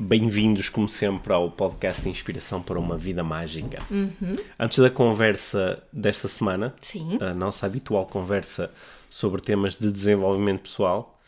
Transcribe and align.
Bem-vindos, 0.00 0.68
como 0.68 0.88
sempre, 0.88 1.32
ao 1.32 1.50
podcast 1.50 2.08
Inspiração 2.08 2.62
para 2.62 2.78
uma 2.78 2.96
Vida 2.96 3.24
Mágica. 3.24 3.82
Antes 4.56 4.78
da 4.78 4.88
conversa 4.88 5.82
desta 5.92 6.28
semana, 6.28 6.72
Sim. 6.80 7.18
a 7.20 7.34
nossa 7.34 7.66
habitual 7.66 8.06
conversa 8.06 8.70
sobre 9.10 9.40
temas 9.42 9.76
de 9.76 9.90
desenvolvimento 9.90 10.60
pessoal, 10.60 11.20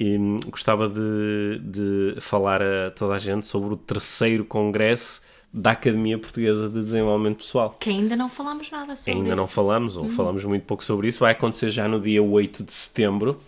hum, 0.00 0.40
gostava 0.48 0.88
de, 0.88 1.60
de 1.62 2.20
falar 2.20 2.60
a 2.60 2.90
toda 2.90 3.14
a 3.14 3.18
gente 3.20 3.46
sobre 3.46 3.72
o 3.74 3.76
terceiro 3.76 4.44
congresso 4.44 5.22
da 5.52 5.70
Academia 5.70 6.18
Portuguesa 6.18 6.68
de 6.68 6.74
Desenvolvimento 6.74 7.38
Pessoal. 7.38 7.74
Que 7.80 7.90
ainda 7.90 8.14
não 8.14 8.28
falámos 8.28 8.70
nada 8.70 8.94
sobre 8.94 9.18
Ainda 9.18 9.30
isso. 9.30 9.36
não 9.36 9.48
falamos, 9.48 9.96
ou 9.96 10.04
falamos 10.10 10.44
muito 10.44 10.64
pouco 10.64 10.84
sobre 10.84 11.08
isso. 11.08 11.20
Vai 11.20 11.32
acontecer 11.32 11.70
já 11.70 11.88
no 11.88 11.98
dia 11.98 12.22
8 12.22 12.62
de 12.64 12.72
setembro, 12.72 13.40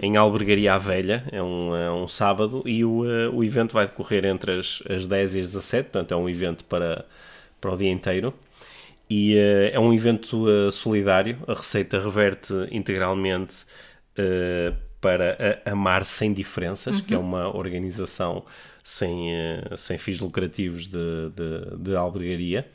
em 0.00 0.16
Albergaria 0.16 0.74
à 0.74 0.78
Velha, 0.78 1.24
é 1.32 1.42
um, 1.42 1.74
é 1.74 1.90
um 1.90 2.06
sábado, 2.06 2.62
e 2.64 2.84
o, 2.84 3.04
eh, 3.04 3.28
o 3.28 3.42
evento 3.42 3.72
vai 3.72 3.86
decorrer 3.86 4.24
entre 4.24 4.58
as, 4.58 4.82
as 4.88 5.06
10 5.06 5.34
e 5.34 5.40
as 5.40 5.46
17, 5.52 5.90
portanto 5.90 6.12
é 6.12 6.16
um 6.16 6.28
evento 6.28 6.64
para, 6.64 7.04
para 7.60 7.72
o 7.72 7.76
dia 7.76 7.90
inteiro. 7.90 8.32
E 9.10 9.36
eh, 9.36 9.72
é 9.74 9.80
um 9.80 9.92
evento 9.92 10.46
eh, 10.48 10.70
solidário, 10.70 11.38
a 11.48 11.54
receita 11.54 12.00
reverte 12.00 12.54
integralmente 12.70 13.64
para 15.00 15.62
a 15.64 15.70
Amar 15.70 16.04
Sem 16.04 16.32
Diferenças, 16.32 17.00
que 17.00 17.14
é 17.14 17.18
uma 17.18 17.56
organização 17.56 18.44
sem, 18.90 19.34
eh, 19.34 19.62
sem 19.76 19.98
fins 19.98 20.18
lucrativos 20.18 20.88
de, 20.88 20.98
de, 21.36 21.76
de 21.78 21.94
albergaria. 21.94 22.66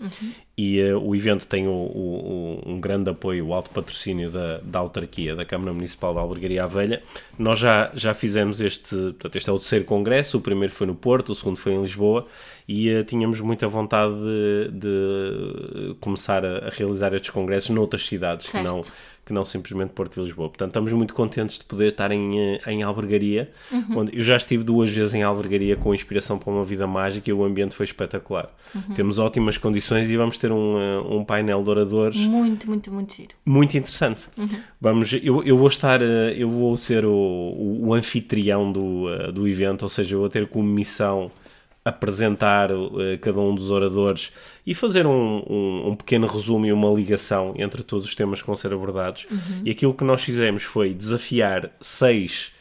E 0.56 0.80
eh, 0.80 0.94
o 0.96 1.16
evento 1.16 1.48
tem 1.48 1.68
o, 1.68 1.72
o- 1.72 2.62
um 2.68 2.80
grande 2.80 3.10
apoio, 3.10 3.48
o 3.48 3.54
alto 3.56 3.72
patrocínio 3.72 4.30
da, 4.30 4.60
da 4.60 4.78
autarquia, 4.78 5.36
da 5.36 5.44
Câmara 5.44 5.74
Municipal 5.74 6.14
da 6.14 6.22
Albergaria 6.22 6.64
à 6.64 6.68
Velha. 6.68 7.02
Nós 7.40 7.58
já, 7.58 7.90
já 7.96 8.14
fizemos 8.14 8.62
este, 8.62 8.96
portanto, 8.96 9.36
este 9.36 9.50
é 9.50 9.54
o 9.54 9.58
terceiro 9.58 9.86
congresso, 9.86 10.38
o 10.38 10.42
primeiro 10.42 10.72
foi 10.72 10.86
no 10.86 10.94
Porto, 10.94 11.32
o 11.32 11.36
segundo 11.36 11.58
foi 11.58 11.74
em 11.74 11.82
Lisboa, 11.82 12.28
e 12.68 12.90
eh, 12.90 13.04
tínhamos 13.04 13.42
muita 13.42 13.68
vontade 13.68 14.14
de, 14.14 14.70
de 14.80 15.96
começar 16.00 16.46
a, 16.46 16.68
a 16.68 16.70
realizar 16.70 17.12
estes 17.16 17.32
congressos 17.32 17.72
noutras 17.72 18.06
cidades, 18.06 18.46
que 18.46 18.52
Certo. 18.52 18.64
não, 18.66 18.82
que 19.26 19.32
não 19.32 19.46
simplesmente 19.46 19.92
Porto 19.92 20.20
e 20.20 20.24
Lisboa. 20.24 20.50
Portanto, 20.50 20.70
estamos 20.70 20.92
muito 20.92 21.14
contentes 21.14 21.58
de 21.58 21.64
poder 21.64 21.90
estar 21.90 22.12
em, 22.12 22.38
eh, 22.38 22.62
em 22.68 22.84
Albergaria, 22.84 23.50
onde 23.96 24.18
eu 24.18 24.22
já 24.24 24.36
estive 24.36 24.64
duas 24.64 24.90
vezes 24.90 25.14
em 25.14 25.24
Albergaria 25.24 25.76
com 25.78 25.94
inspiração 25.96 26.38
para 26.38 26.52
uma 26.52 26.64
vida 26.64 26.86
mágica 26.86 27.30
e 27.30 27.34
o 27.34 27.44
ambiente 27.44 27.74
foi 27.74 27.86
espetacular. 27.86 28.50
Temos 28.96 29.20
ótimas 29.20 29.58
condições 29.58 30.10
e 30.10 30.18
vamos 30.18 30.38
ter 30.38 30.52
um, 30.52 30.80
eh, 30.80 31.00
um 31.10 31.24
painel 31.24 31.64
de 31.64 31.70
oradores 31.70 32.18
Muito, 32.18 32.68
muito, 32.68 32.92
muito 32.92 33.14
giro. 33.16 33.30
muito 33.46 33.78
interessante. 33.78 34.28
Vamos, 34.82 35.14
eu, 35.14 35.44
eu 35.44 35.58
vou 35.58 35.68
estar, 35.68 36.02
eh, 36.02 36.34
eu 36.38 36.50
vou 36.50 36.76
ser 36.76 37.06
o, 37.06 37.12
o, 37.12 37.88
o 37.88 37.94
anfitrião 37.94 38.72
do, 38.72 39.32
do 39.32 39.48
evento, 39.48 39.84
ou 39.84 39.90
seja, 39.90 40.16
eu 40.16 40.20
vou 40.20 40.30
ter 40.30 40.48
como 40.48 40.68
missão 40.68 41.32
apresentar 41.86 42.70
eh, 42.72 43.18
cada 43.22 43.40
um 43.40 43.54
dos 43.54 43.70
oradores 43.70 44.32
e 44.66 44.74
fazer 44.74 45.06
um, 45.06 45.44
um, 45.50 45.90
um 45.90 45.96
pequeno 45.96 46.26
resumo 46.28 46.66
e 46.66 46.72
uma 46.72 46.90
ligação 46.90 47.54
entre 47.58 47.84
todos 47.84 48.06
os 48.06 48.16
temas 48.16 48.42
que 48.42 48.48
vão 48.48 48.56
ser 48.56 48.74
abordados. 48.74 49.28
E 49.66 49.72
aquilo 49.72 49.94
que 49.94 50.04
nós 50.04 50.24
fizemos 50.24 50.64
foi 50.64 50.94
desafiar 50.94 51.70
seis, 51.82 52.52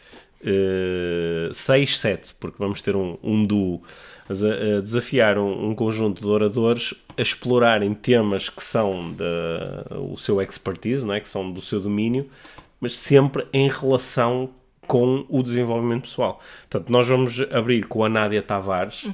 eh, 0.44 1.50
seis, 1.52 1.98
sete, 1.98 2.34
porque 2.34 2.56
vamos 2.58 2.82
ter 2.82 2.96
um, 2.96 3.16
um 3.22 3.46
duo, 3.46 3.82
mas 4.28 4.42
a 4.42 4.80
desafiar 4.80 5.38
um, 5.38 5.70
um 5.70 5.74
conjunto 5.74 6.20
de 6.20 6.28
oradores 6.28 6.94
a 7.16 7.22
explorarem 7.22 7.94
temas 7.94 8.48
que 8.48 8.62
são 8.62 9.12
da, 9.12 9.98
o 9.98 10.16
seu 10.16 10.40
expertise, 10.40 11.06
não 11.06 11.14
é? 11.14 11.20
que 11.20 11.28
são 11.28 11.50
do 11.52 11.60
seu 11.60 11.78
domínio, 11.78 12.28
mas 12.80 12.96
sempre 12.96 13.46
em 13.52 13.68
relação 13.68 14.50
com 14.86 15.24
o 15.28 15.42
desenvolvimento 15.42 16.02
pessoal. 16.02 16.40
Portanto, 16.68 16.90
nós 16.90 17.06
vamos 17.08 17.40
abrir 17.52 17.86
com 17.86 18.04
a 18.04 18.08
Nádia 18.08 18.42
Tavares, 18.42 19.06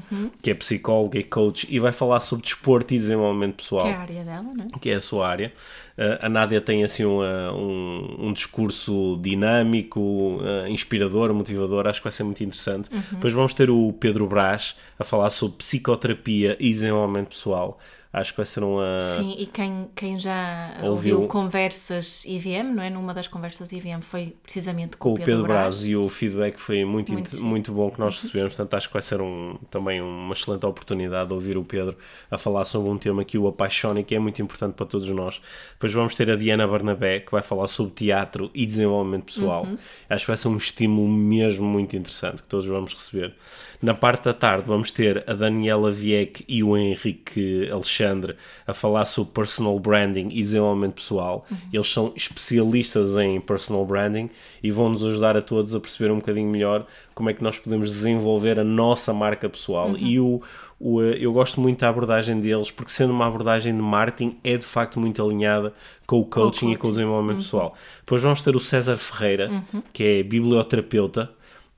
que 0.42 0.50
é 0.50 0.54
psicóloga 0.54 1.18
e 1.18 1.22
coach, 1.22 1.66
e 1.70 1.78
vai 1.78 1.92
falar 1.92 2.20
sobre 2.20 2.44
desporto 2.44 2.94
e 2.94 2.98
desenvolvimento 2.98 3.56
pessoal 3.56 3.82
Que 3.84 3.88
é 3.90 3.94
a 3.94 3.98
área 4.00 4.24
dela, 4.24 4.42
não 4.42 4.64
é? 4.64 4.78
que 4.80 4.90
é 4.90 4.94
a 4.94 5.00
sua 5.00 5.28
área. 5.28 5.52
Uh, 5.96 6.24
a 6.24 6.28
Nádia 6.28 6.60
tem 6.60 6.84
assim 6.84 7.04
uma- 7.04 7.52
um, 7.52 8.28
um 8.28 8.32
discurso 8.32 9.18
dinâmico, 9.20 10.00
uh, 10.00 10.66
inspirador, 10.68 11.32
motivador, 11.34 11.86
acho 11.86 12.00
que 12.00 12.04
vai 12.04 12.12
ser 12.12 12.24
muito 12.24 12.42
interessante. 12.42 12.88
Depois 13.12 13.34
vamos 13.34 13.52
ter 13.52 13.68
o 13.68 13.92
Pedro 13.92 14.26
Brás 14.26 14.74
a 14.98 15.04
falar 15.04 15.28
sobre 15.30 15.58
psicoterapia 15.58 16.56
e 16.58 16.70
desenvolvimento 16.72 17.28
pessoal. 17.28 17.78
Acho 18.10 18.32
que 18.32 18.38
vai 18.38 18.46
ser 18.46 18.62
uma. 18.62 19.00
Sim, 19.00 19.34
e 19.38 19.44
quem, 19.44 19.90
quem 19.94 20.18
já 20.18 20.74
Ouviu. 20.82 21.16
ouviu, 21.16 21.28
conversas 21.28 22.24
IVM, 22.24 22.74
não 22.74 22.82
é? 22.82 22.88
Numa 22.88 23.12
das 23.12 23.28
conversas 23.28 23.70
IVM 23.70 24.00
foi 24.00 24.34
precisamente 24.42 24.96
com, 24.96 25.14
com 25.14 25.22
o 25.22 25.24
Pedro 25.24 25.42
Brás. 25.42 25.60
Braz 25.60 25.86
e 25.86 25.94
o 25.94 26.08
feedback 26.08 26.58
foi 26.58 26.86
muito, 26.86 27.12
Muito 27.12 27.44
muito, 27.44 27.72
bom 27.72 27.90
que 27.90 28.00
nós 28.00 28.16
recebemos, 28.16 28.54
portanto 28.54 28.74
acho 28.74 28.88
que 28.88 28.92
vai 28.94 29.02
ser 29.02 29.20
um, 29.20 29.58
também 29.70 30.00
uma 30.00 30.32
excelente 30.32 30.64
oportunidade 30.64 31.28
de 31.28 31.34
ouvir 31.34 31.58
o 31.58 31.64
Pedro 31.64 31.98
a 32.30 32.38
falar 32.38 32.64
sobre 32.64 32.88
um 32.90 32.96
tema 32.96 33.24
que 33.26 33.36
o 33.36 33.46
apaixona 33.46 34.00
e 34.00 34.04
que 34.04 34.14
é 34.14 34.18
muito 34.18 34.40
importante 34.40 34.72
para 34.72 34.86
todos 34.86 35.08
nós. 35.10 35.42
Depois 35.74 35.92
vamos 35.92 36.14
ter 36.14 36.30
a 36.30 36.36
Diana 36.36 36.66
Barnabé 36.66 37.20
que 37.20 37.30
vai 37.30 37.42
falar 37.42 37.66
sobre 37.68 37.92
teatro 37.92 38.50
e 38.54 38.64
desenvolvimento 38.64 39.26
pessoal. 39.26 39.66
Acho 40.08 40.24
que 40.24 40.30
vai 40.30 40.36
ser 40.36 40.48
um 40.48 40.56
estímulo 40.56 41.08
mesmo 41.08 41.66
muito 41.66 41.94
interessante 41.94 42.42
que 42.42 42.48
todos 42.48 42.66
vamos 42.66 42.94
receber. 42.94 43.34
Na 43.80 43.94
parte 43.94 44.24
da 44.24 44.34
tarde 44.34 44.64
vamos 44.66 44.90
ter 44.90 45.22
a 45.26 45.34
Daniela 45.34 45.90
Vieck 45.90 46.44
e 46.48 46.64
o 46.64 46.76
Henrique 46.76 47.68
Alexandre 47.70 48.34
a 48.66 48.74
falar 48.74 49.04
sobre 49.04 49.32
personal 49.32 49.78
branding 49.78 50.28
e 50.32 50.42
desenvolvimento 50.42 50.94
pessoal. 50.94 51.46
Eles 51.72 51.92
são 51.92 52.12
especialistas 52.16 53.16
em 53.16 53.40
personal 53.40 53.86
branding 53.86 54.30
e 54.62 54.72
vão 54.72 54.88
nos 54.88 55.04
ajudar 55.04 55.36
a 55.36 55.42
todos 55.42 55.76
a 55.76 55.80
perceber 55.80 56.10
um 56.10 56.16
bocadinho 56.16 56.50
melhor 56.50 56.84
como 57.14 57.30
é 57.30 57.34
que 57.34 57.42
nós 57.42 57.56
podemos 57.56 57.90
desenvolver 57.90 58.58
a 58.58 58.64
nossa 58.64 59.12
marca 59.12 59.48
pessoal. 59.48 59.96
E 59.96 60.18
o, 60.18 60.42
o, 60.78 61.02
eh, 61.02 61.16
eu 61.20 61.32
gosto 61.32 61.60
muito 61.60 61.80
da 61.80 61.88
abordagem 61.88 62.40
deles, 62.40 62.70
porque 62.70 62.90
sendo 62.90 63.12
uma 63.12 63.26
abordagem 63.26 63.74
de 63.74 63.82
marketing, 63.82 64.38
é 64.42 64.56
de 64.56 64.64
facto 64.64 65.00
muito 65.00 65.22
alinhada 65.22 65.72
com 66.06 66.20
o 66.20 66.24
coaching, 66.24 66.72
e 66.72 66.76
com 66.76 66.88
o 66.88 66.90
desenvolvimento 66.90 67.38
pessoal. 67.38 67.74
Depois 68.00 68.22
vamos 68.22 68.42
ter 68.42 68.54
o 68.54 68.60
César 68.60 68.96
Ferreira, 68.96 69.64
que 69.92 70.02
é 70.02 70.22
biblioterapeuta 70.22 71.30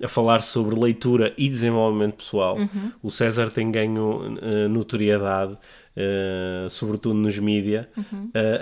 a 0.03 0.09
falar 0.09 0.41
sobre 0.41 0.78
leitura 0.78 1.33
e 1.37 1.49
desenvolvimento 1.49 2.16
pessoal. 2.16 2.56
O 3.03 3.11
César 3.11 3.50
tem 3.50 3.71
ganho 3.71 4.37
eh, 4.41 4.69
notoriedade, 4.69 5.56
eh, 5.97 6.66
sobretudo 6.71 7.15
nos 7.15 7.38
mídia, 7.38 7.88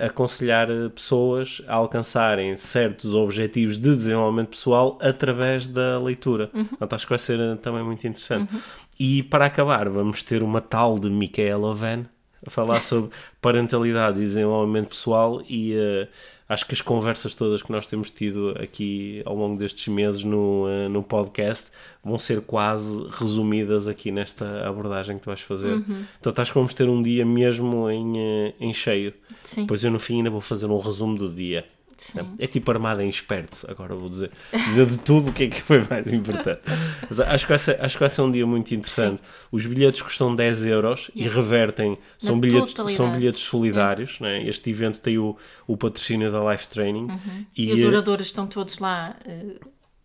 a 0.03 0.07
aconselhar 0.07 0.71
eh, 0.71 0.89
pessoas 0.89 1.63
a 1.69 1.75
alcançarem 1.75 2.57
certos 2.57 3.15
objetivos 3.15 3.79
de 3.79 3.95
desenvolvimento 3.95 4.51
pessoal 4.51 4.99
através 5.01 5.67
da 5.67 5.99
leitura. 5.99 6.49
Portanto, 6.49 6.93
acho 6.95 7.07
que 7.07 7.11
vai 7.11 7.19
ser 7.19 7.57
também 7.59 7.85
muito 7.85 8.07
interessante. 8.07 8.53
E 8.99 9.23
para 9.23 9.47
acabar, 9.47 9.89
vamos 9.89 10.23
ter 10.23 10.43
uma 10.43 10.61
tal 10.61 10.99
de 10.99 11.09
Micaela 11.09 11.73
Van 11.73 12.03
a 12.47 12.51
falar 12.51 12.81
sobre 12.83 13.11
parentalidade 13.41 14.19
e 14.19 14.23
desenvolvimento 14.23 14.89
pessoal 14.89 15.43
e 15.49 15.75
eh, 15.75 16.09
acho 16.49 16.67
que 16.67 16.75
as 16.75 16.81
conversas 16.81 17.35
todas 17.35 17.63
que 17.63 17.71
nós 17.71 17.87
temos 17.87 18.11
tido 18.11 18.57
aqui 18.59 19.23
ao 19.27 19.37
longo 19.37 19.59
destes 19.59 19.87
meses 19.89 20.25
no, 20.25 20.67
eh, 20.69 20.89
no 20.89 21.03
podcast 21.03 21.71
vão 22.03 22.19
ser 22.19 22.41
quase 22.41 23.07
resumidas 23.11 23.87
aqui 23.87 24.11
nesta 24.11 24.67
abordagem 24.67 25.19
que 25.19 25.25
tu 25.25 25.27
vais 25.27 25.41
fazer. 25.41 25.83
Portanto, 26.15 26.41
acho 26.41 26.53
que 26.53 26.59
vamos 26.59 26.73
ter 26.73 26.89
um 26.89 27.03
dia 27.03 27.25
mesmo 27.25 27.91
em, 27.91 28.19
eh, 28.19 28.55
em 28.59 28.73
cheio. 28.73 29.13
Sim. 29.45 29.63
Depois 29.63 29.85
eu 29.85 29.91
no 29.91 29.99
fim 29.99 30.19
ainda 30.19 30.31
vou 30.31 30.41
fazer 30.41 30.67
um 30.67 30.79
resumo 30.79 31.19
do 31.19 31.31
dia. 31.31 31.67
Sim. 31.99 32.21
É 32.39 32.47
tipo 32.47 32.71
armada 32.71 33.05
em 33.05 33.09
esperto, 33.09 33.67
agora 33.69 33.95
vou 33.95 34.09
dizer, 34.09 34.31
dizer 34.53 34.87
de 34.87 34.97
tudo 34.99 35.31
o 35.31 35.33
que 35.33 35.45
é 35.45 35.49
que 35.49 35.61
foi 35.61 35.85
mais 35.91 36.13
importante. 36.13 36.61
Mas 37.09 37.21
acho, 37.21 37.45
que 37.45 37.51
vai 37.51 37.59
ser, 37.59 37.81
acho 37.85 37.95
que 37.97 38.01
vai 38.01 38.09
ser 38.11 38.23
um 38.23 38.31
dia 38.31 38.47
muito 38.47 38.73
interessante. 38.75 39.21
Os 39.51 39.67
bilhetes 39.67 40.01
custam 40.01 40.35
10 40.35 40.65
euros 40.67 41.11
e 41.15 41.27
revertem, 41.29 41.99
são 42.19 42.37
Na 42.37 42.41
bilhetes, 42.41 42.73
totalidade. 42.73 42.97
são 42.97 43.19
bilhetes 43.19 43.43
solidários. 43.43 44.21
Né? 44.21 44.43
Este 44.47 44.71
evento 44.71 45.01
tem 45.01 45.19
o, 45.19 45.37
o 45.67 45.77
patrocínio 45.77 46.31
da 46.31 46.51
Life 46.53 46.69
Training 46.69 47.09
E, 47.57 47.73
os 47.73 47.83
oradores 47.85 48.29
estão 48.29 48.47
todos 48.47 48.79
lá 48.79 49.17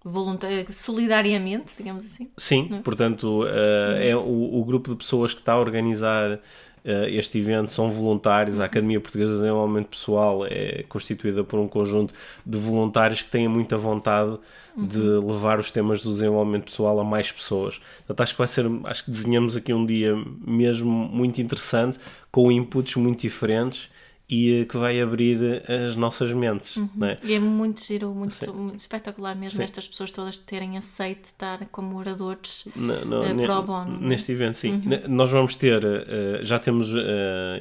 volunta- 0.04 0.48
solidariamente, 0.72 1.74
digamos 1.78 2.04
assim. 2.04 2.30
Sim, 2.38 2.82
portanto, 2.84 3.44
uh, 3.44 3.98
é 4.02 4.16
o, 4.16 4.60
o 4.60 4.66
grupo 4.66 4.90
de 4.92 4.98
pessoas 4.98 5.34
que 5.34 5.40
está 5.40 5.54
a 5.54 5.60
organizar 5.60 6.32
uh, 6.34 6.40
este 6.84 7.38
evento 7.38 7.72
são 7.72 7.90
voluntários. 7.90 8.60
A 8.60 8.66
Academia 8.66 9.00
Portuguesa 9.00 9.32
de 9.32 9.38
Desenvolvimento 9.40 9.88
Pessoal 9.88 10.46
é 10.46 10.84
constituída 10.90 11.44
por 11.44 11.60
um 11.60 11.68
conjunto 11.68 12.14
de 12.46 12.58
voluntários 12.58 13.22
que 13.22 13.30
têm 13.30 13.48
muita 13.48 13.78
vontade 13.78 14.38
de 14.76 15.00
levar 15.00 15.60
os 15.60 15.72
temas 15.72 16.04
do 16.04 16.12
desenvolvimento 16.12 16.66
pessoal 16.66 17.00
a 17.00 17.04
mais 17.04 17.32
pessoas. 17.32 17.80
Portanto, 18.00 18.22
acho 18.22 18.34
que 18.34 18.38
vai 18.38 18.48
ser, 18.48 18.66
acho 18.86 19.06
que 19.06 19.12
desenhamos 19.12 19.56
aqui 19.56 19.74
um 19.74 19.86
dia 19.86 20.14
mesmo 20.46 20.90
muito 20.90 21.42
interessante, 21.42 22.00
com 22.32 22.52
inputs 22.52 22.96
muito 22.96 23.22
diferentes 23.22 23.90
e 24.30 24.62
eh, 24.62 24.66
que 24.66 24.78
vai 24.78 25.00
abrir 25.02 25.40
eh, 25.44 25.86
as 25.86 25.96
nossas 25.96 26.32
mentes. 26.32 26.78
Uhum. 26.78 26.90
É? 27.04 27.18
E 27.24 27.34
é 27.34 27.40
muito 27.40 27.84
giro, 27.84 28.14
muito, 28.14 28.54
muito 28.54 28.80
espetacular 28.80 29.36
mesmo 29.36 29.58
sim. 29.58 29.64
estas 29.64 29.88
pessoas 29.88 30.12
todas 30.12 30.38
terem 30.38 30.78
aceito 30.78 31.26
estar 31.26 31.66
como 31.72 31.98
oradores 31.98 32.66
no, 32.76 33.06
no, 33.06 33.22
uh, 33.22 33.42
pro 33.42 33.64
bono. 33.64 34.00
Neste 34.00 34.32
evento, 34.32 34.56
sim. 34.56 34.74
Uhum. 34.74 35.02
Nós 35.10 35.30
vamos 35.30 35.56
ter, 35.56 35.84
uh, 35.84 36.44
já 36.44 36.58
temos 36.58 36.94
uh, 36.94 36.98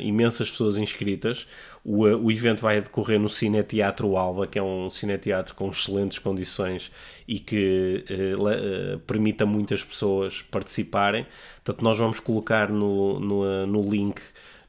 imensas 0.00 0.50
pessoas 0.50 0.76
inscritas. 0.76 1.47
O, 1.85 2.03
o 2.05 2.31
evento 2.31 2.62
vai 2.62 2.81
decorrer 2.81 3.19
no 3.19 3.29
Cineteatro 3.29 4.17
Alva, 4.17 4.47
que 4.47 4.56
é 4.56 4.62
um 4.62 4.88
cineteatro 4.88 5.56
com 5.56 5.69
excelentes 5.69 6.20
condições 6.20 6.93
e 7.26 7.41
que 7.41 8.05
permite 9.05 9.43
a 9.43 9.47
muitas 9.47 9.82
pessoas 9.82 10.43
participarem. 10.43 11.26
Portanto, 11.65 11.82
nós 11.82 11.99
vamos 11.99 12.20
colocar 12.20 12.70
no, 12.70 13.19
no, 13.19 13.67
no 13.67 13.91
link 13.91 14.20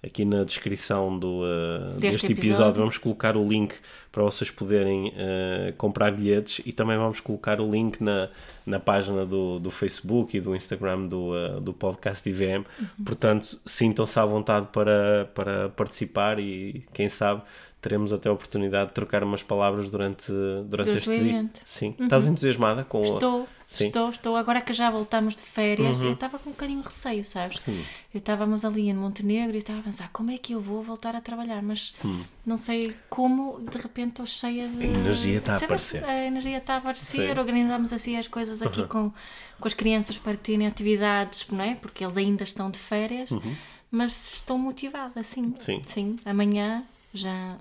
aqui 0.03 0.25
na 0.25 0.43
descrição 0.43 1.17
do, 1.17 1.41
uh, 1.41 1.93
deste, 1.93 2.01
deste 2.01 2.25
episódio. 2.25 2.49
episódio. 2.49 2.79
Vamos 2.81 2.97
colocar 2.97 3.37
o 3.37 3.47
link 3.47 3.73
para 4.11 4.21
vocês 4.23 4.51
poderem 4.51 5.07
uh, 5.07 5.73
comprar 5.77 6.11
bilhetes 6.11 6.61
e 6.65 6.73
também 6.73 6.97
vamos 6.97 7.19
colocar 7.19 7.61
o 7.61 7.69
link 7.69 8.01
na, 8.01 8.29
na 8.65 8.79
página 8.79 9.25
do, 9.25 9.59
do 9.59 9.71
Facebook 9.71 10.35
e 10.37 10.41
do 10.41 10.55
Instagram 10.55 11.07
do, 11.07 11.31
uh, 11.31 11.61
do 11.61 11.73
podcast 11.73 12.27
IVM. 12.29 12.65
Uhum. 12.79 13.05
Portanto, 13.05 13.59
sintam-se 13.65 14.19
à 14.19 14.25
vontade 14.25 14.67
para, 14.67 15.29
para 15.33 15.69
participar 15.69 16.37
e 16.37 16.83
quem 16.93 17.07
sabe 17.07 17.41
teremos 17.83 18.13
até 18.13 18.29
a 18.29 18.31
oportunidade 18.31 18.89
de 18.89 18.93
trocar 18.93 19.23
umas 19.23 19.43
palavras 19.43 19.89
durante, 19.89 20.31
durante 20.65 20.97
este 20.97 21.19
dia. 21.19 21.49
Sim. 21.65 21.93
Uhum. 21.99 22.05
Estás 22.05 22.27
entusiasmada 22.27 22.83
com 22.85 23.01
Estou, 23.03 23.47
Sim. 23.73 23.87
estou, 23.87 24.09
estou. 24.09 24.35
Agora 24.35 24.61
que 24.61 24.71
já 24.71 24.91
voltamos 24.91 25.35
de 25.35 25.41
férias, 25.41 26.01
uhum. 26.01 26.09
eu 26.09 26.13
estava 26.13 26.37
com 26.37 26.51
um 26.51 26.53
bocadinho 26.53 26.79
de 26.81 26.85
receio, 26.85 27.25
sabes? 27.25 27.59
Uhum. 27.67 27.83
Eu 28.13 28.19
estávamos 28.19 28.63
ali 28.63 28.87
em 28.87 28.93
Montenegro 28.93 29.55
e 29.55 29.57
estava 29.57 29.79
a 29.79 29.81
pensar 29.81 30.09
como 30.13 30.29
é 30.29 30.37
que 30.37 30.53
eu 30.53 30.61
vou 30.61 30.83
voltar 30.83 31.15
a 31.15 31.21
trabalhar, 31.21 31.63
mas 31.63 31.95
hum. 32.05 32.21
não 32.45 32.55
sei 32.55 32.95
como, 33.09 33.59
de 33.61 33.77
repente 33.79 34.09
estou 34.09 34.25
cheia 34.27 34.67
de. 34.67 34.83
A 34.83 34.85
energia 34.85 35.37
está 35.39 35.53
a 35.53 35.57
aparecer. 35.57 36.03
A 36.03 36.25
energia 36.25 36.57
está 36.57 36.75
a 36.75 36.77
aparecer, 36.77 37.33
Sim. 37.33 37.39
organizamos 37.39 37.91
assim 37.91 38.15
as 38.15 38.27
coisas 38.27 38.61
aqui 38.61 38.81
uhum. 38.81 38.87
com, 38.87 39.11
com 39.59 39.67
as 39.67 39.73
crianças 39.73 40.19
para 40.19 40.37
terem 40.37 40.67
atividades, 40.67 41.47
não 41.49 41.63
é? 41.63 41.73
Porque 41.73 42.03
eles 42.03 42.15
ainda 42.15 42.43
estão 42.43 42.69
de 42.69 42.77
férias, 42.77 43.31
uhum. 43.31 43.55
mas 43.89 44.35
estou 44.35 44.59
motivada, 44.59 45.23
sim. 45.23 45.55
Sim. 45.57 45.81
Sim. 45.87 46.19
Amanhã 46.25 46.83
já 47.11 47.57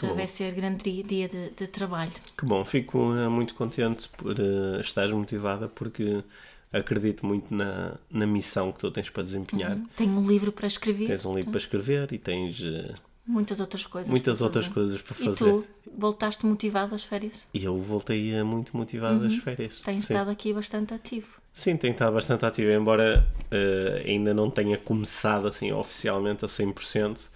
já 0.00 0.12
vai 0.12 0.26
ser 0.26 0.52
grande 0.52 1.02
dia 1.02 1.28
de, 1.28 1.50
de, 1.50 1.66
trabalho. 1.66 2.12
Que 2.36 2.44
bom, 2.44 2.64
fico 2.64 2.98
uh, 2.98 3.30
muito 3.30 3.54
contente 3.54 4.08
por 4.10 4.38
uh, 4.38 4.80
estares 4.80 5.12
motivada 5.12 5.68
porque 5.68 6.22
acredito 6.72 7.24
muito 7.24 7.54
na, 7.54 7.94
na 8.10 8.26
missão 8.26 8.72
que 8.72 8.78
tu 8.78 8.90
tens 8.90 9.08
para 9.08 9.22
desempenhar. 9.22 9.72
Uhum. 9.72 9.86
Tenho 9.96 10.12
um 10.12 10.26
livro 10.26 10.52
para 10.52 10.66
escrever. 10.66 11.06
Tens 11.06 11.24
um 11.24 11.34
livro 11.34 11.50
para 11.50 11.58
escrever 11.58 12.12
e 12.12 12.18
tens 12.18 12.60
uh, 12.60 12.94
muitas 13.26 13.60
outras 13.60 13.86
coisas. 13.86 14.10
Muitas 14.10 14.40
outras 14.40 14.68
coisas 14.68 15.00
para 15.00 15.14
fazer. 15.14 15.30
E 15.30 15.34
tu 15.34 15.64
voltaste 15.96 16.46
motivado 16.46 16.94
às 16.94 17.04
férias? 17.04 17.46
E 17.52 17.64
eu 17.64 17.76
voltei 17.78 18.42
muito 18.42 18.76
motivado 18.76 19.20
uhum. 19.20 19.26
às 19.26 19.36
férias. 19.36 19.80
Tens 19.80 19.96
Sim. 19.96 20.12
estado 20.12 20.30
aqui 20.30 20.52
bastante 20.52 20.94
ativo. 20.94 21.38
Sim, 21.52 21.76
tenho 21.76 21.92
estado 21.92 22.12
bastante 22.12 22.44
ativo, 22.44 22.70
embora 22.70 23.26
uh, 23.50 24.06
ainda 24.06 24.34
não 24.34 24.50
tenha 24.50 24.76
começado 24.76 25.48
assim 25.48 25.72
oficialmente 25.72 26.44
a 26.44 26.48
100% 26.48 27.28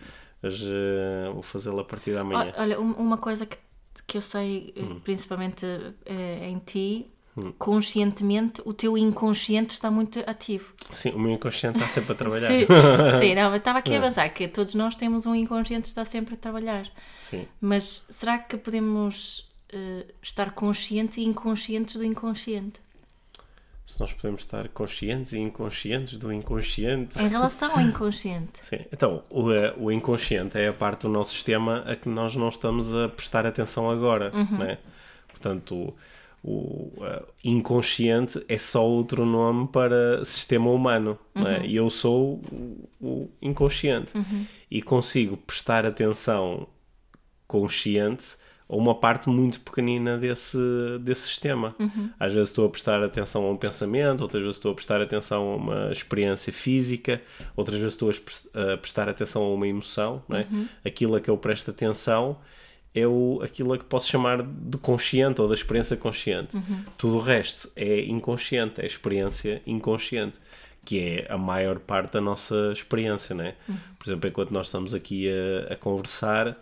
mas 0.43 0.61
uh, 0.63 1.33
vou 1.33 1.43
fazê-lo 1.43 1.81
a 1.81 1.85
partir 1.85 2.15
da 2.15 2.25
manhã. 2.25 2.53
Olha, 2.57 2.81
uma 2.81 3.19
coisa 3.19 3.45
que, 3.45 3.59
que 4.07 4.17
eu 4.17 4.23
sei, 4.23 4.73
eh, 4.77 4.83
hum. 4.83 5.01
principalmente 5.01 5.67
uh, 5.67 6.45
em 6.45 6.59
ti, 6.59 7.07
hum. 7.37 7.53
conscientemente, 7.59 8.63
o 8.65 8.73
teu 8.73 8.97
inconsciente 8.97 9.71
está 9.71 9.91
muito 9.91 10.19
ativo. 10.27 10.73
Sim, 10.91 11.11
o 11.11 11.19
meu 11.19 11.33
inconsciente 11.33 11.79
está 11.79 11.89
sempre 11.89 12.13
a 12.13 12.15
trabalhar. 12.15 12.49
Sim, 12.49 12.67
Sim 13.21 13.35
não, 13.35 13.55
estava 13.55 13.81
aqui 13.81 13.93
é. 13.93 13.99
a 13.99 14.01
pensar 14.01 14.29
que 14.31 14.49
todos 14.49 14.75
nós 14.75 14.97
temos 14.97 15.27
um 15.27 15.35
inconsciente 15.35 15.83
que 15.83 15.89
está 15.89 16.05
sempre 16.05 16.35
a 16.35 16.39
trabalhar. 16.39 16.91
Sim. 17.19 17.47
Mas 17.61 18.05
será 18.09 18.39
que 18.39 18.57
podemos 18.57 19.51
uh, 19.75 20.07
estar 20.23 20.53
conscientes 20.53 21.19
e 21.19 21.23
inconscientes 21.23 21.97
do 21.97 22.05
inconsciente? 22.05 22.81
Se 23.91 24.01
nós 24.01 24.13
podemos 24.13 24.43
estar 24.43 24.69
conscientes 24.69 25.33
e 25.33 25.39
inconscientes 25.39 26.17
do 26.17 26.33
inconsciente. 26.33 27.21
Em 27.21 27.29
relação 27.29 27.73
ao 27.73 27.81
inconsciente. 27.83 28.61
Sim. 28.63 28.79
Então, 28.93 29.25
o, 29.29 29.53
eh, 29.53 29.75
o 29.77 29.91
inconsciente 29.91 30.57
é 30.57 30.69
a 30.69 30.73
parte 30.73 31.03
do 31.03 31.09
nosso 31.09 31.33
sistema 31.33 31.83
a 31.85 31.97
que 31.97 32.09
nós 32.09 32.37
não 32.37 32.49
estamos 32.49 32.95
a 32.95 33.09
prestar 33.09 33.45
atenção 33.45 33.91
agora. 33.91 34.31
Uhum. 34.33 34.59
Né? 34.59 34.79
Portanto, 35.27 35.75
o, 35.75 35.97
o 36.43 37.03
uh, 37.03 37.27
inconsciente 37.43 38.41
é 38.49 38.57
só 38.57 38.87
outro 38.87 39.27
nome 39.27 39.67
para 39.67 40.25
sistema 40.25 40.71
humano. 40.71 41.19
Uhum. 41.35 41.43
Né? 41.43 41.67
E 41.67 41.75
eu 41.75 41.91
sou 41.91 42.41
o, 42.53 42.89
o 43.01 43.31
inconsciente. 43.43 44.17
Uhum. 44.17 44.47
E 44.71 44.81
consigo 44.81 45.37
prestar 45.37 45.85
atenção 45.85 46.69
consciente 47.49 48.39
ou 48.70 48.78
uma 48.78 48.94
parte 48.94 49.28
muito 49.28 49.61
pequenina 49.61 50.17
desse, 50.17 50.56
desse 51.00 51.22
sistema. 51.22 51.75
Uhum. 51.76 52.08
Às 52.20 52.32
vezes 52.32 52.50
estou 52.50 52.67
a 52.67 52.70
prestar 52.70 53.02
atenção 53.02 53.44
a 53.44 53.50
um 53.50 53.56
pensamento, 53.56 54.20
outras 54.20 54.40
vezes 54.40 54.56
estou 54.56 54.70
a 54.70 54.75
prestar 54.76 55.02
atenção 55.02 55.43
a 55.52 55.56
uma 55.56 55.93
experiência 55.93 56.52
física, 56.52 57.20
outras 57.56 57.78
vezes 57.78 57.94
estou 57.94 58.11
a 58.55 58.76
prestar 58.76 59.08
atenção 59.08 59.43
a 59.43 59.52
uma 59.52 59.67
emoção. 59.67 60.22
Não 60.28 60.38
é? 60.38 60.46
Uhum. 60.49 60.69
Aquilo 60.84 61.17
a 61.17 61.20
que 61.20 61.28
eu 61.28 61.37
presto 61.37 61.69
atenção 61.72 62.38
é 62.94 63.05
o, 63.05 63.40
aquilo 63.43 63.72
a 63.72 63.78
que 63.78 63.84
posso 63.84 64.08
chamar 64.08 64.40
de 64.40 64.78
consciente 64.78 65.40
ou 65.40 65.49
da 65.49 65.55
experiência 65.55 65.96
consciente. 65.96 66.56
Uhum. 66.56 66.84
Tudo 66.96 67.17
o 67.17 67.20
resto 67.20 67.69
é 67.75 68.02
inconsciente, 68.02 68.81
é 68.81 68.87
experiência 68.87 69.61
inconsciente 69.67 70.38
que 70.84 70.99
é 71.00 71.26
a 71.28 71.37
maior 71.37 71.78
parte 71.78 72.12
da 72.12 72.20
nossa 72.20 72.70
experiência, 72.72 73.34
não 73.34 73.44
é? 73.44 73.55
Uhum. 73.69 73.76
Por 73.99 74.08
exemplo, 74.08 74.31
enquanto 74.31 74.50
nós 74.50 74.67
estamos 74.67 74.94
aqui 74.94 75.28
a, 75.28 75.75
a 75.75 75.76
conversar, 75.76 76.56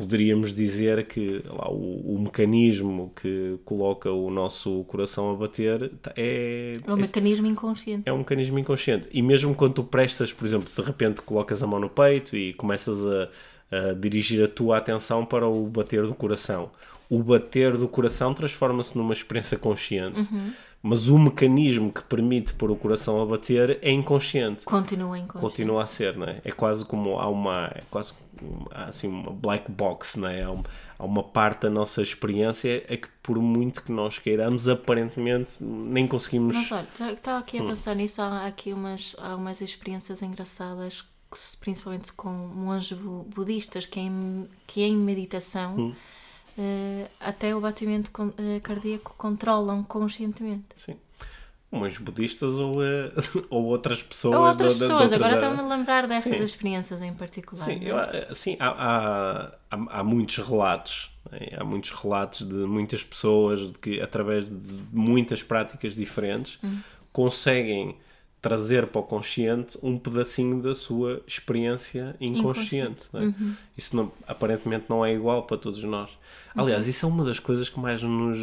poderíamos 0.00 0.54
dizer 0.54 1.06
que 1.06 1.42
lá, 1.46 1.70
o, 1.70 2.14
o, 2.14 2.18
mecanismo 2.18 3.12
que 3.14 3.58
coloca 3.66 4.10
o 4.10 4.30
nosso 4.30 4.82
coração 4.84 5.30
a 5.30 5.34
bater 5.34 5.92
é. 6.16 6.72
É 6.86 6.90
um 6.90 6.96
é, 6.96 7.00
mecanismo 7.02 7.46
inconsciente. 7.46 8.02
É 8.06 8.12
um 8.12 8.18
mecanismo 8.18 8.58
inconsciente. 8.58 9.06
E 9.12 9.20
mesmo 9.20 9.54
quando 9.54 9.74
tu 9.74 9.84
prestas, 9.84 10.32
por 10.32 10.46
exemplo, 10.46 10.70
de 10.74 10.82
repente 10.82 11.20
colocas 11.20 11.62
a 11.62 11.66
mão 11.66 11.78
no 11.78 11.90
peito 11.90 12.34
e 12.34 12.54
começas 12.54 12.98
a, 13.04 13.28
a 13.90 13.92
dirigir 13.92 14.42
a 14.42 14.48
tua 14.48 14.78
atenção 14.78 15.26
para 15.26 15.46
o 15.46 15.66
bater 15.66 16.06
do 16.06 16.14
coração. 16.14 16.70
O 17.10 17.22
bater 17.22 17.76
do 17.76 17.86
coração 17.86 18.32
transforma-se 18.32 18.96
numa 18.96 19.12
experiência 19.12 19.58
consciente. 19.58 20.20
Uhum 20.20 20.52
mas 20.82 21.08
o 21.08 21.18
mecanismo 21.18 21.92
que 21.92 22.02
permite 22.02 22.54
pôr 22.54 22.70
o 22.70 22.76
coração 22.76 23.20
a 23.20 23.26
bater 23.26 23.78
é 23.82 23.90
inconsciente. 23.90 24.64
Continua 24.64 25.18
inconsciente. 25.18 25.40
Continua 25.40 25.82
a 25.82 25.86
ser, 25.86 26.16
não 26.16 26.26
é? 26.26 26.40
É 26.42 26.50
quase 26.50 26.84
como 26.86 27.18
há 27.18 27.28
uma, 27.28 27.70
é 27.74 27.82
quase 27.90 28.14
assim, 28.70 29.08
uma 29.08 29.32
black 29.32 29.70
box, 29.70 30.18
não 30.18 30.28
é? 30.28 30.42
Há 30.42 31.04
uma, 31.04 31.22
parte 31.22 31.62
da 31.62 31.70
nossa 31.70 32.02
experiência 32.02 32.84
é 32.88 32.96
que 32.96 33.08
por 33.22 33.38
muito 33.38 33.82
que 33.82 33.92
nós 33.92 34.18
queiramos, 34.18 34.68
aparentemente 34.68 35.54
nem 35.60 36.06
conseguimos... 36.06 36.56
Mas 36.56 36.72
olha, 36.72 37.12
estava 37.12 37.38
aqui 37.38 37.58
a 37.58 37.62
hum. 37.62 37.68
pensar 37.68 37.92
hum. 37.92 37.96
nisso, 37.96 38.22
há 38.22 38.46
aqui 38.46 38.72
umas, 38.72 39.14
há 39.18 39.36
umas 39.36 39.60
experiências 39.60 40.22
engraçadas, 40.22 41.04
principalmente 41.60 42.12
com 42.12 42.30
monges 42.30 42.98
budistas, 43.34 43.86
que 43.86 44.00
em, 44.00 44.48
que 44.66 44.82
em 44.82 44.96
meditação... 44.96 45.76
Hum 45.76 45.94
uh, 46.60 47.10
até 47.18 47.54
o 47.54 47.60
batimento 47.60 48.10
uh, 48.22 48.60
cardíaco 48.62 49.14
controlam 49.16 49.82
conscientemente. 49.82 50.66
Sim. 50.76 50.96
Umas 51.72 51.98
budistas 51.98 52.54
ou, 52.54 52.78
uh, 52.78 53.46
ou 53.48 53.64
outras 53.64 54.02
pessoas. 54.02 54.36
Ou 54.36 54.46
outras 54.46 54.74
do, 54.74 54.80
pessoas, 54.80 55.12
agora 55.12 55.34
estou-me 55.34 55.60
a 55.60 55.76
lembrar 55.76 56.06
dessas 56.06 56.36
sim. 56.36 56.44
experiências 56.44 57.00
em 57.00 57.14
particular. 57.14 57.64
Sim, 57.64 57.78
eu, 57.82 57.96
assim, 58.28 58.56
há, 58.58 58.68
há, 58.68 59.52
há, 59.70 60.00
há, 60.00 60.04
muitos 60.04 60.38
relatos, 60.38 61.10
né? 61.30 61.48
há 61.56 61.64
muitos 61.64 61.90
relatos 61.90 62.46
de 62.46 62.54
muitas 62.54 63.04
pessoas 63.04 63.70
que, 63.80 64.00
através 64.00 64.46
de 64.46 64.80
muitas 64.92 65.42
práticas 65.42 65.94
diferentes, 65.94 66.58
hum. 66.64 66.78
conseguem 67.12 67.96
trazer 68.40 68.86
para 68.86 69.00
o 69.00 69.04
consciente 69.04 69.78
um 69.82 69.98
pedacinho 69.98 70.62
da 70.62 70.74
sua 70.74 71.22
experiência 71.26 72.16
inconsciente. 72.20 73.02
É? 73.12 73.18
Uhum. 73.18 73.54
Isso 73.76 73.94
não, 73.94 74.10
aparentemente 74.26 74.86
não 74.88 75.04
é 75.04 75.12
igual 75.12 75.42
para 75.42 75.58
todos 75.58 75.82
nós. 75.84 76.10
Aliás, 76.56 76.84
uhum. 76.84 76.90
isso 76.90 77.06
é 77.06 77.08
uma 77.08 77.24
das 77.24 77.38
coisas 77.38 77.68
que 77.68 77.78
mais 77.78 78.02
nos. 78.02 78.38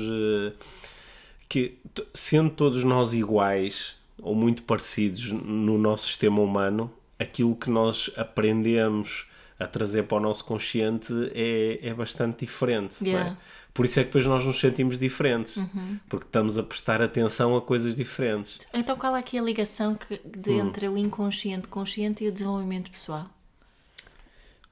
Que, 1.50 1.78
sendo 2.14 2.50
todos 2.50 2.84
nós 2.84 3.14
iguais 3.14 3.96
ou 4.22 4.36
muito 4.36 4.64
parecidos 4.64 5.32
no 5.32 5.78
nosso 5.78 6.08
sistema 6.08 6.42
humano, 6.42 6.92
aquilo 7.20 7.56
que 7.56 7.70
nós 7.70 8.10
aprendemos 8.18 9.28
a 9.60 9.66
trazer 9.66 10.04
para 10.04 10.18
o 10.18 10.20
nosso 10.20 10.46
consciente 10.46 11.14
é, 11.34 11.80
é 11.82 11.94
bastante 11.94 12.46
diferente. 12.46 12.98
É? 13.02 13.08
Yeah. 13.08 13.32
É? 13.32 13.38
Por 13.74 13.86
isso 13.86 14.00
é 14.00 14.04
que 14.04 14.08
depois 14.08 14.26
nós 14.26 14.44
nos 14.44 14.60
sentimos 14.60 14.98
diferentes, 14.98 15.56
uhum. 15.58 16.00
porque 16.10 16.26
estamos 16.26 16.58
a 16.58 16.64
prestar 16.64 17.00
atenção 17.00 17.56
a 17.56 17.62
coisas 17.62 17.96
diferentes. 17.96 18.58
Então, 18.74 18.98
qual 18.98 19.16
é 19.16 19.20
aqui 19.20 19.38
a 19.38 19.42
ligação 19.42 19.94
que, 19.94 20.20
de, 20.26 20.50
hum. 20.50 20.68
entre 20.68 20.90
o 20.90 20.98
inconsciente, 20.98 21.68
consciente 21.68 22.24
e 22.24 22.28
o 22.28 22.32
desenvolvimento 22.32 22.90
pessoal? 22.90 23.28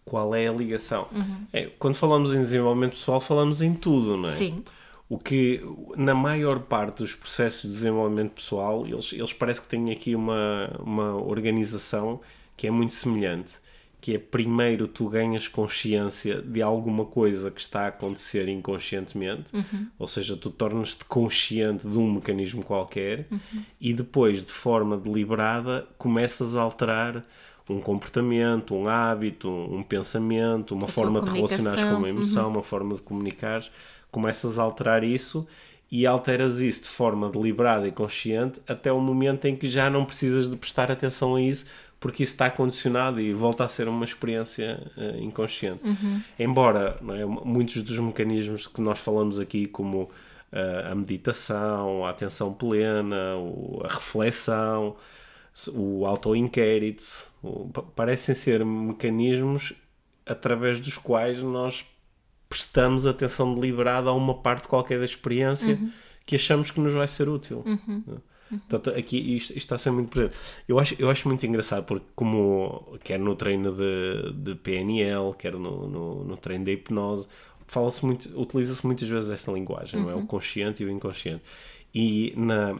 Qual 0.03 0.33
é 0.33 0.47
a 0.47 0.51
ligação? 0.51 1.07
Uhum. 1.11 1.37
É, 1.53 1.69
quando 1.77 1.95
falamos 1.95 2.33
em 2.33 2.39
desenvolvimento 2.39 2.93
pessoal, 2.93 3.21
falamos 3.21 3.61
em 3.61 3.75
tudo, 3.75 4.17
não 4.17 4.29
é? 4.29 4.33
Sim. 4.33 4.63
O 5.07 5.19
que, 5.19 5.61
na 5.95 6.15
maior 6.15 6.61
parte 6.61 6.97
dos 6.97 7.13
processos 7.13 7.69
de 7.69 7.75
desenvolvimento 7.75 8.31
pessoal, 8.31 8.87
eles, 8.87 9.13
eles 9.13 9.33
parece 9.33 9.61
que 9.61 9.67
têm 9.67 9.91
aqui 9.91 10.15
uma, 10.15 10.71
uma 10.79 11.15
organização 11.15 12.19
que 12.57 12.65
é 12.65 12.71
muito 12.71 12.95
semelhante 12.95 13.59
que 14.05 14.13
é 14.13 14.19
primeiro 14.19 14.87
tu 14.87 15.09
ganhas 15.09 15.47
consciência 15.47 16.39
de 16.39 16.61
alguma 16.61 17.05
coisa 17.05 17.49
que 17.49 17.59
está 17.59 17.85
a 17.85 17.87
acontecer 17.87 18.47
inconscientemente, 18.47 19.51
uhum. 19.51 19.87
ou 19.97 20.07
seja, 20.07 20.37
tu 20.37 20.51
tornas-te 20.51 21.03
consciente 21.05 21.87
de 21.87 21.97
um 21.97 22.13
mecanismo 22.13 22.63
qualquer 22.63 23.25
uhum. 23.31 23.63
e 23.81 23.95
depois, 23.95 24.45
de 24.45 24.51
forma 24.51 24.95
deliberada, 24.95 25.87
começas 25.97 26.55
a 26.55 26.61
alterar 26.61 27.25
um 27.67 27.79
comportamento, 27.79 28.75
um 28.75 28.87
hábito, 28.87 29.49
um 29.49 29.81
pensamento, 29.81 30.75
uma 30.75 30.85
a 30.85 30.87
forma 30.87 31.19
de 31.19 31.31
relacionar 31.31 31.75
com 31.75 31.97
uma 31.97 32.09
emoção, 32.09 32.43
uhum. 32.43 32.51
uma 32.51 32.61
forma 32.61 32.93
de 32.93 33.01
comunicar, 33.01 33.63
começas 34.15 34.57
a 34.57 34.63
alterar 34.63 35.03
isso 35.03 35.45
e 35.91 36.07
alteras 36.07 36.59
isso 36.59 36.83
de 36.83 36.87
forma 36.87 37.29
deliberada 37.29 37.85
e 37.85 37.91
consciente 37.91 38.61
até 38.65 38.89
o 38.89 38.99
momento 39.01 39.43
em 39.43 39.57
que 39.57 39.67
já 39.67 39.89
não 39.89 40.05
precisas 40.05 40.49
de 40.49 40.55
prestar 40.55 40.89
atenção 40.89 41.35
a 41.35 41.41
isso 41.41 41.65
porque 41.99 42.23
isso 42.23 42.31
está 42.31 42.49
condicionado 42.49 43.19
e 43.19 43.33
volta 43.33 43.65
a 43.65 43.67
ser 43.67 43.89
uma 43.89 44.05
experiência 44.05 44.79
uh, 44.95 45.21
inconsciente. 45.21 45.83
Uhum. 45.83 46.21
Embora 46.39 46.97
é, 47.01 47.25
muitos 47.25 47.81
dos 47.81 47.97
mecanismos 47.99 48.67
que 48.67 48.79
nós 48.79 48.99
falamos 48.99 49.37
aqui, 49.37 49.65
como 49.67 50.03
uh, 50.03 50.91
a 50.91 50.95
meditação, 50.95 52.05
a 52.05 52.11
atenção 52.11 52.53
plena, 52.53 53.35
o, 53.37 53.81
a 53.83 53.87
reflexão, 53.87 54.95
o 55.73 56.05
auto-inquérito, 56.05 57.27
parecem 57.95 58.35
ser 58.35 58.63
mecanismos 58.63 59.73
através 60.25 60.79
dos 60.79 60.97
quais 60.97 61.41
nós 61.41 61.85
prestamos 62.55 63.05
atenção 63.05 63.53
deliberada 63.53 64.09
a 64.09 64.13
uma 64.13 64.33
parte 64.33 64.65
qualquer 64.69 64.97
da 64.97 65.03
experiência 65.03 65.75
uhum. 65.75 65.91
que 66.25 66.37
achamos 66.37 66.71
que 66.71 66.79
nos 66.79 66.93
vai 66.93 67.05
ser 67.05 67.27
útil. 67.27 67.63
Uhum. 67.65 68.17
Portanto, 68.69 68.97
aqui 68.97 69.17
isto, 69.35 69.49
isto, 69.49 69.57
está 69.57 69.75
a 69.75 69.77
ser 69.77 69.91
muito 69.91 70.09
presente. 70.09 70.37
Eu 70.65 70.79
acho, 70.79 70.95
eu 70.97 71.09
acho 71.09 71.27
muito 71.27 71.45
engraçado 71.45 71.83
porque, 71.83 72.05
como 72.15 72.97
quer 73.03 73.19
no 73.19 73.35
treino 73.35 73.73
de, 73.73 74.31
de 74.31 74.55
PNL, 74.55 75.33
quer 75.37 75.51
no, 75.51 75.89
no, 75.89 76.23
no 76.23 76.37
treino 76.37 76.63
de 76.63 76.71
hipnose, 76.71 77.27
fala-se 77.67 78.05
muito, 78.05 78.39
utiliza-se 78.39 78.85
muitas 78.85 79.09
vezes 79.09 79.29
esta 79.29 79.51
linguagem, 79.51 79.99
uhum. 79.99 80.05
não 80.05 80.11
é? 80.13 80.15
O 80.15 80.19
uhum. 80.19 80.25
consciente 80.25 80.81
e 80.81 80.85
o 80.85 80.89
inconsciente. 80.89 81.43
E 81.93 82.33
na, 82.37 82.79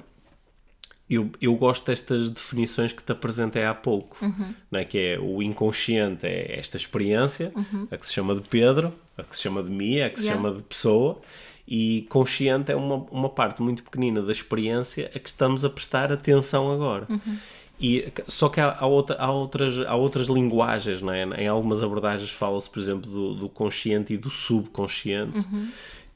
eu, 1.10 1.30
eu 1.40 1.56
gosto 1.56 1.86
destas 1.86 2.30
definições 2.32 2.92
que 2.92 3.04
te 3.04 3.12
apresentei 3.12 3.64
há 3.64 3.74
pouco, 3.74 4.18
uhum. 4.26 4.54
não 4.72 4.80
é? 4.80 4.86
que 4.86 4.98
é 4.98 5.20
o 5.20 5.42
inconsciente 5.42 6.26
é 6.26 6.58
esta 6.60 6.78
experiência, 6.78 7.52
uhum. 7.56 7.88
a 7.92 7.98
que 7.98 8.08
se 8.08 8.14
chama 8.14 8.34
de 8.34 8.42
Pedro, 8.42 8.94
a 9.18 9.24
que 9.24 9.36
se 9.36 9.44
chama 9.44 9.62
de 9.62 9.70
Mia, 9.70 10.08
a 10.08 10.10
que 10.10 10.20
yeah. 10.20 10.36
se 10.36 10.44
chama 10.44 10.58
de 10.58 10.64
pessoa, 10.64 11.22
e 11.68 12.06
consciente 12.10 12.72
é 12.72 12.76
uma, 12.76 12.96
uma 13.12 13.30
parte 13.30 13.62
muito 13.62 13.84
pequenina 13.84 14.22
da 14.22 14.32
experiência 14.32 15.10
a 15.16 15.20
que 15.20 15.30
estamos 15.30 15.64
a 15.64 15.70
prestar 15.70 16.12
atenção 16.12 16.72
agora. 16.72 17.06
Uhum. 17.10 17.38
E, 17.80 18.12
só 18.28 18.48
que 18.48 18.60
há, 18.60 18.76
há, 18.80 18.86
outra, 18.86 19.18
há, 19.20 19.32
outras, 19.32 19.80
há 19.82 19.96
outras 19.96 20.28
linguagens, 20.28 21.02
não 21.02 21.12
é? 21.12 21.24
Em 21.44 21.48
algumas 21.48 21.84
abordagens 21.84 22.32
fala-se, 22.32 22.70
por 22.70 22.80
exemplo, 22.80 23.12
do, 23.12 23.36
do, 23.36 23.50
consciente 23.50 24.14
e 24.14 24.18
do 24.18 24.30
subconsciente. 24.30 25.38
Uhum. 25.38 25.70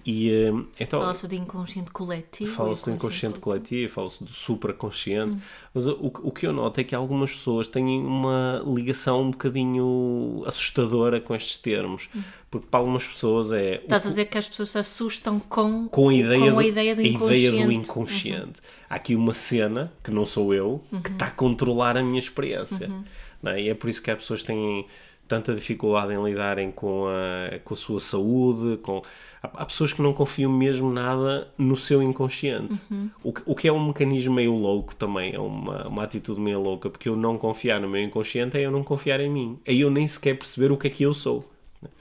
E, 0.09 0.31
eh, 0.31 0.51
então, 0.79 1.01
fala-se 1.01 1.27
do 1.27 1.35
inconsciente 1.35 1.91
coletivo. 1.91 2.51
Fala-se 2.51 2.83
do 2.83 2.91
inconsciente 2.91 3.39
coletivo, 3.39 3.93
fala-se 3.93 4.23
do 4.23 4.29
supraconsciente. 4.31 5.35
Hum. 5.35 5.41
Mas 5.71 5.85
o, 5.85 6.11
o 6.23 6.31
que 6.31 6.47
eu 6.47 6.51
noto 6.51 6.81
é 6.81 6.83
que 6.83 6.95
algumas 6.95 7.31
pessoas 7.31 7.67
têm 7.67 8.01
uma 8.01 8.59
ligação 8.65 9.21
um 9.21 9.29
bocadinho 9.29 10.43
assustadora 10.47 11.21
com 11.21 11.35
estes 11.35 11.59
termos. 11.59 12.09
Hum. 12.15 12.23
Porque 12.49 12.65
para 12.71 12.79
algumas 12.79 13.05
pessoas 13.05 13.51
é. 13.51 13.75
Estás 13.75 14.07
a 14.07 14.09
dizer 14.09 14.25
que 14.25 14.37
as 14.39 14.49
pessoas 14.49 14.71
se 14.71 14.79
assustam 14.79 15.39
com, 15.39 15.87
com, 15.87 16.09
a, 16.09 16.13
ideia 16.15 16.51
com 16.51 16.57
a 16.57 16.65
ideia 16.65 16.95
do 16.95 17.01
inconsciente. 17.03 17.47
Ideia 17.47 17.65
do 17.65 17.71
inconsciente. 17.71 18.45
Uhum. 18.45 18.87
Há 18.89 18.95
aqui 18.95 19.15
uma 19.15 19.33
cena, 19.35 19.93
que 20.03 20.09
não 20.09 20.25
sou 20.25 20.55
eu, 20.55 20.83
uhum. 20.91 21.01
que 21.03 21.11
está 21.11 21.27
a 21.27 21.31
controlar 21.31 21.95
a 21.95 22.01
minha 22.01 22.19
experiência. 22.19 22.89
Uhum. 22.89 23.03
Não 23.43 23.51
é? 23.51 23.61
E 23.61 23.69
é 23.69 23.75
por 23.75 23.91
isso 23.91 24.01
que 24.01 24.09
as 24.09 24.17
pessoas 24.17 24.43
têm 24.43 24.87
tanta 25.29 25.53
dificuldade 25.53 26.11
em 26.11 26.21
lidarem 26.21 26.71
com 26.71 27.05
a, 27.07 27.59
com 27.59 27.73
a 27.73 27.77
sua 27.77 27.99
saúde. 27.99 28.77
Com... 28.77 29.01
Há, 29.41 29.47
há 29.53 29.65
pessoas 29.65 29.93
que 29.93 30.01
não 30.01 30.11
confiam 30.11 30.51
mesmo 30.51 30.91
nada 30.91 31.47
no 31.57 31.77
seu 31.77 32.01
inconsciente. 32.01 32.75
Uhum. 32.91 33.09
O, 33.23 33.31
que, 33.31 33.41
o 33.45 33.55
que 33.55 33.67
é 33.67 33.71
um 33.71 33.87
mecanismo 33.87 34.33
meio 34.33 34.53
louco 34.53 34.95
também, 34.95 35.33
é 35.33 35.39
uma, 35.39 35.87
uma 35.87 36.03
atitude 36.03 36.41
meio 36.41 36.59
louca, 36.59 36.89
porque 36.89 37.07
eu 37.07 37.15
não 37.15 37.37
confiar 37.37 37.79
no 37.79 37.87
meu 37.87 38.01
inconsciente 38.01 38.57
é 38.57 38.65
eu 38.65 38.71
não 38.71 38.83
confiar 38.83 39.19
em 39.21 39.29
mim. 39.29 39.59
É 39.63 39.73
eu 39.73 39.91
nem 39.91 40.07
sequer 40.07 40.35
perceber 40.35 40.71
o 40.71 40.77
que 40.77 40.87
é 40.87 40.89
que 40.89 41.03
eu 41.03 41.13
sou. 41.13 41.49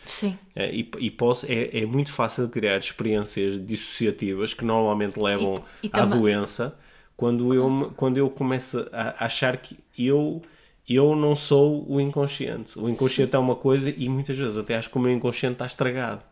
Sim. 0.05 0.37
É, 0.57 0.75
e, 0.75 0.91
e 0.99 1.11
posso, 1.11 1.47
é, 1.49 1.83
é 1.83 1.87
muito 1.87 2.11
fácil 2.11 2.49
criar 2.49 2.79
experiências 2.79 3.65
dissociativas 3.65 4.55
que 4.55 4.65
normalmente 4.65 5.21
levam 5.21 5.63
e, 5.83 5.87
e 5.87 5.91
à 5.93 6.05
doença 6.05 6.77
quando 7.19 7.53
eu, 7.53 7.93
quando 7.97 8.17
eu 8.17 8.31
começo 8.31 8.89
a 8.93 9.25
achar 9.25 9.57
que 9.57 9.77
eu 9.99 10.41
eu 10.88 11.14
não 11.14 11.35
sou 11.37 11.85
o 11.88 12.00
inconsciente. 12.00 12.78
O 12.78 12.88
inconsciente 12.88 13.33
sim. 13.33 13.37
é 13.37 13.40
uma 13.40 13.54
coisa 13.54 13.90
e 13.90 14.09
muitas 14.09 14.37
vezes 14.37 14.57
até 14.57 14.76
acho 14.76 14.88
que 14.88 14.97
o 14.97 15.00
meu 15.00 15.12
inconsciente 15.12 15.54
está 15.54 15.66
estragado. 15.66 16.23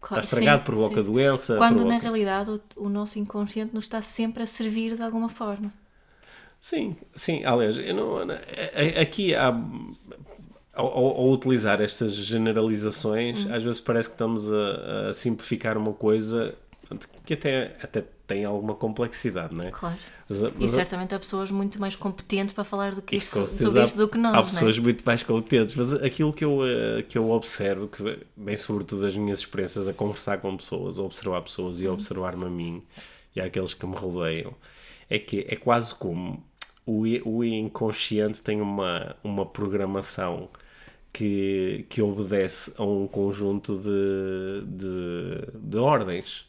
Claro, 0.00 0.22
está 0.22 0.36
estragado, 0.36 0.60
sim, 0.60 0.64
provoca 0.64 1.02
sim. 1.02 1.08
doença. 1.08 1.56
Quando 1.56 1.76
provoca... 1.76 1.94
na 1.94 2.00
realidade 2.00 2.50
o, 2.50 2.60
o, 2.76 2.88
nosso 2.88 3.18
inconsciente 3.18 3.74
nos 3.74 3.84
está 3.84 4.00
sempre 4.00 4.42
a 4.42 4.46
servir 4.46 4.96
de 4.96 5.02
alguma 5.02 5.28
forma. 5.28 5.72
Sim, 6.60 6.96
sim. 7.14 7.44
Aliás, 7.44 7.76
não, 7.94 8.18
aqui 9.00 9.34
há. 9.34 9.48
Ao, 10.72 10.86
ao, 10.86 11.30
utilizar 11.30 11.80
estas 11.80 12.14
generalizações, 12.14 13.44
hum. 13.44 13.52
às 13.52 13.64
vezes 13.64 13.80
parece 13.80 14.10
que 14.10 14.14
estamos 14.14 14.52
a, 14.52 15.08
a 15.08 15.14
simplificar 15.14 15.76
uma 15.76 15.92
coisa 15.92 16.54
que 17.24 17.34
até, 17.34 17.76
até 17.82 18.04
tem 18.26 18.44
alguma 18.44 18.74
complexidade, 18.74 19.54
não 19.54 19.64
é? 19.64 19.70
Claro. 19.70 19.96
Mas, 20.28 20.40
mas, 20.40 20.54
e 20.60 20.68
certamente 20.68 21.14
há 21.14 21.18
pessoas 21.18 21.50
muito 21.50 21.80
mais 21.80 21.96
competentes 21.96 22.54
para 22.54 22.62
falar 22.64 22.94
do 22.94 23.00
que 23.00 23.16
isso, 23.16 23.46
sobre 23.46 23.82
isto 23.82 23.96
do 23.96 24.08
que 24.08 24.18
nós. 24.18 24.34
Há 24.34 24.38
é? 24.38 24.42
pessoas 24.42 24.76
é? 24.76 24.80
muito 24.80 25.02
mais 25.04 25.22
competentes, 25.22 25.74
mas 25.74 25.92
aquilo 25.94 26.32
que 26.32 26.44
eu, 26.44 26.60
eh, 26.66 27.02
que 27.02 27.16
eu 27.16 27.30
observo, 27.30 27.88
que 27.88 28.26
bem 28.36 28.56
sobretudo 28.56 29.02
das 29.02 29.16
minhas 29.16 29.38
experiências 29.38 29.88
a 29.88 29.94
conversar 29.94 30.38
com 30.38 30.56
pessoas, 30.56 30.98
a 30.98 31.02
observar 31.02 31.40
pessoas 31.42 31.80
e 31.80 31.84
a 31.84 31.88
uhum. 31.88 31.94
observar-me 31.94 32.44
a 32.44 32.50
mim 32.50 32.82
e 33.34 33.40
àqueles 33.40 33.72
que 33.72 33.86
me 33.86 33.96
rodeiam, 33.96 34.54
é 35.08 35.18
que 35.18 35.46
é 35.48 35.56
quase 35.56 35.94
como 35.94 36.44
o, 36.84 37.04
o 37.24 37.44
inconsciente 37.44 38.40
tem 38.42 38.60
uma, 38.60 39.16
uma 39.22 39.46
programação 39.46 40.48
que, 41.12 41.86
que 41.88 42.00
obedece 42.02 42.72
a 42.76 42.84
um 42.84 43.06
conjunto 43.06 43.78
de, 43.78 44.66
de, 44.66 45.58
de 45.58 45.76
ordens 45.78 46.47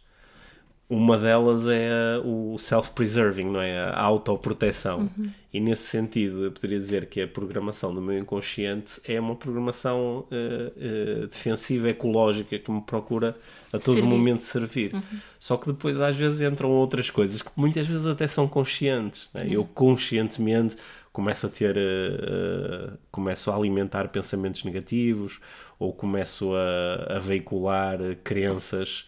uma 0.90 1.20
delas 1.20 1.68
é 1.68 2.20
o 2.26 2.58
self-preserving, 2.58 3.46
não 3.46 3.62
é? 3.62 3.78
A 3.78 4.02
autoproteção. 4.02 5.02
Uhum. 5.02 5.30
E 5.54 5.60
nesse 5.60 5.84
sentido, 5.84 6.46
eu 6.46 6.52
poderia 6.52 6.80
dizer 6.80 7.06
que 7.06 7.22
a 7.22 7.28
programação 7.28 7.94
do 7.94 8.02
meu 8.02 8.18
inconsciente 8.18 9.00
é 9.08 9.20
uma 9.20 9.36
programação 9.36 10.26
uh, 10.32 11.24
uh, 11.24 11.28
defensiva, 11.28 11.90
ecológica, 11.90 12.58
que 12.58 12.72
me 12.72 12.82
procura 12.82 13.38
a 13.72 13.78
todo 13.78 13.96
servir. 13.96 14.10
momento 14.10 14.42
servir. 14.42 14.96
Uhum. 14.96 15.02
Só 15.38 15.58
que 15.58 15.68
depois, 15.68 16.02
às 16.02 16.16
vezes, 16.16 16.42
entram 16.42 16.72
outras 16.72 17.12
coisas 17.12 17.44
que 17.44 17.52
muitas 17.56 17.86
vezes 17.86 18.08
até 18.08 18.28
são 18.28 18.48
conscientes. 18.48 19.30
É? 19.36 19.44
Uhum. 19.44 19.50
Eu 19.52 19.66
conscientemente 19.66 20.76
começo 21.14 21.46
a 21.46 21.50
ter, 21.50 21.78
uh, 21.78 22.98
começo 23.12 23.52
a 23.52 23.56
alimentar 23.56 24.08
pensamentos 24.08 24.64
negativos 24.64 25.40
ou 25.78 25.94
começo 25.94 26.52
a, 26.56 27.18
a 27.18 27.20
veicular 27.20 28.00
crenças 28.24 29.06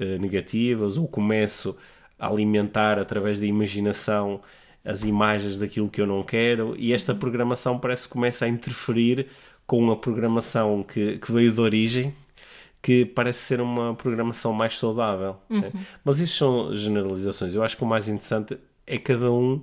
uh, 0.00 0.20
negativas, 0.20 0.96
ou 0.96 1.08
começo 1.08 1.76
a 2.18 2.28
alimentar 2.28 2.98
através 2.98 3.40
da 3.40 3.46
imaginação 3.46 4.40
as 4.84 5.02
imagens 5.02 5.58
daquilo 5.58 5.88
que 5.88 6.00
eu 6.00 6.06
não 6.06 6.22
quero, 6.22 6.74
e 6.78 6.92
esta 6.92 7.14
programação 7.14 7.78
parece 7.78 8.06
que 8.06 8.12
começa 8.12 8.44
a 8.44 8.48
interferir 8.48 9.28
com 9.66 9.90
a 9.90 9.96
programação 9.96 10.82
que, 10.82 11.18
que 11.18 11.32
veio 11.32 11.50
de 11.50 11.60
origem, 11.60 12.14
que 12.82 13.04
parece 13.06 13.40
ser 13.40 13.60
uma 13.62 13.94
programação 13.94 14.52
mais 14.52 14.76
saudável. 14.76 15.36
Né? 15.48 15.56
Uhum. 15.56 15.80
Né? 15.80 15.86
Mas 16.04 16.20
isto 16.20 16.36
são 16.36 16.76
generalizações. 16.76 17.54
Eu 17.54 17.62
acho 17.62 17.78
que 17.78 17.82
o 17.82 17.86
mais 17.86 18.08
interessante 18.08 18.58
é 18.86 18.98
cada 18.98 19.32
um 19.32 19.62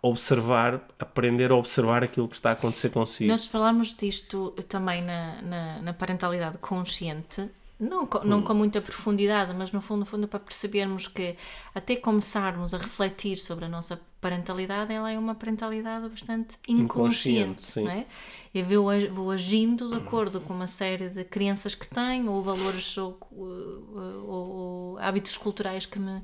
observar, 0.00 0.80
aprender 0.98 1.50
a 1.50 1.56
observar 1.56 2.02
aquilo 2.02 2.28
que 2.28 2.36
está 2.36 2.50
a 2.50 2.52
acontecer 2.52 2.90
consigo. 2.90 3.30
Nós 3.30 3.46
falámos 3.46 3.94
disto 3.94 4.50
também 4.68 5.02
na, 5.02 5.42
na, 5.42 5.82
na 5.82 5.92
parentalidade 5.92 6.58
consciente 6.58 7.50
não, 7.78 8.08
não 8.24 8.42
com 8.42 8.54
muita 8.54 8.80
profundidade, 8.80 9.52
mas 9.54 9.72
no 9.72 9.80
fundo, 9.80 10.00
no 10.00 10.06
fundo 10.06 10.28
para 10.28 10.38
percebermos 10.38 11.08
que 11.08 11.36
até 11.74 11.96
começarmos 11.96 12.72
a 12.72 12.78
refletir 12.78 13.38
sobre 13.38 13.64
a 13.64 13.68
nossa 13.68 14.00
parentalidade, 14.20 14.92
ela 14.92 15.10
é 15.10 15.18
uma 15.18 15.34
parentalidade 15.34 16.08
bastante 16.08 16.56
inconsciente, 16.68 17.78
inconsciente 17.78 17.80
não 17.80 17.90
é? 17.90 18.06
Eu 18.54 18.64
vou, 18.64 19.10
vou 19.12 19.30
agindo 19.32 19.90
de 19.90 19.96
acordo 19.96 20.40
com 20.40 20.54
uma 20.54 20.68
série 20.68 21.08
de 21.08 21.24
crenças 21.24 21.74
que 21.74 21.86
tenho, 21.88 22.30
ou 22.30 22.42
valores 22.42 22.96
ou, 22.96 23.18
ou, 23.32 24.28
ou 24.28 24.98
hábitos 24.98 25.36
culturais 25.36 25.84
que 25.84 25.98
me 25.98 26.22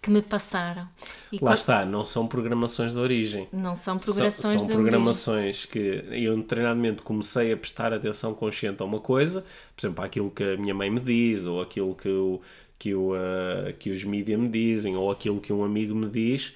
que 0.00 0.10
me 0.10 0.22
passaram. 0.22 0.88
E 1.32 1.38
Lá 1.42 1.54
está, 1.54 1.84
não 1.84 2.04
são 2.04 2.26
programações 2.26 2.92
de 2.92 2.98
origem. 2.98 3.48
Não 3.52 3.74
são 3.74 3.98
programações 3.98 4.60
são, 4.60 4.60
são 4.60 4.68
programações 4.68 5.66
origem. 5.66 6.04
que 6.08 6.14
eu 6.24 6.36
no 6.36 6.44
treinamento 6.44 7.02
comecei 7.02 7.52
a 7.52 7.56
prestar 7.56 7.92
atenção 7.92 8.32
consciente 8.34 8.82
a 8.82 8.86
uma 8.86 9.00
coisa, 9.00 9.44
por 9.74 9.86
exemplo, 9.86 10.04
aquilo 10.04 10.30
que 10.30 10.42
a 10.44 10.56
minha 10.56 10.74
mãe 10.74 10.90
me 10.90 11.00
diz, 11.00 11.44
ou 11.46 11.60
aquilo 11.60 11.94
que, 11.94 12.08
eu, 12.08 12.40
que, 12.78 12.90
eu, 12.90 13.10
uh, 13.10 13.72
que 13.78 13.90
os 13.90 14.04
mídias 14.04 14.38
me 14.38 14.48
dizem, 14.48 14.96
ou 14.96 15.10
aquilo 15.10 15.40
que 15.40 15.52
um 15.52 15.64
amigo 15.64 15.94
me 15.94 16.08
diz, 16.08 16.52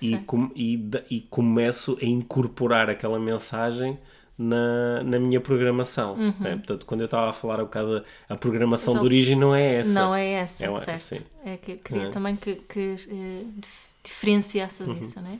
e, 0.00 0.16
com, 0.18 0.50
e, 0.56 0.80
e 1.10 1.20
começo 1.20 1.98
a 2.00 2.04
incorporar 2.04 2.90
aquela 2.90 3.18
mensagem 3.18 3.98
na, 4.36 5.02
na 5.04 5.18
minha 5.18 5.40
programação. 5.40 6.14
Uhum. 6.14 6.34
Né? 6.40 6.56
Portanto, 6.56 6.86
quando 6.86 7.00
eu 7.00 7.06
estava 7.06 7.30
a 7.30 7.32
falar 7.32 7.60
um 7.60 7.64
bocado, 7.64 8.04
a 8.28 8.36
programação 8.36 8.98
de 8.98 9.04
origem 9.04 9.36
não 9.36 9.54
é 9.54 9.76
essa. 9.76 9.92
Não 9.92 10.14
é 10.14 10.32
essa, 10.32 10.64
é, 10.64 10.72
certo. 10.72 10.90
Assim. 10.90 11.24
É 11.44 11.56
que 11.56 11.76
queria 11.76 12.04
é. 12.04 12.10
também 12.10 12.36
que, 12.36 12.56
que 12.56 12.94
uh, 13.08 13.60
diferenciasses 14.02 14.86
uhum. 14.86 14.98
isso, 15.00 15.20
né? 15.20 15.38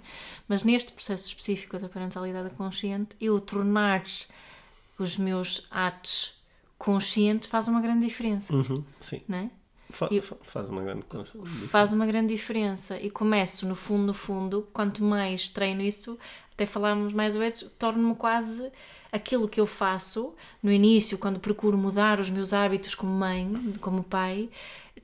Mas 0.49 0.63
neste 0.63 0.93
processo 0.93 1.27
específico 1.27 1.79
da 1.79 1.89
parentalidade 1.89 2.51
consciente, 2.51 3.17
eu 3.21 3.41
tornares 3.41 4.29
os 4.99 5.17
meus 5.17 5.67
atos 5.71 6.43
conscientes 6.79 7.49
faz 7.49 7.67
uma 7.67 7.81
grande 7.81 8.07
diferença. 8.07 8.55
Uhum. 8.55 8.85
Sim. 9.01 9.23
Né? 9.27 9.51
Fa 9.91 10.09
faz 10.43 10.69
uma 10.69 10.83
grande 10.83 11.03
diferença. 11.03 11.69
Faz 11.69 11.93
uma 11.93 12.07
grande 12.07 12.35
diferença. 12.35 12.99
E 13.01 13.11
começo, 13.11 13.67
no 13.67 13.75
fundo, 13.75 14.07
no 14.07 14.15
fundo, 14.15 14.69
quanto 14.73 15.05
mais 15.05 15.49
treino 15.49 15.83
isso, 15.83 16.19
até 16.55 16.67
falámos 16.67 17.13
mais 17.13 17.35
vezes, 17.37 17.63
torno-me 17.79 18.15
quase 18.15 18.71
aquilo 19.13 19.49
que 19.49 19.61
eu 19.61 19.67
faço 19.67 20.35
no 20.63 20.73
início, 20.73 21.19
quando 21.19 21.39
procuro 21.39 21.77
mudar 21.77 22.19
os 22.19 22.31
meus 22.31 22.53
hábitos 22.53 22.95
como 22.95 23.13
mãe, 23.13 23.49
como 23.81 24.03
pai, 24.03 24.49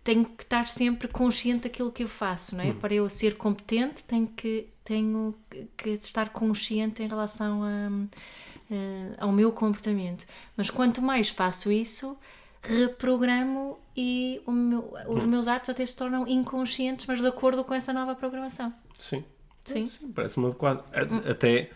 tenho 0.02 0.24
que 0.24 0.42
estar 0.42 0.68
sempre 0.68 1.08
consciente 1.08 1.64
daquilo 1.64 1.92
que 1.92 2.02
eu 2.02 2.08
faço, 2.08 2.56
não 2.56 2.64
é? 2.64 2.68
Hum. 2.68 2.74
Para 2.80 2.94
eu 2.94 3.08
ser 3.08 3.36
competente, 3.36 4.02
tenho 4.04 4.26
que, 4.26 4.68
tenho 4.82 5.34
que 5.76 5.90
estar 5.90 6.30
consciente 6.30 7.02
em 7.02 7.08
relação 7.08 7.62
a, 7.62 7.88
uh, 7.88 9.14
ao 9.18 9.30
meu 9.30 9.52
comportamento. 9.52 10.26
Mas 10.56 10.70
quanto 10.70 11.02
mais 11.02 11.28
faço 11.28 11.70
isso, 11.70 12.18
reprogramo 12.62 13.78
e 13.96 14.40
meu, 14.46 14.92
os 15.08 15.24
hum. 15.24 15.28
meus 15.28 15.46
atos 15.48 15.70
até 15.70 15.84
se 15.84 15.94
tornam 15.96 16.26
inconscientes, 16.26 17.06
mas 17.06 17.20
de 17.20 17.26
acordo 17.26 17.62
com 17.62 17.74
essa 17.74 17.92
nova 17.92 18.14
programação. 18.14 18.72
Sim. 18.98 19.24
Sim. 19.64 19.86
Sim 19.86 20.12
Parece-me 20.12 20.46
adequado. 20.46 20.84
Até, 21.28 21.70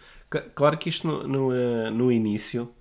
claro 0.54 0.78
que 0.78 0.88
isto 0.88 1.06
no, 1.06 1.26
no, 1.26 1.54
eh, 1.54 1.90
no 1.90 2.10
início, 2.10 2.74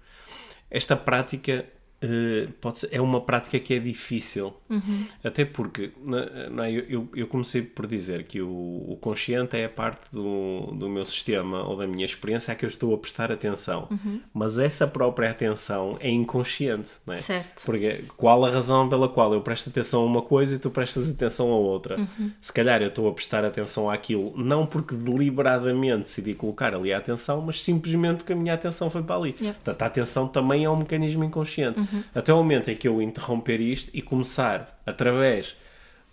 esta 0.70 0.96
prática 0.96 1.66
Uh, 2.04 2.52
pode 2.60 2.82
ser, 2.82 2.90
é 2.92 3.00
uma 3.00 3.22
prática 3.22 3.60
que 3.60 3.74
é 3.74 3.80
difícil. 3.80 4.54
Uhum. 4.70 5.06
Até 5.24 5.46
porque 5.46 5.92
não, 6.04 6.64
é, 6.64 6.72
eu, 6.72 7.08
eu 7.16 7.28
comecei 7.28 7.62
por 7.62 7.88
dizer 7.88 8.24
que 8.24 8.42
o, 8.42 8.50
o, 8.50 8.98
consciente 9.00 9.56
é 9.56 9.66
a 9.66 9.70
parte 9.70 10.02
do, 10.12 10.72
do 10.74 10.90
meu 10.90 11.06
sistema 11.06 11.64
ou 11.64 11.78
da 11.78 11.88
minha 11.88 12.06
experiência 12.06 12.52
a 12.52 12.56
que 12.56 12.66
eu 12.66 12.68
estou 12.68 12.94
a 12.94 12.98
prestar 12.98 13.32
atenção. 13.32 13.88
Uhum. 13.90 14.20
Mas 14.34 14.60
essa 14.60 14.86
própria 14.86 15.32
atenção 15.32 15.98
é 16.00 16.10
inconsciente. 16.10 16.92
Não 17.06 17.14
é? 17.14 17.18
Certo. 17.18 17.64
Porque 17.66 18.04
qual 18.18 18.44
a 18.46 18.50
razão 18.50 18.90
pela 18.90 19.08
qual 19.08 19.34
eu 19.34 19.42
presto 19.42 19.70
atenção 19.70 20.02
a 20.02 20.06
uma 20.06 20.22
coisa 20.22 20.56
e 20.56 20.60
tu 20.60 20.70
prestas 20.70 21.10
atenção 21.10 21.52
a 21.52 21.56
outra? 21.56 21.98
Uhum. 21.98 22.32
Se 22.42 22.52
calhar 22.52 22.82
eu 22.82 22.90
estou 22.90 23.08
a 23.08 23.14
prestar 23.14 23.46
atenção 23.46 23.90
àquilo 23.90 24.34
não 24.36 24.66
porque 24.66 24.96
deliberadamente 24.96 26.00
decidi 26.00 26.34
colocar 26.34 26.74
ali 26.74 26.94
a 26.94 26.98
atenção, 26.98 27.42
mas 27.42 27.62
simplesmente 27.62 28.18
porque 28.18 28.34
a 28.34 28.36
minha 28.36 28.54
atenção 28.54 28.90
foi 28.90 29.02
para 29.02 29.16
ali. 29.16 29.36
Yep. 29.40 29.54
Portanto, 29.64 29.82
a 29.82 29.86
atenção 29.86 30.28
também 30.28 30.66
é 30.66 30.70
um 30.70 30.78
mecanismo 30.78 31.24
inconsciente. 31.24 31.80
Uhum. 31.94 32.04
Até 32.16 32.34
o 32.34 32.38
momento 32.38 32.72
em 32.72 32.76
que 32.76 32.88
eu 32.88 33.02
interromper 33.02 33.62
isto 33.62 33.92
e 33.94 34.02
começar, 34.02 34.82
através 34.86 35.56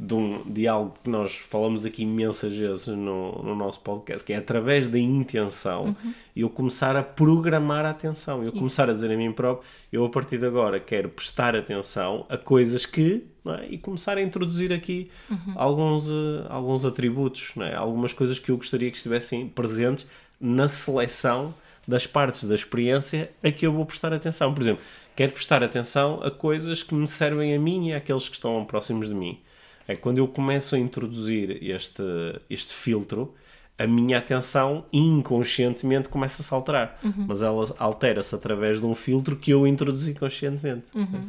de, 0.01 0.15
um, 0.15 0.43
de 0.51 0.67
algo 0.67 0.95
que 1.05 1.11
nós 1.11 1.37
falamos 1.37 1.85
aqui 1.85 2.05
imensas 2.05 2.57
vezes 2.57 2.87
no, 2.87 3.43
no 3.43 3.55
nosso 3.55 3.81
podcast, 3.81 4.25
que 4.25 4.33
é 4.33 4.37
através 4.37 4.89
da 4.89 4.99
intenção, 4.99 5.85
uhum. 5.85 6.15
eu 6.35 6.49
começar 6.49 6.97
a 6.97 7.03
programar 7.03 7.85
a 7.85 7.91
atenção. 7.91 8.39
Eu 8.39 8.49
Isso. 8.49 8.59
começar 8.59 8.89
a 8.89 8.95
dizer 8.95 9.11
a 9.13 9.17
mim 9.17 9.31
próprio, 9.31 9.69
eu 9.93 10.03
a 10.03 10.09
partir 10.09 10.39
de 10.39 10.47
agora 10.47 10.81
quero 10.81 11.11
prestar 11.11 11.55
atenção 11.55 12.25
a 12.31 12.39
coisas 12.39 12.87
que, 12.87 13.25
é? 13.47 13.67
e 13.69 13.77
começar 13.77 14.17
a 14.17 14.23
introduzir 14.23 14.73
aqui 14.73 15.11
uhum. 15.31 15.53
alguns, 15.55 16.09
uh, 16.09 16.47
alguns 16.49 16.87
atributos, 16.87 17.53
é? 17.59 17.75
algumas 17.75 18.15
coisas 18.15 18.39
que 18.39 18.51
eu 18.51 18.57
gostaria 18.57 18.91
que 18.91 18.97
estivessem 18.97 19.49
presentes 19.49 20.07
na 20.41 20.67
seleção 20.67 21.55
das 21.87 22.07
partes 22.07 22.45
da 22.45 22.55
experiência 22.55 23.31
a 23.43 23.51
que 23.51 23.67
eu 23.67 23.73
vou 23.73 23.85
prestar 23.85 24.13
atenção. 24.13 24.53
Por 24.55 24.63
exemplo, 24.63 24.83
quero 25.17 25.33
prestar 25.33 25.63
atenção 25.63 26.21
a 26.23 26.31
coisas 26.31 26.83
que 26.83 26.95
me 26.95 27.07
servem 27.07 27.55
a 27.55 27.59
mim 27.59 27.89
e 27.89 27.95
àqueles 27.95 28.29
que 28.29 28.35
estão 28.35 28.65
próximos 28.65 29.09
de 29.09 29.15
mim. 29.15 29.41
É 29.89 29.97
quando 29.97 30.19
eu 30.19 30.29
começo 30.29 30.75
a 30.75 30.79
introduzir 30.79 31.59
este, 31.63 32.03
este 32.49 32.73
filtro, 32.73 33.35
a 33.77 33.87
minha 33.87 34.19
atenção 34.19 34.85
inconscientemente 34.93 36.09
começa 36.09 36.55
a 36.55 36.57
alterar. 36.57 36.99
Uhum. 37.03 37.25
Mas 37.27 37.43
ela 37.43 37.75
altera-se 37.79 38.35
através 38.35 38.79
de 38.79 38.87
um 38.87 38.95
filtro 38.95 39.37
que 39.37 39.51
eu 39.51 39.67
introduzi 39.67 40.15
conscientemente. 40.15 40.85
Uhum. 40.95 41.29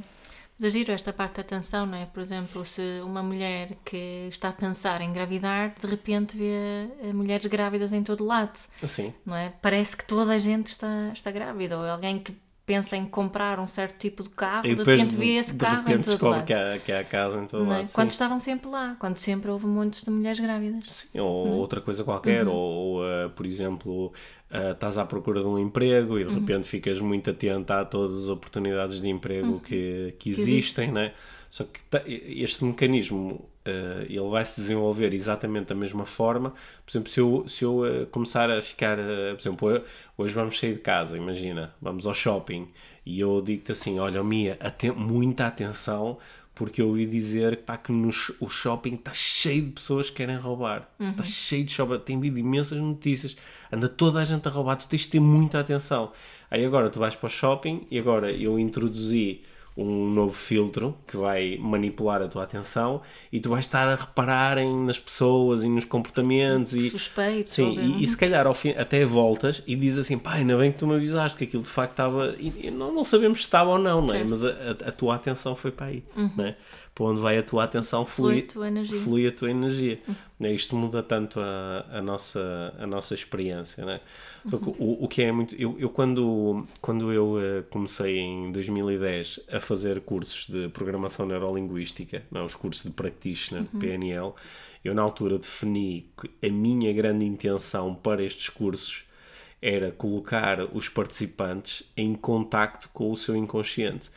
Mas 0.62 0.74
giro 0.74 0.92
esta 0.92 1.12
parte 1.12 1.38
da 1.38 1.42
atenção, 1.42 1.88
não 1.88 1.98
é? 1.98 2.06
Por 2.06 2.22
exemplo, 2.22 2.64
se 2.64 3.02
uma 3.04 3.24
mulher 3.24 3.72
que 3.84 4.28
está 4.30 4.50
a 4.50 4.54
pensar 4.54 5.02
em 5.02 5.10
engravidar, 5.10 5.74
de 5.80 5.88
repente 5.88 6.38
vê 6.38 6.88
eh, 7.02 7.12
mulheres 7.14 7.48
grávidas 7.48 7.94
em 7.94 8.04
todo 8.04 8.24
lado. 8.24 8.60
Assim. 8.84 9.12
Não 9.26 9.36
é? 9.36 9.52
Parece 9.62 9.98
que 9.98 10.06
toda 10.06 10.34
a 10.34 10.38
gente 10.38 10.68
está, 10.68 11.12
está 11.14 11.32
grávida. 11.32 11.80
Ou 11.80 11.86
alguém 11.86 12.20
que 12.20 12.36
pensa 12.66 12.96
em 12.96 13.06
comprar 13.06 13.60
um 13.60 13.68
certo 13.68 13.98
tipo 13.98 14.24
de 14.24 14.30
carro, 14.30 14.66
e 14.66 14.76
de 14.76 14.84
repente 14.84 15.16
vê 15.16 15.38
esse 15.38 15.54
carro 15.56 15.86
de 15.86 15.94
em 15.94 16.02
todo 16.02 16.30
lado. 16.30 16.46
Que 16.46 16.54
há, 16.54 16.80
que 16.80 16.92
há 16.92 17.04
casa 17.04 17.40
em 17.40 17.46
todo 17.46 17.66
não 17.66 17.74
é? 17.74 17.78
lado. 17.80 17.90
Quando 17.92 18.12
estavam 18.12 18.40
sempre 18.40 18.70
lá, 18.70 18.96
quando 19.00 19.18
sempre 19.18 19.50
houve 19.50 19.66
montes 19.66 20.04
de 20.04 20.12
mulheres 20.12 20.40
grávidas. 20.40 20.84
Sim, 20.88 21.20
ou 21.20 21.48
não? 21.48 21.54
É? 21.54 21.56
outra 21.58 21.82
coisa 21.82 22.04
qualquer, 22.04 22.48
uhum. 22.48 22.54
ou, 22.54 23.02
uh, 23.02 23.30
por 23.36 23.46
exemplo, 23.46 24.08
uh, 24.52 24.72
estás 24.72 24.98
à 24.98 25.06
procura 25.06 25.42
de 25.42 25.48
um 25.48 25.60
emprego 25.60 26.20
e 26.20 26.24
de 26.24 26.34
uhum. 26.34 26.40
repente 26.40 26.68
ficas 26.68 27.00
muito 27.00 27.30
atento 27.30 27.74
a 27.74 27.84
todas 27.84 28.18
as 28.24 28.28
oportunidades 28.28 29.02
de 29.02 29.10
emprego 29.10 29.54
uhum. 29.54 29.60
que, 29.60 30.16
que, 30.20 30.30
existem, 30.30 30.88
que 30.88 30.94
né? 30.94 31.14
Só 31.50 31.66
que 31.66 31.82
este 32.08 32.64
mecanismo 32.64 33.51
uh, 33.66 34.04
ele 34.04 34.30
vai 34.30 34.44
se 34.46 34.60
desenvolver 34.60 35.14
exatamente 35.14 35.68
da 35.68 35.76
mesma 35.76 36.06
forma. 36.06 36.52
Por 36.86 36.92
exemplo, 36.92 37.10
se 37.10 37.20
eu, 37.20 37.46
se 37.48 37.64
eu 37.64 37.80
uh, 37.80 38.06
começar 38.08 38.50
a 38.50 38.62
ficar, 38.62 39.00
uh, 39.00 39.36
por 39.36 39.42
exemplo, 39.42 39.84
hoje 40.18 40.34
vamos 40.34 40.60
sair 40.60 40.74
de 40.74 40.80
casa, 40.80 41.18
imagina, 41.18 41.74
vamos 41.82 42.06
ao 42.08 42.14
shopping 42.14 42.68
e 43.06 43.20
eu 43.20 43.42
digo-te 43.42 43.72
assim: 43.72 44.00
olha, 44.00 44.24
Mia, 44.24 44.58
aten 44.60 44.92
muita 44.92 45.48
atenção. 45.48 46.18
Porque 46.54 46.82
eu 46.82 46.90
ouvi 46.90 47.08
dizer 47.08 47.60
pá, 47.60 47.78
que 47.78 47.92
no, 47.92 48.10
o 48.40 48.50
shopping 48.50 48.94
está 48.94 49.14
cheio 49.14 49.64
de 49.64 49.72
pessoas 49.72 50.10
que 50.10 50.18
querem 50.18 50.36
roubar. 50.36 50.88
Está 51.00 51.24
uhum. 51.24 51.24
cheio 51.24 51.64
de 51.64 51.72
shopping. 51.72 52.00
Tem 52.00 52.18
havido 52.18 52.38
imensas 52.38 52.78
notícias. 52.78 53.36
Anda 53.72 53.90
toda 53.90 54.20
a 54.20 54.24
gente 54.24 54.48
a 54.48 54.52
roubar. 54.52 54.76
Tu 54.76 54.88
tens 54.88 55.02
de 55.02 55.08
ter 55.08 55.20
muita 55.20 55.60
atenção. 55.60 56.12
Aí 56.52 56.64
agora 56.64 56.90
tu 56.90 57.00
vais 57.00 57.16
para 57.16 57.26
o 57.26 57.30
shopping 57.30 57.88
e 57.90 57.98
agora 57.98 58.32
eu 58.32 58.60
introduzi 58.60 59.42
um 59.76 60.10
novo 60.10 60.34
filtro 60.34 60.98
que 61.08 61.16
vai 61.16 61.58
manipular 61.58 62.22
a 62.22 62.28
tua 62.28 62.44
atenção 62.44 63.02
e 63.32 63.40
tu 63.40 63.50
vais 63.50 63.66
estar 63.66 63.88
a 63.88 63.96
reparar 63.96 64.58
em, 64.58 64.86
nas 64.86 65.00
pessoas 65.00 65.64
e 65.64 65.70
nos 65.70 65.86
comportamentos 65.86 66.74
e 66.74 66.90
suspeito 66.90 67.50
sim 67.50 67.78
e, 67.80 68.04
e, 68.04 68.08
se 68.08 68.18
calhar 68.18 68.46
ao 68.46 68.54
fim, 68.54 68.72
até 68.72 69.06
voltas 69.06 69.64
e 69.66 69.76
dizes 69.76 70.00
assim 70.00 70.18
pá 70.18 70.34
ainda 70.34 70.58
bem 70.58 70.72
que 70.72 70.78
tu 70.78 70.86
me 70.86 70.96
avisaste 70.96 71.38
que 71.38 71.46
aquilo 71.46 71.64
de 71.64 71.70
facto 71.70 71.92
estava 71.92 72.36
e, 72.38 72.68
e 72.68 72.72
não, 72.72 72.94
não 72.94 73.04
sabemos 73.04 73.40
se 73.40 73.46
estava 73.46 73.70
ou 73.70 73.80
não, 73.80 74.02
não 74.02 74.14
é? 74.14 74.24
mas 74.24 74.44
a, 74.44 74.50
a, 74.50 74.90
a, 74.90 74.92
tua 74.92 75.16
atenção 75.16 75.56
foi 75.56 75.72
para 75.72 75.88
aí 75.88 76.04
uhum. 76.18 76.32
não 76.36 76.46
é? 76.46 76.56
Para 76.94 77.06
onde 77.06 77.22
vai 77.22 77.38
a 77.38 77.44
tua 77.44 77.64
atenção 77.64 78.06
flui, 78.06 78.34
flui, 78.34 78.40
a, 78.42 78.52
tua 78.52 78.68
energia. 78.68 79.00
Flui 79.00 79.28
a 79.28 79.32
tua 79.32 79.50
energia. 79.50 80.00
Uhum. 80.08 80.48
Isto 80.54 80.76
muda 80.76 81.02
tanto 81.02 81.40
a, 81.40 81.86
a, 81.90 82.02
nossa, 82.02 82.74
a 82.78 82.86
nossa 82.86 83.14
experiência. 83.14 83.86
Né? 83.86 84.02
Uhum. 84.46 84.76
O, 84.78 85.06
o 85.06 85.08
que 85.08 85.22
é 85.22 85.32
muito. 85.32 85.56
Eu, 85.56 85.78
eu 85.80 85.90
quando, 85.90 86.68
quando 86.82 87.12
eu 87.12 87.36
uh, 87.36 87.64
comecei 87.70 88.20
em 88.20 88.52
2010 88.52 89.40
a 89.52 89.60
fazer 89.60 90.02
cursos 90.02 90.48
de 90.48 90.68
programação 90.70 91.26
neurolinguística, 91.26 92.24
não, 92.30 92.44
os 92.44 92.56
cursos 92.56 92.84
de 92.84 92.92
practitioner, 92.92 93.66
uhum. 93.74 93.80
PNL, 93.80 94.34
eu 94.84 94.94
na 94.94 95.02
altura 95.02 95.38
defini 95.38 96.10
que 96.20 96.48
a 96.48 96.52
minha 96.52 96.92
grande 96.92 97.26
intenção 97.26 97.96
para 97.96 98.24
estes 98.24 98.50
cursos 98.50 99.06
era 99.62 99.92
colocar 99.92 100.60
os 100.74 100.90
participantes 100.90 101.84
em 101.96 102.16
contacto 102.16 102.90
com 102.90 103.12
o 103.12 103.16
seu 103.16 103.36
inconsciente 103.36 104.10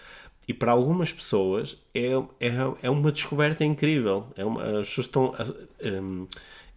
e 0.46 0.52
para 0.54 0.72
algumas 0.72 1.12
pessoas 1.12 1.76
é, 1.94 2.10
é, 2.40 2.52
é 2.82 2.90
uma 2.90 3.10
descoberta 3.10 3.64
incrível. 3.64 4.26
É 4.36 4.44
uma, 4.44 4.80
as 4.80 4.88
pessoas 4.88 5.06
estão, 5.06 5.34
um, 5.82 6.26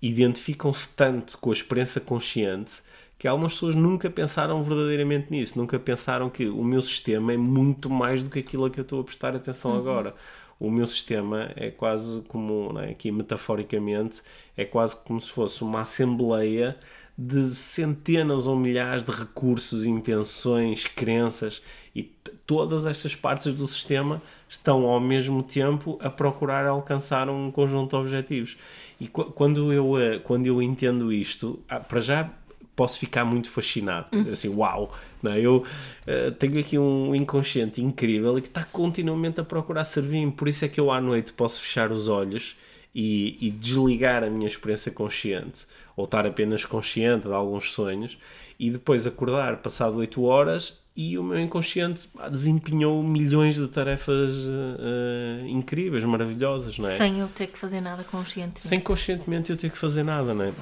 identificam-se 0.01 0.95
tanto 0.95 1.37
com 1.37 1.49
a 1.49 1.53
experiência 1.53 1.99
consciente 1.99 2.81
que 3.17 3.27
algumas 3.27 3.53
pessoas 3.53 3.75
nunca 3.75 4.09
pensaram 4.09 4.61
verdadeiramente 4.61 5.31
nisso, 5.31 5.57
nunca 5.57 5.79
pensaram 5.79 6.29
que 6.29 6.47
o 6.47 6.63
meu 6.63 6.81
sistema 6.81 7.33
é 7.33 7.37
muito 7.37 7.89
mais 7.89 8.23
do 8.23 8.29
que 8.29 8.39
aquilo 8.39 8.65
a 8.65 8.69
que 8.69 8.79
eu 8.79 8.83
estou 8.83 9.01
a 9.01 9.03
prestar 9.03 9.35
atenção 9.35 9.71
uhum. 9.71 9.77
agora. 9.79 10.15
o 10.59 10.69
meu 10.71 10.85
sistema 10.87 11.51
é 11.55 11.71
quase 11.71 12.21
como, 12.27 12.79
é, 12.79 12.91
aqui 12.91 13.11
metaforicamente, 13.11 14.21
é 14.55 14.65
quase 14.65 14.95
como 14.97 15.19
se 15.19 15.31
fosse 15.31 15.63
uma 15.63 15.81
assembleia 15.81 16.77
de 17.17 17.49
centenas 17.49 18.45
ou 18.45 18.55
milhares 18.55 19.03
de 19.03 19.11
recursos, 19.11 19.85
intenções, 19.85 20.85
crenças 20.85 21.63
e 21.95 22.03
todas 22.45 22.85
estas 22.85 23.15
partes 23.15 23.51
do 23.53 23.65
sistema 23.65 24.21
estão 24.47 24.85
ao 24.85 24.99
mesmo 24.99 25.41
tempo 25.41 25.97
a 25.99 26.11
procurar 26.11 26.67
alcançar 26.67 27.27
um 27.27 27.49
conjunto 27.49 27.89
de 27.89 27.95
objetivos. 27.95 28.57
E 29.01 29.07
quando 29.07 29.73
eu, 29.73 29.99
eh, 29.99 30.19
quando 30.19 30.45
eu 30.45 30.61
entendo 30.61 31.11
isto, 31.11 31.59
ah, 31.67 31.79
para 31.79 31.99
já 31.99 32.29
posso 32.75 32.99
ficar 32.99 33.25
muito 33.25 33.49
fascinado, 33.49 34.15
uhum. 34.15 34.31
assim, 34.31 34.49
uau, 34.49 34.93
não 35.21 35.31
é? 35.31 35.39
eu 35.39 35.57
uh, 35.57 36.31
tenho 36.37 36.59
aqui 36.59 36.77
um 36.77 37.15
inconsciente 37.15 37.81
incrível 37.81 38.37
e 38.37 38.41
que 38.41 38.47
está 38.47 38.63
continuamente 38.63 39.41
a 39.41 39.43
procurar 39.43 39.83
servir-me, 39.83 40.31
por 40.31 40.47
isso 40.47 40.63
é 40.63 40.67
que 40.67 40.79
eu 40.79 40.91
à 40.91 41.01
noite 41.01 41.33
posso 41.33 41.59
fechar 41.59 41.91
os 41.91 42.07
olhos 42.07 42.55
e, 42.99 43.37
e 43.39 43.51
desligar 43.51 44.23
a 44.23 44.29
minha 44.29 44.47
experiência 44.47 44.91
consciente 44.91 45.67
ou 45.95 46.05
estar 46.05 46.25
apenas 46.25 46.65
consciente 46.65 47.27
de 47.27 47.33
alguns 47.33 47.71
sonhos 47.71 48.17
e 48.59 48.71
depois 48.71 49.05
acordar 49.05 49.57
passado 49.57 49.97
8 49.97 50.23
horas 50.23 50.79
e 50.95 51.15
o 51.15 51.23
meu 51.23 51.39
inconsciente 51.39 52.09
desempenhou 52.31 53.03
milhões 53.03 53.55
de 53.55 53.67
tarefas 53.67 54.33
uh, 54.33 55.45
incríveis, 55.45 56.03
maravilhosas, 56.03 56.79
não 56.79 56.89
é? 56.89 56.95
Sem 56.95 57.19
eu 57.19 57.27
ter 57.27 57.45
que 57.45 57.59
fazer 57.59 57.81
nada 57.81 58.03
conscientemente. 58.03 58.61
Sem 58.61 58.79
conscientemente 58.79 59.51
eu 59.51 59.57
ter 59.57 59.69
que 59.69 59.77
fazer 59.77 60.01
nada, 60.01 60.33
não 60.33 60.45
é? 60.45 60.53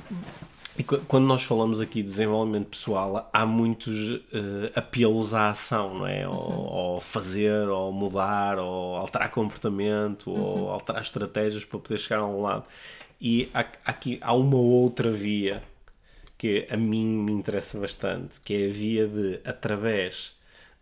E 0.78 0.84
quando 0.84 1.26
nós 1.26 1.44
falamos 1.44 1.80
aqui 1.80 2.02
de 2.02 2.10
desenvolvimento 2.10 2.68
pessoal, 2.68 3.30
há 3.32 3.46
muitos 3.46 4.12
uh, 4.12 4.22
apelos 4.76 5.34
à 5.34 5.50
ação, 5.50 6.00
não 6.00 6.08
é? 6.08 6.28
Uhum. 6.28 6.36
Ou, 6.36 7.00
fazer, 7.00 7.70
ou 7.70 7.94
mudar, 7.94 8.60
ou 8.60 8.98
alterar 8.98 9.32
comportamento, 9.32 10.30
uhum. 10.30 10.42
ou 10.42 10.70
alterar 10.70 11.02
estratégias 11.02 11.64
para 11.64 11.80
poder 11.80 11.98
chegar 11.98 12.20
a 12.20 12.26
um 12.26 12.42
lado. 12.42 12.66
E 13.22 13.50
há, 13.54 13.66
aqui 13.86 14.20
há 14.22 14.34
uma 14.34 14.58
outra 14.58 15.10
via 15.10 15.64
que 16.38 16.68
a 16.70 16.76
mim 16.76 17.06
me 17.06 17.32
interessa 17.32 17.80
bastante, 17.80 18.42
que 18.42 18.54
é 18.54 18.68
a 18.68 18.72
via 18.72 19.08
de, 19.08 19.40
através 19.46 20.34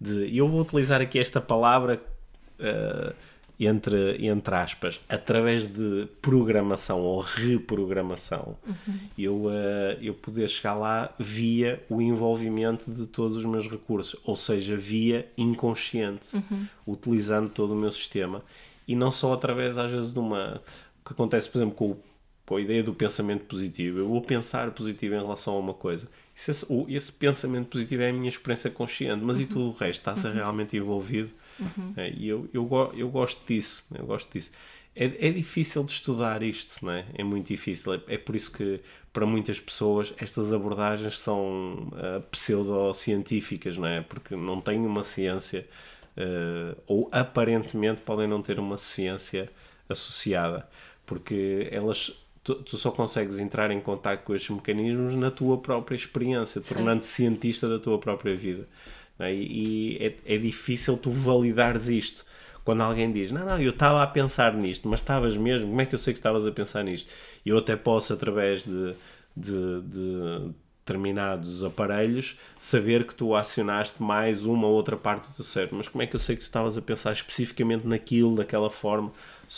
de. 0.02 0.36
Eu 0.36 0.48
vou 0.48 0.62
utilizar 0.62 1.02
aqui 1.02 1.20
esta 1.20 1.40
palavra. 1.40 2.02
Uh, 2.60 3.14
entre, 3.60 4.26
entre 4.26 4.56
aspas, 4.56 5.00
através 5.08 5.68
de 5.68 6.08
programação 6.22 7.02
ou 7.02 7.22
reprogramação, 7.22 8.58
uhum. 8.68 9.00
eu, 9.18 9.36
uh, 9.46 9.98
eu 10.02 10.14
poder 10.14 10.48
chegar 10.50 10.74
lá 10.74 11.14
via 11.20 11.84
o 11.90 12.02
envolvimento 12.02 12.92
de 12.92 13.06
todos 13.06 13.38
os 13.38 13.46
meus 13.46 13.70
recursos, 13.70 14.20
ou 14.24 14.36
seja, 14.36 14.76
via 14.76 15.28
inconsciente, 15.38 16.36
uhum. 16.36 16.68
utilizando 16.88 17.50
todo 17.50 17.74
o 17.74 17.76
meu 17.76 17.92
sistema 17.92 18.44
e 18.88 18.96
não 18.96 19.12
só 19.12 19.34
através, 19.34 19.78
às 19.78 19.92
vezes, 19.92 20.14
de 20.14 20.20
uma. 20.20 20.62
O 21.02 21.08
que 21.08 21.14
acontece, 21.14 21.50
por 21.50 21.60
exemplo, 21.60 21.76
com, 21.76 21.98
com 22.46 22.56
a 22.56 22.62
ideia 22.62 22.84
do 22.84 22.94
pensamento 22.94 23.46
positivo. 23.46 24.00
Eu 24.00 24.08
vou 24.08 24.22
pensar 24.22 24.72
positivo 24.72 25.16
em 25.16 25.20
relação 25.20 25.56
a 25.56 25.60
uma 25.60 25.74
coisa. 25.74 26.08
Esse, 26.36 26.66
esse 26.90 27.12
pensamento 27.12 27.68
positivo 27.68 28.02
é 28.02 28.10
a 28.10 28.14
minha 28.14 28.30
experiência 28.30 28.70
consciente, 28.70 29.24
mas 29.24 29.38
uhum. 29.38 29.44
e 29.44 29.46
tudo 29.46 29.66
o 29.68 29.72
resto? 29.72 30.00
Está-se 30.00 30.28
uhum. 30.28 30.34
realmente 30.34 30.78
envolvido? 30.78 31.30
Uhum. 31.60 31.94
É, 31.98 32.10
e 32.10 32.28
eu, 32.28 32.50
eu, 32.54 32.92
eu 32.96 33.10
gosto 33.10 33.46
disso, 33.46 33.86
eu 33.94 34.06
gosto 34.06 34.32
disso. 34.32 34.52
É, 34.96 35.28
é 35.28 35.32
difícil 35.32 35.84
de 35.84 35.92
estudar 35.92 36.44
isto, 36.44 36.86
não 36.86 36.92
é? 36.92 37.06
É 37.16 37.24
muito 37.24 37.48
difícil. 37.48 37.94
É, 37.94 38.02
é 38.08 38.18
por 38.18 38.36
isso 38.36 38.52
que, 38.52 38.80
para 39.12 39.26
muitas 39.26 39.60
pessoas, 39.60 40.14
estas 40.18 40.54
abordagens 40.54 41.20
são 41.20 41.90
uh, 41.94 42.22
pseudocientíficas, 42.30 43.78
não 43.78 43.88
é? 43.88 44.02
Porque 44.02 44.36
não 44.36 44.62
têm 44.62 44.86
uma 44.86 45.04
ciência, 45.04 45.68
uh, 46.16 46.80
ou 46.86 47.10
aparentemente 47.12 48.02
podem 48.02 48.28
não 48.28 48.42
ter 48.42 48.60
uma 48.60 48.78
ciência 48.78 49.50
associada, 49.90 50.68
porque 51.06 51.68
elas 51.72 52.20
Tu, 52.44 52.56
tu, 52.56 52.76
só 52.76 52.92
consegues 52.92 53.40
entrar 53.40 53.72
em 53.72 53.80
contato 53.80 54.26
com 54.26 54.36
estes 54.36 54.50
mecanismos 54.54 55.16
na 55.16 55.32
tua 55.32 55.58
própria 55.60 55.96
experiência, 55.96 56.60
tornando-te 56.60 57.06
cientista 57.06 57.70
da 57.70 57.80
tua 57.80 57.98
própria 57.98 58.36
vida. 58.36 58.68
É? 59.24 59.34
E 59.34 59.98
é, 60.00 60.36
é 60.36 60.38
difícil 60.38 60.98
tu 60.98 61.12
validares 61.12 61.88
isto. 61.88 62.26
Quando 62.64 62.82
alguém 62.82 63.12
diz, 63.12 63.32
não, 63.32 63.46
não, 63.46 63.60
eu 63.60 63.72
estava 63.72 64.02
a 64.02 64.08
pensar 64.08 64.54
nisto, 64.54 64.88
mas 64.88 65.02
estavas 65.02 65.36
mesmo, 65.36 65.68
como 65.68 65.82
é 65.82 65.86
que 65.86 65.94
eu 65.96 66.00
sei 66.00 66.14
que 66.14 66.20
estavas 66.20 66.48
a 66.48 66.52
pensar 66.52 66.82
nisto? 66.84 67.12
Eu 67.46 67.58
até 67.58 67.76
posso, 67.76 68.14
através 68.14 68.64
de, 68.64 68.96
de, 69.36 69.82
de 69.82 70.54
determinados 70.86 71.64
aparelhos, 71.64 72.38
saber 72.58 73.08
que 73.08 73.16
tu 73.16 73.34
acionaste 73.34 74.04
mais 74.04 74.46
uma 74.46 74.68
ou 74.68 74.74
outra 74.74 74.98
parte 74.98 75.32
do 75.36 75.44
cérebro. 75.44 75.78
Mas 75.78 75.88
como 75.88 76.02
é 76.02 76.08
que 76.08 76.16
eu 76.16 76.20
sei 76.20 76.36
que 76.36 76.42
tu 76.42 76.46
estavas 76.46 76.78
a 76.78 76.82
pensar 76.82 77.14
especificamente 77.14 77.88
naquilo, 77.88 78.36
daquela 78.36 78.70
forma? 78.70 79.12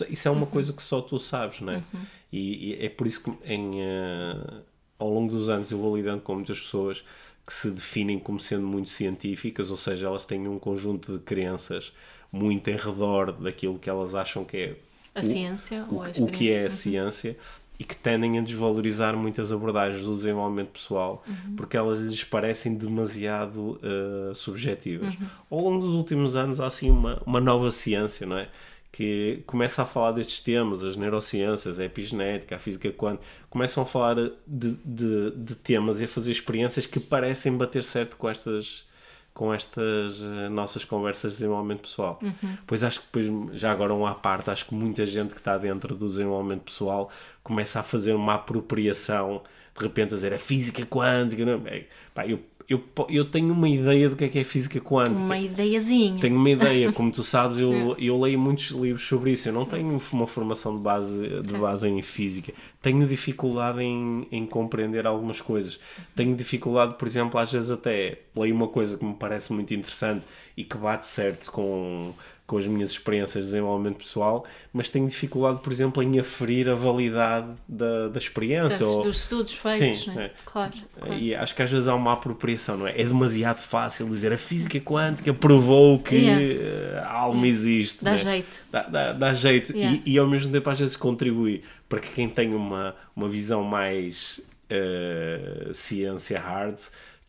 Isso 0.09 0.27
é 0.27 0.31
uma 0.31 0.41
uhum. 0.41 0.45
coisa 0.47 0.71
que 0.71 0.83
só 0.83 1.01
tu 1.01 1.17
sabes, 1.17 1.61
não 1.61 1.73
é? 1.73 1.77
Uhum. 1.77 2.01
E, 2.31 2.71
e, 2.71 2.85
é 2.85 2.89
por 2.89 3.07
isso 3.07 3.23
que 3.23 3.31
em, 3.43 3.81
uh, 3.81 4.61
ao 4.99 5.09
longo 5.09 5.31
dos 5.31 5.49
anos 5.49 5.71
eu 5.71 5.79
vou 5.79 5.95
lidando 5.95 6.21
com 6.21 6.35
muitas 6.35 6.59
pessoas 6.59 7.03
que 7.45 7.53
se 7.53 7.69
definem 7.69 8.17
como 8.17 8.39
sendo 8.39 8.65
muito 8.65 8.89
científicas, 8.89 9.69
ou 9.69 9.77
seja, 9.77 10.07
elas 10.07 10.25
têm 10.25 10.47
um 10.47 10.57
conjunto 10.57 11.13
de 11.13 11.19
crenças 11.19 11.93
muito 12.31 12.69
em 12.69 12.75
redor 12.75 13.31
daquilo 13.31 13.79
que 13.79 13.89
elas 13.89 14.15
acham 14.15 14.43
que 14.43 14.57
é 14.57 14.75
a 15.13 15.21
o, 15.21 15.23
ciência 15.23 15.85
o, 15.89 16.23
o 16.23 16.27
que 16.27 16.51
é 16.51 16.61
a 16.61 16.63
uhum. 16.65 16.69
ciência 16.71 17.37
e 17.79 17.83
que 17.83 17.95
tendem 17.95 18.39
a 18.39 18.41
desvalorizar 18.41 19.15
muitas 19.15 19.51
abordagens 19.51 20.03
do 20.03 20.13
desenvolvimento 20.13 20.69
pessoal 20.69 21.23
uhum. 21.27 21.55
porque 21.55 21.77
elas 21.77 21.99
lhes 21.99 22.23
parecem 22.23 22.75
demasiado 22.75 23.79
uh, 23.81 24.33
subjetivas. 24.33 25.13
Uhum. 25.15 25.27
Ao 25.51 25.59
longo 25.59 25.79
dos 25.85 25.93
últimos 25.93 26.35
anos 26.35 26.59
há 26.59 26.67
assim 26.67 26.89
uma, 26.89 27.21
uma 27.25 27.39
nova 27.39 27.71
ciência, 27.71 28.25
não 28.25 28.37
é? 28.37 28.49
Que 28.95 29.43
começa 29.45 29.81
a 29.81 29.85
falar 29.85 30.13
destes 30.13 30.39
temas, 30.39 30.81
as 30.81 30.95
neurociências, 30.95 31.77
a 31.79 31.83
epigenética, 31.83 32.55
a 32.55 32.59
física 32.59 32.89
quântica, 32.93 33.25
começam 33.49 33.83
a 33.83 33.85
falar 33.85 34.15
de, 34.15 34.31
de, 34.47 35.31
de, 35.31 35.55
temas 35.55 35.99
e 35.99 36.05
a 36.05 36.07
fazer 36.07 36.31
experiências 36.31 36.85
que 36.85 36.97
parecem 36.97 37.57
bater 37.57 37.83
certo 37.83 38.15
com 38.15 38.29
estas 38.29 38.85
com 39.33 39.53
estas 39.53 40.21
uh, 40.21 40.49
nossas 40.49 40.85
conversas 40.85 41.33
de 41.33 41.39
desenvolvimento 41.39 41.81
pessoal. 41.81 42.17
Uhum. 42.23 42.55
Pois 42.65 42.85
acho 42.85 43.01
que 43.01 43.07
depois, 43.07 43.59
já 43.59 43.69
agora 43.69 43.93
um 43.93 44.05
à 44.05 44.15
parte, 44.15 44.49
acho 44.49 44.65
que 44.65 44.73
muita 44.73 45.05
gente 45.05 45.33
que 45.33 45.41
está 45.41 45.57
dentro 45.57 45.93
do 45.93 46.07
desenvolvimento 46.07 46.61
pessoal 46.61 47.11
começa 47.43 47.81
a 47.81 47.83
fazer 47.83 48.13
uma 48.13 48.35
apropriação, 48.35 49.43
de 49.77 49.83
repente 49.83 50.13
a 50.13 50.15
dizer 50.15 50.33
a 50.33 50.39
física 50.39 50.85
quântica, 50.85 51.43
não 51.43 51.67
é? 51.67 51.83
Pá, 52.13 52.25
eu 52.25 52.39
eu, 52.67 52.83
eu 53.09 53.25
tenho 53.25 53.53
uma 53.53 53.69
ideia 53.69 54.09
do 54.09 54.15
que 54.15 54.25
é 54.25 54.29
que 54.29 54.39
é 54.39 54.43
física 54.43 54.79
quântica. 54.79 55.19
Uma 55.19 55.37
ideiazinha. 55.37 56.19
Tenho 56.19 56.35
uma 56.35 56.49
ideia, 56.49 56.91
como 56.91 57.11
tu 57.11 57.21
sabes, 57.21 57.59
eu, 57.59 57.95
eu 57.99 58.19
leio 58.19 58.39
muitos 58.39 58.71
livros 58.71 59.07
sobre 59.07 59.31
isso. 59.31 59.49
Eu 59.49 59.53
não 59.53 59.65
tenho 59.65 59.95
uma 60.11 60.27
formação 60.27 60.75
de 60.75 60.81
base, 60.81 61.41
de 61.41 61.53
base 61.53 61.87
em 61.87 62.01
física. 62.01 62.51
Tenho 62.81 63.05
dificuldade 63.05 63.83
em, 63.83 64.27
em 64.31 64.45
compreender 64.47 65.05
algumas 65.05 65.39
coisas. 65.39 65.79
Tenho 66.15 66.35
dificuldade, 66.35 66.95
por 66.95 67.07
exemplo, 67.07 67.39
às 67.39 67.51
vezes 67.51 67.69
até 67.69 68.19
leio 68.35 68.55
uma 68.55 68.67
coisa 68.67 68.97
que 68.97 69.05
me 69.05 69.13
parece 69.13 69.53
muito 69.53 69.71
interessante 69.73 70.25
e 70.57 70.63
que 70.63 70.75
bate 70.75 71.05
certo 71.05 71.51
com, 71.51 72.13
com 72.47 72.57
as 72.57 72.67
minhas 72.67 72.91
experiências 72.91 73.45
de 73.45 73.51
desenvolvimento 73.51 73.97
pessoal, 73.97 74.45
mas 74.71 74.89
tenho 74.89 75.07
dificuldade, 75.07 75.59
por 75.61 75.73
exemplo, 75.73 76.03
em 76.03 76.19
aferir 76.19 76.69
a 76.69 76.75
validade 76.75 77.47
da, 77.67 78.07
da 78.09 78.19
experiência. 78.19 78.85
Das, 78.85 78.95
ou... 78.95 79.03
Dos 79.03 79.17
estudos 79.17 79.53
feitos, 79.53 80.03
Sim, 80.03 80.11
né? 80.11 80.25
é. 80.25 80.31
claro, 80.45 80.73
claro, 80.99 81.13
E 81.15 81.33
acho 81.33 81.55
que 81.55 81.63
às 81.63 81.71
vezes 81.71 81.87
há 81.87 81.95
uma 81.95 82.13
apropriação, 82.13 82.77
não 82.77 82.87
é? 82.87 82.91
É 82.91 83.03
demasiado 83.03 83.57
fácil 83.57 84.07
dizer 84.07 84.31
a 84.31 84.37
física 84.37 84.79
quântica 84.79 85.33
provou 85.33 85.97
que 85.97 86.15
yeah. 86.15 86.41
Eh, 86.41 86.99
a 86.99 87.13
alma 87.13 87.47
existe. 87.47 88.03
Dá 88.03 88.11
né? 88.11 88.17
jeito. 88.17 88.63
Dá, 88.71 88.83
dá, 88.83 89.13
dá 89.13 89.33
jeito. 89.33 89.75
Yeah. 89.75 90.01
E, 90.05 90.13
e, 90.13 90.17
ao 90.19 90.27
mesmo 90.27 90.51
tempo 90.51 90.69
às 90.69 90.79
vezes 90.79 90.95
contribui 90.95 91.63
para 91.89 91.99
que 91.99 92.09
quem 92.09 92.29
tem 92.29 92.53
uma, 92.53 92.95
uma 93.15 93.27
visão 93.27 93.63
mais 93.63 94.39
uh, 94.69 95.73
ciência 95.73 96.39
hard 96.39 96.77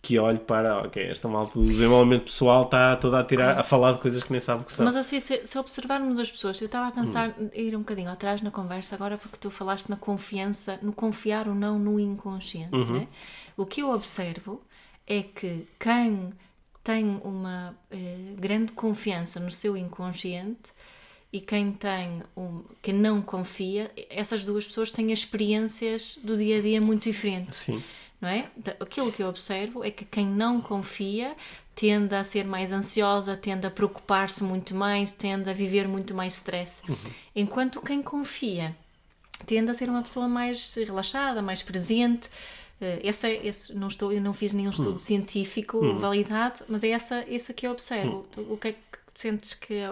que 0.02 0.18
olhe 0.18 0.38
para, 0.38 0.82
ok, 0.82 1.02
esta 1.02 1.26
malta 1.26 1.58
do 1.58 1.66
desenvolvimento 1.66 2.24
pessoal 2.24 2.62
está 2.62 2.94
toda 2.94 3.18
a 3.18 3.24
tirar, 3.24 3.58
a 3.58 3.64
falar 3.64 3.92
de 3.92 3.98
coisas 3.98 4.22
que 4.22 4.30
nem 4.30 4.40
sabe 4.40 4.62
o 4.62 4.64
que 4.64 4.72
são. 4.72 4.84
Mas 4.84 4.94
assim, 4.94 5.18
se, 5.18 5.44
se 5.44 5.58
observarmos 5.58 6.18
as 6.18 6.30
pessoas, 6.30 6.60
eu 6.60 6.66
estava 6.66 6.86
a 6.88 6.92
pensar, 6.92 7.34
hum. 7.38 7.50
ir 7.52 7.74
um 7.74 7.80
bocadinho 7.80 8.10
atrás 8.10 8.40
na 8.40 8.50
conversa 8.50 8.94
agora, 8.94 9.18
porque 9.18 9.36
tu 9.36 9.50
falaste 9.50 9.88
na 9.88 9.96
confiança, 9.96 10.78
no 10.80 10.92
confiar 10.92 11.48
ou 11.48 11.54
não 11.54 11.78
no 11.78 11.98
inconsciente, 11.98 12.74
uhum. 12.74 13.00
né? 13.00 13.08
O 13.56 13.66
que 13.66 13.82
eu 13.82 13.90
observo 13.90 14.62
é 15.06 15.22
que 15.22 15.66
quem 15.80 16.32
tem 16.84 17.20
uma 17.24 17.74
eh, 17.90 18.34
grande 18.38 18.72
confiança 18.72 19.40
no 19.40 19.50
seu 19.50 19.76
inconsciente 19.76 20.70
e 21.32 21.40
quem 21.40 21.72
tem 21.72 22.22
um, 22.36 22.62
quem 22.80 22.94
não 22.94 23.20
confia, 23.20 23.90
essas 24.08 24.44
duas 24.44 24.64
pessoas 24.64 24.92
têm 24.92 25.10
experiências 25.10 26.16
do 26.22 26.36
dia 26.36 26.58
a 26.58 26.62
dia 26.62 26.80
muito 26.80 27.02
diferentes. 27.02 27.58
Sim 27.58 27.82
não 28.20 28.28
é? 28.28 28.48
Aquilo 28.80 29.12
que 29.12 29.22
eu 29.22 29.28
observo 29.28 29.84
é 29.84 29.90
que 29.90 30.04
quem 30.04 30.26
não 30.26 30.60
confia 30.60 31.34
tende 31.74 32.14
a 32.14 32.24
ser 32.24 32.44
mais 32.44 32.72
ansiosa, 32.72 33.36
tende 33.36 33.66
a 33.66 33.70
preocupar-se 33.70 34.42
muito 34.42 34.74
mais, 34.74 35.12
tende 35.12 35.50
a 35.50 35.52
viver 35.52 35.86
muito 35.86 36.14
mais 36.14 36.34
stress. 36.34 36.82
Uhum. 36.88 36.96
Enquanto 37.34 37.82
quem 37.82 38.02
confia 38.02 38.74
tende 39.44 39.70
a 39.70 39.74
ser 39.74 39.90
uma 39.90 40.02
pessoa 40.02 40.28
mais 40.28 40.74
relaxada, 40.74 41.42
mais 41.42 41.62
presente. 41.62 42.30
Esse, 43.02 43.26
é, 43.26 43.46
esse, 43.46 43.74
não 43.74 43.88
estou, 43.88 44.12
eu 44.12 44.20
não 44.20 44.32
fiz 44.32 44.52
nenhum 44.52 44.70
estudo 44.70 44.92
uhum. 44.92 44.98
científico 44.98 45.78
uhum. 45.78 45.98
validado, 45.98 46.60
mas 46.68 46.82
é 46.82 46.88
essa, 46.90 47.24
isso 47.28 47.52
que 47.54 47.66
eu 47.66 47.72
observo. 47.72 48.26
Uhum. 48.36 48.52
O 48.52 48.56
que 48.56 48.68
é 48.68 48.72
que 48.72 48.78
sentes 49.20 49.54
que 49.54 49.74
é, 49.74 49.90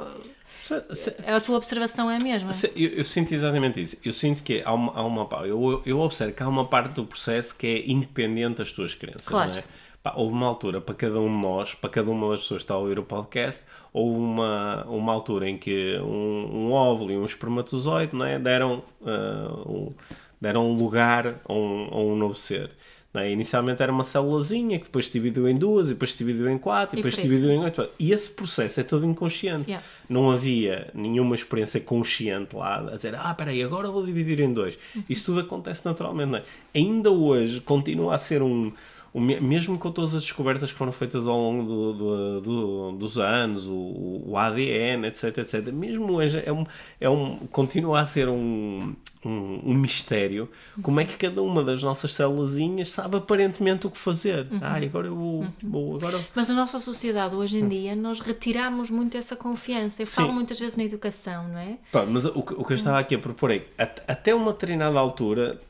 é 1.25 1.35
a 1.35 1.41
tua 1.41 1.57
observação 1.57 2.11
é 2.11 2.17
a 2.17 2.21
mesma? 2.23 2.51
Eu, 2.77 2.91
eu, 2.91 3.05
sinto 3.05 3.33
exatamente 3.33 3.81
isso. 3.81 3.97
Eu 4.05 4.13
sinto 4.13 4.43
que 4.43 4.63
há 4.65 4.73
uma, 4.73 4.93
há 4.93 5.03
uma 5.03 5.29
eu, 5.47 5.83
eu 5.85 6.01
observo 6.01 6.35
que 6.35 6.43
há 6.43 6.49
uma 6.49 6.67
parte 6.67 6.95
do 6.95 7.05
processo 7.05 7.57
que 7.57 7.67
é 7.67 7.91
independente 7.91 8.59
das 8.59 8.71
tuas 8.71 8.95
crenças, 8.95 9.27
claro. 9.27 9.53
não 9.53 9.59
é? 9.59 9.65
Pá, 10.03 10.13
houve 10.17 10.35
uma 10.35 10.47
altura 10.47 10.83
para 10.83 10.95
cada 10.95 11.19
um 11.19 11.35
de 11.35 11.47
nós, 11.47 11.75
para 11.75 11.89
cada 11.89 12.11
uma 12.11 12.31
das 12.31 12.41
pessoas 12.41 12.61
que 12.61 12.65
está 12.65 12.75
a 12.75 12.79
ouvir 12.79 12.99
o 12.99 13.03
podcast, 13.03 13.63
houve 13.91 14.19
uma, 14.19 14.85
uma 14.85 15.13
altura 15.15 15.49
em 15.49 15.57
que 15.57 15.99
um, 15.99 16.69
um 16.69 16.73
óvulo 16.73 17.11
e 17.11 17.17
um 17.17 17.25
espermatozoide 17.25 18.15
não 18.15 18.27
é? 18.27 18.39
deram, 18.39 18.85
uh, 19.01 19.71
um, 19.71 19.95
deram 20.39 20.73
lugar 20.73 21.41
a 21.49 21.53
um, 21.53 21.89
a 21.91 21.99
um 22.01 22.17
novo 22.17 22.35
ser. 22.35 22.71
É? 23.15 23.31
Inicialmente 23.31 23.83
era 23.83 23.93
uma 23.93 24.03
célulazinha 24.03 24.79
que 24.79 24.87
depois 24.87 25.07
se 25.07 25.13
dividiu 25.13 25.49
em 25.49 25.57
duas, 25.57 25.87
e 25.87 25.91
depois 25.91 26.13
se 26.13 26.19
dividiu 26.19 26.51
em 26.51 26.59
quatro, 26.59 26.97
e, 26.97 27.01
e 27.01 27.03
depois 27.03 27.15
se 27.15 27.23
dividiu 27.23 27.51
em 27.51 27.61
oito. 27.61 27.89
E 27.99 28.13
esse 28.13 28.31
processo 28.31 28.81
é 28.81 28.83
todo 28.83 29.07
inconsciente. 29.07 29.71
Yeah. 29.71 29.87
Não 30.09 30.31
havia 30.31 30.91
nenhuma 30.93 31.35
experiência 31.35 31.81
consciente 31.81 32.57
lá 32.57 32.79
a 32.81 32.97
dizer, 32.97 33.15
ah, 33.15 33.33
peraí, 33.35 33.63
agora 33.63 33.89
vou 33.89 34.05
dividir 34.05 34.41
em 34.41 34.53
dois. 34.53 34.79
Uhum. 34.95 35.03
Isso 35.09 35.27
tudo 35.27 35.41
acontece 35.41 35.85
naturalmente. 35.85 36.37
É? 36.37 36.43
Ainda 36.75 37.11
hoje 37.11 37.61
continua 37.61 38.15
a 38.15 38.19
ser 38.19 38.43
um, 38.43 38.73
mesmo 39.21 39.79
com 39.79 39.93
todas 39.93 40.13
as 40.15 40.23
descobertas 40.23 40.73
que 40.73 40.79
foram 40.79 40.91
feitas 40.91 41.29
ao 41.29 41.39
longo 41.39 41.63
do, 41.63 41.93
do, 41.93 42.41
do, 42.41 42.93
dos 42.93 43.17
anos, 43.17 43.67
o, 43.67 44.23
o, 44.27 44.37
ADN, 44.37 45.07
etc, 45.07 45.39
etc, 45.39 45.73
mesmo 45.73 46.15
hoje 46.15 46.43
é 46.45 46.53
um, 46.53 46.67
é 47.01 47.09
um, 47.09 47.37
continua 47.53 48.01
a 48.01 48.05
ser 48.05 48.29
um, 48.29 48.93
um, 49.25 49.31
um, 49.65 49.75
mistério 49.75 50.49
como 50.83 51.01
é 51.01 51.05
que 51.05 51.17
cada 51.17 51.43
uma 51.43 51.63
das 51.65 51.83
nossas 51.83 52.13
célulazinhas 52.13 52.91
sabe 52.91 53.17
aparentemente 53.17 53.87
o 53.87 53.91
que 53.91 53.99
fazer. 53.99 54.47
Uhum. 54.51 54.59
Ah, 54.61 54.77
agora 54.77 55.07
eu 55.07 55.17
vou, 55.17 55.47
vou, 55.63 55.97
agora... 55.97 56.21
Mas 56.35 56.49
na 56.49 56.55
nossa 56.55 56.79
sociedade 56.79 57.35
hoje 57.35 57.59
em 57.59 57.69
dia 57.69 57.97
nós 57.97 58.21
retiramos 58.21 58.91
muito 58.91 59.17
essa 59.17 59.35
confiança. 59.37 60.03
Eu 60.03 60.07
Sim. 60.07 60.17
falo 60.17 60.33
muitas 60.33 60.59
vezes 60.59 60.77
na 60.77 60.85
educação, 60.85 61.49
não 61.49 61.59
é? 61.59 61.79
Pá, 61.91 62.05
mas 62.07 62.25
o, 62.25 62.39
o 62.39 62.65
que 62.65 62.73
eu 62.73 62.77
estava 62.77 62.99
aqui 62.99 63.15
a 63.15 63.19
propor 63.19 63.51
é 63.51 63.59
que 63.59 63.69
até 64.07 64.35
uma 64.35 64.53
determinada 64.53 64.99
altura 64.99 65.61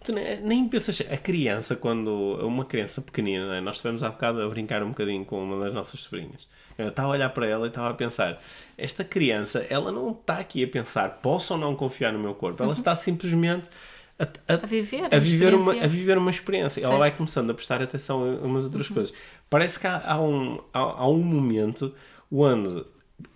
nem 0.43 0.69
pensas 0.69 1.01
a 1.11 1.17
criança 1.17 1.77
quando 1.77 2.11
uma 2.43 2.65
criança 2.65 3.01
pequenina 3.01 3.55
é? 3.57 3.61
Nós 3.61 3.77
estivemos 3.77 4.03
há 4.03 4.11
bocado 4.11 4.43
a 4.43 4.49
brincar 4.49 4.83
um 4.83 4.89
bocadinho 4.89 5.25
com 5.25 5.43
uma 5.43 5.65
das 5.65 5.75
nossas 5.75 6.01
sobrinhas. 6.01 6.47
Eu 6.77 6.89
estava 6.89 7.09
a 7.09 7.11
olhar 7.13 7.29
para 7.31 7.47
ela 7.47 7.67
e 7.67 7.69
estava 7.69 7.91
a 7.91 7.95
pensar: 7.95 8.41
esta 8.77 9.05
criança, 9.05 9.65
ela 9.71 9.93
não 9.93 10.11
está 10.11 10.39
aqui 10.39 10.65
a 10.65 10.69
pensar, 10.69 11.09
posso 11.23 11.55
ou 11.55 11.61
não 11.61 11.75
confiar 11.75 12.13
no 12.13 12.19
meu 12.19 12.35
corpo? 12.35 12.63
Ela 12.63 12.73
uhum. 12.73 12.79
está 12.79 12.95
simplesmente. 12.95 13.69
A, 14.17 14.25
a, 14.53 14.55
a, 14.55 14.67
viver, 14.67 15.13
a, 15.13 15.19
viver 15.19 15.55
uma, 15.55 15.73
a 15.73 15.87
viver 15.89 16.17
uma 16.17 16.31
experiência. 16.31 16.81
Ela 16.81 16.97
vai 16.97 17.11
começando 17.11 17.51
a 17.51 17.55
prestar 17.55 17.83
atenção 17.83 18.23
a 18.23 18.47
umas 18.47 18.65
outras 18.65 18.89
uhum. 18.89 18.95
coisas. 18.95 19.15
Parece 19.51 19.79
que 19.79 19.87
há, 19.87 20.03
há 20.05 20.21
um, 20.21 20.61
há, 20.73 20.79
há, 20.79 21.09
um 21.09 21.19
momento 21.19 21.93
onde, 22.31 22.85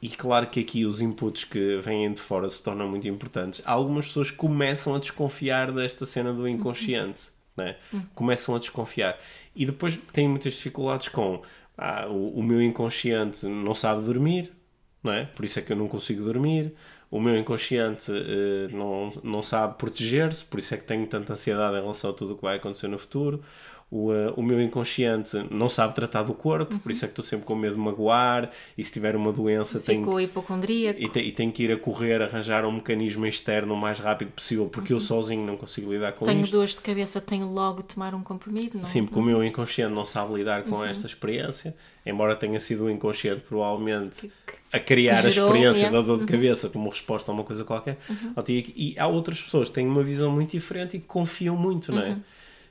e 0.00 0.08
claro 0.08 0.46
que 0.46 0.60
aqui 0.60 0.84
os 0.84 1.00
inputs 1.00 1.42
que 1.42 1.78
vêm 1.78 2.12
de 2.12 2.20
fora 2.20 2.48
se 2.48 2.62
tornam 2.62 2.88
muito 2.88 3.08
importantes, 3.08 3.60
algumas 3.64 4.06
pessoas 4.06 4.30
começam 4.30 4.94
a 4.94 5.00
desconfiar 5.00 5.72
desta 5.72 6.06
cena 6.06 6.32
do 6.32 6.46
inconsciente. 6.46 7.26
Uhum. 7.26 7.64
Né? 7.64 7.76
Uhum. 7.92 8.02
Começam 8.14 8.54
a 8.54 8.58
desconfiar. 8.60 9.18
E 9.56 9.66
depois 9.66 9.98
têm 10.12 10.28
muitas 10.28 10.54
dificuldades 10.54 11.08
com 11.08 11.42
ah, 11.78 12.08
o, 12.08 12.40
o, 12.40 12.42
meu 12.42 12.60
inconsciente 12.60 13.46
não 13.46 13.72
sabe 13.72 14.04
dormir, 14.04 14.52
não 15.02 15.12
é? 15.12 15.24
por 15.24 15.44
isso 15.44 15.58
é 15.60 15.62
que 15.62 15.72
eu 15.72 15.76
não 15.76 15.88
consigo 15.88 16.24
dormir. 16.24 16.74
O 17.10 17.20
meu 17.20 17.36
inconsciente 17.38 18.10
uh, 18.10 18.76
não, 18.76 19.10
não 19.22 19.42
sabe 19.42 19.78
proteger-se, 19.78 20.44
por 20.44 20.58
isso 20.58 20.74
é 20.74 20.76
que 20.76 20.84
tenho 20.84 21.06
tanta 21.06 21.32
ansiedade 21.32 21.78
em 21.78 21.80
relação 21.80 22.10
a 22.10 22.12
tudo 22.12 22.34
o 22.34 22.36
que 22.36 22.42
vai 22.42 22.56
acontecer 22.56 22.88
no 22.88 22.98
futuro 22.98 23.42
o, 23.90 24.10
uh, 24.12 24.34
o 24.36 24.42
meu 24.42 24.60
inconsciente 24.60 25.36
não 25.50 25.68
sabe 25.68 25.94
tratar 25.94 26.22
do 26.22 26.34
corpo, 26.34 26.74
uhum. 26.74 26.78
por 26.78 26.92
isso 26.92 27.04
é 27.04 27.08
que 27.08 27.12
estou 27.12 27.24
sempre 27.24 27.46
com 27.46 27.54
medo 27.54 27.74
de 27.74 27.80
magoar, 27.80 28.50
e 28.76 28.84
se 28.84 28.92
tiver 28.92 29.16
uma 29.16 29.32
doença 29.32 29.80
tenho, 29.80 30.20
hipocondríaco. 30.20 31.00
E, 31.00 31.08
te, 31.08 31.20
e 31.20 31.32
tenho 31.32 31.50
que 31.50 31.62
ir 31.62 31.72
a 31.72 31.76
correr, 31.76 32.20
arranjar 32.20 32.66
um 32.66 32.72
mecanismo 32.72 33.26
externo 33.26 33.72
o 33.74 33.76
mais 33.76 33.98
rápido 33.98 34.30
possível, 34.32 34.66
porque 34.66 34.92
uhum. 34.92 34.98
eu 34.98 35.00
sozinho 35.00 35.46
não 35.46 35.56
consigo 35.56 35.90
lidar 35.90 36.12
com 36.12 36.26
tenho 36.26 36.40
isto. 36.40 36.50
Tenho 36.50 36.60
dores 36.60 36.74
de 36.74 36.82
cabeça, 36.82 37.20
tenho 37.20 37.50
logo 37.50 37.78
de 37.78 37.94
tomar 37.94 38.14
um 38.14 38.22
comprimido, 38.22 38.76
não? 38.76 38.84
Sim, 38.84 39.04
porque 39.04 39.18
uhum. 39.18 39.24
o 39.24 39.26
meu 39.26 39.44
inconsciente 39.44 39.94
não 39.94 40.04
sabe 40.04 40.34
lidar 40.34 40.64
com 40.64 40.76
uhum. 40.76 40.84
esta 40.84 41.06
experiência, 41.06 41.74
embora 42.04 42.36
tenha 42.36 42.60
sido 42.60 42.84
o 42.84 42.90
inconsciente 42.90 43.40
provavelmente 43.40 44.30
a 44.70 44.78
criar 44.78 45.24
a 45.24 45.30
experiência 45.30 45.90
da 45.90 46.02
dor 46.02 46.16
de 46.18 46.24
uhum. 46.24 46.28
cabeça 46.28 46.68
como 46.68 46.90
resposta 46.90 47.32
a 47.32 47.34
uma 47.34 47.44
coisa 47.44 47.64
qualquer. 47.64 47.96
Uhum. 48.08 48.34
E 48.46 48.94
há 48.98 49.06
outras 49.06 49.40
pessoas 49.40 49.68
que 49.70 49.76
têm 49.76 49.86
uma 49.86 50.02
visão 50.02 50.30
muito 50.30 50.50
diferente 50.50 50.98
e 50.98 51.00
que 51.00 51.06
confiam 51.06 51.56
muito, 51.56 51.90
não 51.90 52.02
é? 52.02 52.18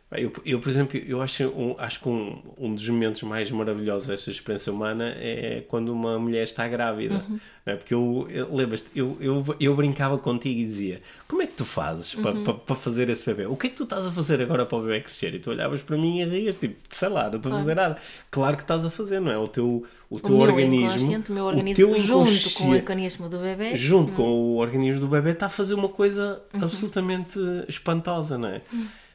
Eu, 0.10 0.32
eu, 0.46 0.60
por 0.62 0.70
exemplo, 0.70 0.98
eu 0.98 1.22
acho, 1.22 1.43
um, 1.50 1.76
acho 1.78 2.00
que 2.00 2.08
um, 2.08 2.41
um 2.58 2.74
dos 2.74 2.88
momentos 2.88 3.24
mais 3.24 3.52
maravilhosos 3.52 4.08
desta 4.08 4.32
experiência 4.32 4.72
humana 4.72 5.13
é 5.17 5.65
quando 5.67 5.89
uma 5.89 6.17
mulher 6.17 6.43
está 6.43 6.65
grávida. 6.65 7.26
Uhum. 7.28 7.39
Não 7.65 7.74
é? 7.74 7.76
Porque 7.76 7.93
eu, 7.93 8.26
eu 8.30 8.56
lembras-te, 8.56 8.88
eu, 8.96 9.17
eu, 9.20 9.43
eu 9.60 9.76
brincava 9.76 10.17
contigo 10.17 10.62
e 10.62 10.65
dizia: 10.65 11.02
Como 11.28 11.41
é 11.41 11.48
que 11.48 11.56
tu 11.56 11.65
fazes 11.65 12.13
uhum. 12.13 12.22
para, 12.22 12.39
para, 12.39 12.54
para 12.54 12.76
fazer 12.78 13.10
esse 13.10 13.26
bebê? 13.26 13.48
O 13.48 13.58
que 13.58 13.67
é 13.67 13.70
que 13.70 13.76
tu 13.76 13.84
estás 13.84 14.08
a 14.08 14.12
fazer 14.12 14.41
agora 14.41 14.65
para 14.65 14.78
o 14.78 14.82
bebê 14.82 15.02
crescer? 15.02 15.34
E 15.34 15.39
tu 15.39 15.50
olhavas 15.50 15.84
para 15.84 15.98
mim 15.98 16.22
e 16.22 16.24
rias, 16.24 16.56
tipo, 16.56 16.80
sei 16.89 17.10
lá, 17.10 17.30
não 17.30 17.36
estou 17.36 17.52
a 17.52 17.58
fazer 17.58 17.76
nada. 17.76 17.98
Claro 18.32 18.56
que 18.56 18.63
estás 18.63 18.86
a 18.86 18.89
fazer, 18.89 19.20
não 19.20 19.30
é? 19.30 19.38
O 19.38 19.48
teu, 19.50 19.86
o 20.10 20.20
teu 20.22 20.36
o 20.36 20.39
organismo. 20.39 21.22
O 21.28 21.34
meu 21.34 21.43
organismo, 21.43 21.91
o 21.91 21.96
junto 21.98 22.54
com 22.54 22.70
o 22.70 22.76
organismo 22.76 23.28
do 23.28 23.39
bebê. 23.39 23.76
Junto 23.76 24.13
com 24.13 24.24
uhum. 24.24 24.54
o 24.54 24.56
organismo 24.56 25.02
do 25.02 25.08
bebê, 25.10 25.32
está 25.32 25.48
a 25.48 25.50
fazer 25.50 25.74
uma 25.74 25.89
coisa 25.89 26.41
uhum. 26.54 26.63
absolutamente 26.63 27.38
espantosa, 27.67 28.38
não 28.38 28.48
é? 28.48 28.62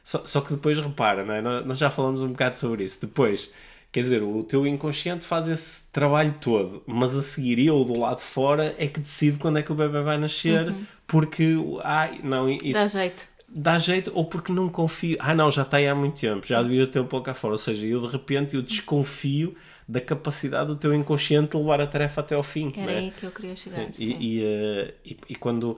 Uhum. 0.03 0.19
Só, 0.19 0.25
só 0.25 0.41
que 0.41 0.53
depois 0.53 0.77
repara, 0.79 1.23
não 1.23 1.33
é? 1.33 1.41
nós 1.41 1.77
já 1.77 1.89
falamos 1.89 2.21
um 2.21 2.29
bocado 2.29 2.57
sobre 2.57 2.83
isso. 2.83 2.99
Depois, 3.01 3.51
quer 3.91 4.01
dizer, 4.01 4.21
o 4.21 4.43
teu 4.43 4.67
inconsciente 4.67 5.25
faz 5.25 5.47
esse 5.47 5.83
trabalho 5.91 6.33
todo, 6.41 6.83
mas 6.85 7.15
a 7.17 7.21
seguir 7.21 7.59
eu 7.65 7.83
do 7.83 7.99
lado 7.99 8.17
de 8.17 8.23
fora 8.23 8.75
é 8.77 8.87
que 8.87 8.99
decido 8.99 9.39
quando 9.39 9.59
é 9.59 9.61
que 9.61 9.71
o 9.71 9.75
bebê 9.75 10.01
vai 10.01 10.17
nascer, 10.17 10.67
uhum. 10.67 10.85
porque 11.07 11.55
ai, 11.83 12.19
não, 12.23 12.49
isso, 12.49 12.73
dá 12.73 12.87
jeito. 12.87 13.33
Dá 13.55 13.77
jeito, 13.77 14.11
ou 14.15 14.25
porque 14.25 14.51
não 14.51 14.67
confio. 14.67 15.15
Ah, 15.19 15.35
não, 15.35 15.51
já 15.51 15.61
está 15.61 15.77
aí 15.77 15.87
há 15.87 15.93
muito 15.93 16.19
tempo, 16.19 16.45
já 16.45 16.61
devia 16.63 16.87
ter 16.87 16.99
um 16.99 17.05
pouco 17.05 17.27
cá 17.27 17.35
fora. 17.35 17.53
Ou 17.53 17.57
seja, 17.57 17.85
eu 17.85 18.01
de 18.01 18.11
repente 18.11 18.55
eu 18.55 18.63
desconfio 18.63 19.55
da 19.87 20.01
capacidade 20.01 20.67
do 20.67 20.75
teu 20.75 20.93
inconsciente 20.93 21.51
de 21.51 21.57
levar 21.57 21.81
a 21.81 21.87
tarefa 21.87 22.21
até 22.21 22.35
ao 22.35 22.43
fim. 22.43 22.73
Era 22.75 22.91
é? 22.91 22.97
aí 22.97 23.11
que 23.11 23.25
eu 23.25 23.31
queria 23.31 23.55
chegar. 23.55 23.77
Sim. 23.93 24.03
E, 24.03 24.39
e, 24.39 24.43
uh, 24.43 24.93
e, 25.05 25.17
e, 25.29 25.35
quando. 25.35 25.77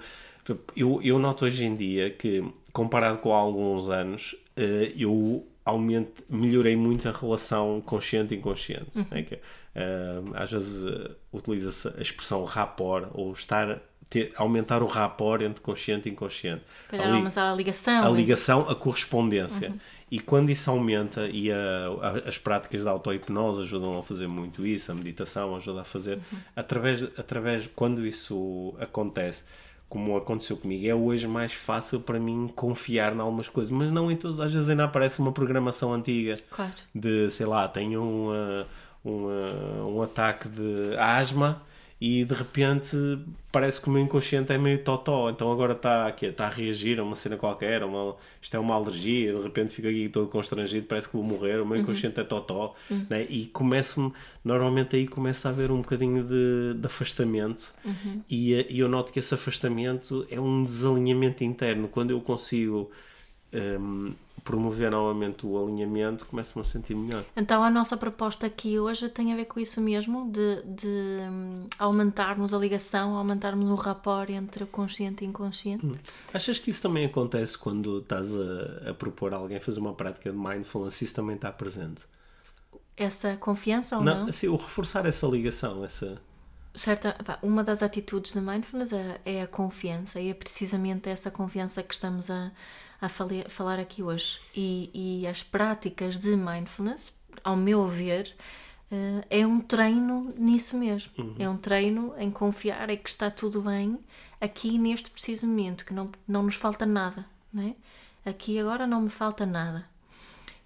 Eu, 0.76 1.00
eu 1.04 1.20
noto 1.20 1.46
hoje 1.46 1.66
em 1.66 1.76
dia 1.76 2.10
que 2.12 2.44
comparado 2.72 3.20
com 3.20 3.34
há 3.34 3.38
alguns 3.38 3.90
anos, 3.90 4.34
uh, 4.58 4.94
eu 4.98 5.48
aumento, 5.64 6.24
melhorei 6.30 6.76
muito 6.76 7.10
a 7.10 7.12
relação 7.12 7.82
consciente 7.82 8.36
e 8.36 8.38
inconsciente. 8.38 8.98
Uhum. 8.98 9.06
É 9.12 9.22
que, 9.24 9.36
uh, 9.36 9.40
às 10.36 10.52
vezes 10.52 10.84
uh, 10.84 11.16
utiliza-se 11.34 11.88
a 11.88 12.02
expressão 12.02 12.44
rapport 12.44 13.08
ou 13.14 13.32
estar 13.32 13.82
ter, 14.10 14.32
aumentar 14.36 14.84
o 14.84 14.86
rapport 14.86 15.42
entre 15.42 15.62
consciente 15.62 16.08
e 16.08 16.12
inconsciente. 16.12 16.64
Calhar 16.88 17.10
li, 17.10 17.18
aumentar 17.18 17.52
a 17.52 17.56
ligação. 17.56 18.06
A 18.06 18.10
ligação, 18.10 18.70
a 18.70 18.76
correspondência. 18.76 19.70
Uhum. 19.70 19.80
E 20.12 20.20
quando 20.20 20.52
isso 20.52 20.70
aumenta, 20.70 21.28
e 21.28 21.52
a, 21.52 21.56
a, 22.02 22.30
as 22.30 22.38
práticas 22.38 22.84
da 22.84 22.92
auto-hipnose 22.92 23.62
ajudam 23.62 23.98
a 23.98 24.04
fazer 24.04 24.28
muito 24.28 24.66
isso, 24.66 24.92
a 24.92 24.96
meditação 24.96 25.56
ajuda 25.56 25.82
a 25.82 25.84
fazer, 25.84 26.18
uhum. 26.18 26.40
através, 26.56 27.04
através, 27.18 27.68
quando 27.76 28.06
isso 28.06 28.76
acontece, 28.80 29.44
como 29.88 30.18
aconteceu 30.18 30.58
comigo, 30.58 30.88
é 30.88 30.96
hoje 30.96 31.28
mais 31.28 31.54
fácil 31.54 32.00
para 32.00 32.20
mim 32.20 32.52
confiar 32.56 33.16
em 33.16 33.20
algumas 33.20 33.48
coisas, 33.48 33.72
mas 33.72 33.92
não 33.92 34.12
em 34.12 34.16
todas. 34.16 34.40
Às 34.40 34.54
vezes 34.54 34.70
ainda 34.70 34.86
aparece 34.86 35.20
uma 35.20 35.32
programação 35.32 35.94
antiga 35.94 36.38
claro. 36.50 36.74
de, 36.94 37.30
sei 37.32 37.46
lá, 37.46 37.68
tenho 37.68 38.02
um, 38.02 38.66
um, 39.06 39.96
um 39.96 40.02
ataque 40.02 40.50
de 40.50 40.98
asma 40.98 41.62
e 42.06 42.24
de 42.24 42.36
repente 42.36 42.96
parece 43.52 43.82
que 43.82 43.88
o 43.88 43.92
meu 43.92 44.04
inconsciente 44.04 44.54
é 44.54 44.60
meio 44.60 44.78
totó, 44.84 45.28
então 45.28 45.52
agora 45.52 45.74
está 45.74 46.16
está 46.22 46.46
a 46.46 46.50
reagir 46.50 47.00
a 47.00 47.04
uma 47.04 47.16
cena 47.16 47.36
qualquer, 47.36 47.84
uma, 47.84 48.16
isto 48.40 48.56
é 48.56 48.60
uma 48.60 48.76
alergia, 48.76 49.34
de 49.34 49.42
repente 49.42 49.74
fico 49.74 49.88
aqui 49.88 50.08
todo 50.10 50.28
constrangido, 50.28 50.86
parece 50.86 51.10
que 51.10 51.16
vou 51.16 51.26
morrer, 51.26 51.60
o 51.60 51.66
meu 51.66 51.78
inconsciente 51.78 52.20
uhum. 52.20 52.24
é 52.24 52.28
totó, 52.28 52.76
uhum. 52.92 53.08
né? 53.10 53.26
e 53.28 53.48
começo-me, 53.48 54.14
normalmente 54.44 54.96
aí 54.96 55.08
começa 55.08 55.50
a 55.50 55.52
haver 55.52 55.72
um 55.72 55.78
bocadinho 55.78 56.24
de, 56.24 56.80
de 56.80 56.86
afastamento, 56.86 57.74
uhum. 57.84 58.22
e, 58.30 58.54
e 58.70 58.80
eu 58.80 58.88
noto 58.88 59.12
que 59.12 59.18
esse 59.18 59.34
afastamento 59.34 60.28
é 60.30 60.40
um 60.40 60.64
desalinhamento 60.64 61.44
interno, 61.44 61.88
quando 61.88 62.12
eu 62.12 62.22
consigo 62.22 62.92
um, 63.52 64.12
promover 64.46 64.92
novamente 64.92 65.44
o 65.44 65.62
alinhamento, 65.62 66.28
começo-me 66.28 66.62
a 66.62 66.64
sentir 66.64 66.96
melhor. 66.96 67.26
Então 67.36 67.64
a 67.64 67.70
nossa 67.70 67.98
proposta 67.98 68.46
aqui 68.46 68.80
hoje 68.80 69.10
tem 69.10 69.34
a 69.34 69.36
ver 69.36 69.46
com 69.46 69.60
isso 69.60 69.82
mesmo, 69.82 70.32
de, 70.32 70.62
de 70.64 70.88
um, 70.88 71.66
aumentarmos 71.80 72.54
a 72.54 72.58
ligação, 72.58 73.16
aumentarmos 73.16 73.68
o 73.70 73.76
rapport 73.76 74.30
entre 74.30 74.64
o 74.64 74.68
consciente 74.68 75.26
e 75.26 75.28
inconsciente. 75.28 75.84
Hum. 75.84 75.96
Achas 76.32 76.60
que 76.60 76.70
isso 76.70 76.80
também 76.80 77.06
acontece 77.06 77.58
quando 77.58 77.98
estás 77.98 78.36
a, 78.36 78.92
a 78.92 78.94
propor 78.94 79.34
a 79.34 79.38
alguém 79.38 79.60
fazer 79.60 79.80
uma 79.80 79.96
prática 79.96 80.32
de 80.32 80.38
mindfulness, 80.38 81.02
isso 81.02 81.16
também 81.16 81.36
está 81.36 81.52
presente? 81.52 82.04
Essa 82.96 83.36
confiança 83.38 83.98
ou 83.98 84.04
não? 84.04 84.20
não? 84.22 84.30
Assim, 84.30 84.48
o 84.48 84.56
reforçar 84.56 85.08
essa 85.08 85.26
ligação, 85.26 85.84
essa 85.84 86.22
certa, 86.76 87.18
uma 87.42 87.64
das 87.64 87.82
atitudes 87.82 88.34
de 88.34 88.42
mindfulness 88.42 88.94
é, 88.94 89.20
é, 89.26 89.42
a 89.42 89.48
confiança 89.48 90.20
e 90.20 90.30
é 90.30 90.34
precisamente 90.34 91.10
essa 91.10 91.32
confiança 91.32 91.82
que 91.82 91.94
estamos 91.94 92.30
a, 92.30 92.52
a 93.02 93.10
falar 93.10 93.80
aqui 93.80 94.02
hoje. 94.02 94.40
E, 94.56 94.90
e 94.94 95.28
as 95.28 95.44
práticas 95.44 96.20
de 96.20 96.36
mindfulness, 96.36 97.14
ao 97.44 97.56
meu 97.56 97.88
ver, 97.88 98.34
uh, 98.92 99.26
é 99.30 99.46
um 99.46 99.60
treino 99.60 100.34
nisso 100.38 100.78
mesmo. 100.78 101.12
Uhum. 101.18 101.36
É 101.38 101.50
um 101.50 101.58
treino 101.58 102.14
em 102.18 102.32
confiar 102.32 102.90
em 102.90 102.98
que 102.98 103.10
está 103.10 103.30
tudo 103.30 103.62
bem 103.62 104.00
aqui 104.40 104.78
neste 104.78 105.10
preciso 105.10 105.48
momento, 105.48 105.86
que 105.86 105.94
não, 105.94 106.10
não 106.28 106.44
nos 106.44 106.56
falta 106.56 106.86
nada. 106.86 107.26
Não 107.54 107.64
é? 107.64 107.76
Aqui 108.30 108.60
agora 108.60 108.88
não 108.88 109.02
me 109.02 109.10
falta 109.10 109.46
nada. 109.46 109.88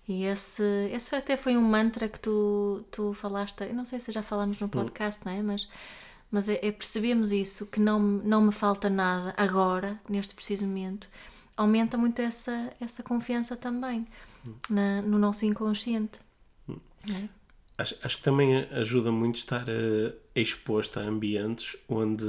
E 0.08 0.24
esse, 0.24 0.64
esse 0.92 1.16
até 1.16 1.38
foi 1.38 1.56
um 1.56 1.62
mantra 1.62 2.10
que 2.10 2.20
tu, 2.20 2.84
tu 2.90 3.14
falaste, 3.14 3.62
eu 3.62 3.76
não 3.76 3.86
sei 3.86 4.00
se 4.00 4.12
já 4.12 4.24
falamos 4.24 4.60
no 4.60 4.66
hum. 4.66 4.70
podcast, 4.70 5.24
não 5.24 5.32
é? 5.32 5.42
Mas, 5.44 5.70
mas 6.32 6.50
é, 6.50 6.60
é 6.64 6.72
percebemos 6.72 7.32
isso, 7.32 7.68
que 7.68 7.80
não, 7.80 8.00
não 8.00 8.42
me 8.42 8.52
falta 8.52 8.90
nada 8.90 9.36
agora, 9.38 10.00
neste 10.10 10.34
preciso 10.34 10.66
momento. 10.66 11.08
Aumenta 11.60 11.98
muito 11.98 12.22
essa, 12.22 12.72
essa 12.80 13.04
confiança 13.04 13.54
também 13.54 14.08
hum. 14.46 14.54
na, 14.70 15.02
no 15.02 15.20
nosso 15.20 15.46
inconsciente. 15.46 16.18
Hum. 16.70 16.78
É? 17.12 17.28
Acho, 17.78 17.96
acho 18.02 18.18
que 18.18 18.24
também 18.24 18.66
ajuda 18.72 19.12
muito 19.12 19.36
estar 19.36 19.68
uh, 19.68 20.14
exposto 20.34 21.00
a 21.00 21.04
ambientes 21.04 21.76
onde, 21.90 22.26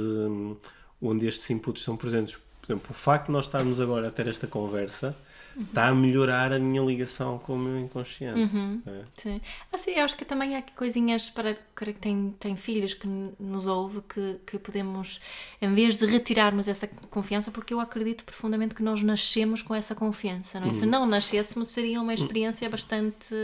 onde 1.01 1.27
estes 1.27 1.49
inputs 1.49 1.81
são 1.81 1.95
presentes. 1.95 2.37
Por 2.71 2.75
exemplo, 2.75 2.91
o 2.91 2.93
facto 2.93 3.25
de 3.27 3.31
nós 3.33 3.45
estarmos 3.45 3.81
agora 3.81 4.07
a 4.07 4.11
ter 4.11 4.27
esta 4.27 4.47
conversa 4.47 5.15
uhum. 5.55 5.63
está 5.63 5.87
a 5.87 5.93
melhorar 5.93 6.53
a 6.53 6.59
minha 6.59 6.81
ligação 6.81 7.37
com 7.39 7.55
o 7.55 7.59
meu 7.59 7.79
inconsciente. 7.79 8.39
Uhum. 8.39 8.81
É. 8.85 9.01
Sim. 9.15 9.41
Assim, 9.71 9.91
eu 9.91 10.05
acho 10.05 10.15
que 10.15 10.23
também 10.23 10.55
há 10.55 10.61
coisinhas 10.61 11.29
para, 11.29 11.53
que 11.53 11.93
tem, 11.93 12.33
tem 12.39 12.55
filhos 12.55 12.93
que 12.93 13.07
nos 13.39 13.67
ouve 13.67 14.01
que, 14.01 14.39
que 14.45 14.57
podemos, 14.57 15.19
em 15.61 15.73
vez 15.73 15.97
de 15.97 16.05
retirarmos 16.05 16.67
essa 16.67 16.87
confiança, 17.09 17.51
porque 17.51 17.73
eu 17.73 17.79
acredito 17.79 18.23
profundamente 18.23 18.73
que 18.73 18.83
nós 18.83 19.01
nascemos 19.01 19.61
com 19.61 19.75
essa 19.75 19.93
confiança, 19.93 20.59
não 20.59 20.67
é? 20.67 20.69
Uhum. 20.69 20.75
Se 20.75 20.85
não 20.85 21.05
nascêssemos, 21.05 21.69
seria 21.69 22.01
uma 22.01 22.13
experiência 22.13 22.69
bastante. 22.69 23.35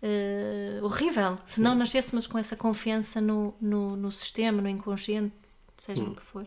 Uh, 0.00 0.84
horrível 0.84 1.36
se 1.44 1.60
não 1.60 1.74
nascêssemos 1.74 2.24
com 2.24 2.38
essa 2.38 2.54
confiança 2.54 3.20
no, 3.20 3.52
no, 3.60 3.96
no 3.96 4.12
sistema, 4.12 4.62
no 4.62 4.68
inconsciente, 4.68 5.34
seja 5.76 6.04
hum. 6.04 6.12
o 6.12 6.14
que 6.14 6.22
for. 6.22 6.46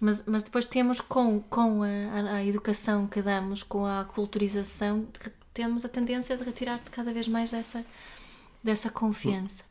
Mas, 0.00 0.24
mas 0.26 0.44
depois 0.44 0.66
temos 0.66 1.00
com, 1.00 1.40
com 1.40 1.82
a, 1.82 2.36
a, 2.36 2.44
educação 2.44 3.06
que 3.06 3.20
damos, 3.20 3.62
com 3.62 3.84
a 3.84 4.04
culturização, 4.04 5.06
temos 5.52 5.84
a 5.84 5.88
tendência 5.88 6.36
de 6.36 6.44
retirar 6.44 6.80
cada 6.92 7.12
vez 7.12 7.26
mais 7.26 7.50
dessa, 7.50 7.84
dessa 8.62 8.88
confiança. 8.90 9.64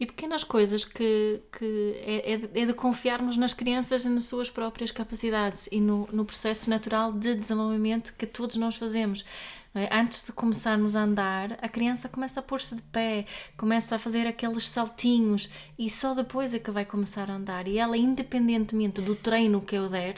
E 0.00 0.06
pequenas 0.06 0.44
coisas 0.44 0.84
que, 0.84 1.40
que 1.56 2.00
é, 2.04 2.32
é, 2.32 2.66
de 2.66 2.72
confiarmos 2.72 3.36
nas 3.36 3.52
crianças 3.52 4.04
e 4.04 4.08
nas 4.08 4.24
suas 4.24 4.48
próprias 4.48 4.92
capacidades 4.92 5.68
e 5.72 5.80
no, 5.80 6.08
no 6.12 6.24
processo 6.24 6.70
natural 6.70 7.12
de 7.12 7.34
desenvolvimento 7.34 8.14
que 8.16 8.26
todos 8.26 8.56
nós 8.56 8.76
fazemos. 8.76 9.24
É? 9.74 9.94
Antes 9.94 10.24
de 10.24 10.32
começarmos 10.32 10.96
a 10.96 11.02
andar, 11.02 11.58
a 11.60 11.68
criança 11.68 12.08
começa 12.08 12.40
a 12.40 12.42
pôr-se 12.42 12.74
de 12.74 12.82
pé, 12.82 13.26
começa 13.56 13.96
a 13.96 13.98
fazer 13.98 14.26
aqueles 14.26 14.66
saltinhos 14.66 15.48
e 15.78 15.90
só 15.90 16.14
depois 16.14 16.54
é 16.54 16.58
que 16.58 16.70
vai 16.70 16.84
começar 16.84 17.30
a 17.30 17.34
andar. 17.34 17.68
E 17.68 17.78
ela, 17.78 17.96
independentemente 17.96 19.00
do 19.00 19.14
treino 19.14 19.60
que 19.60 19.76
eu 19.76 19.88
der, 19.88 20.16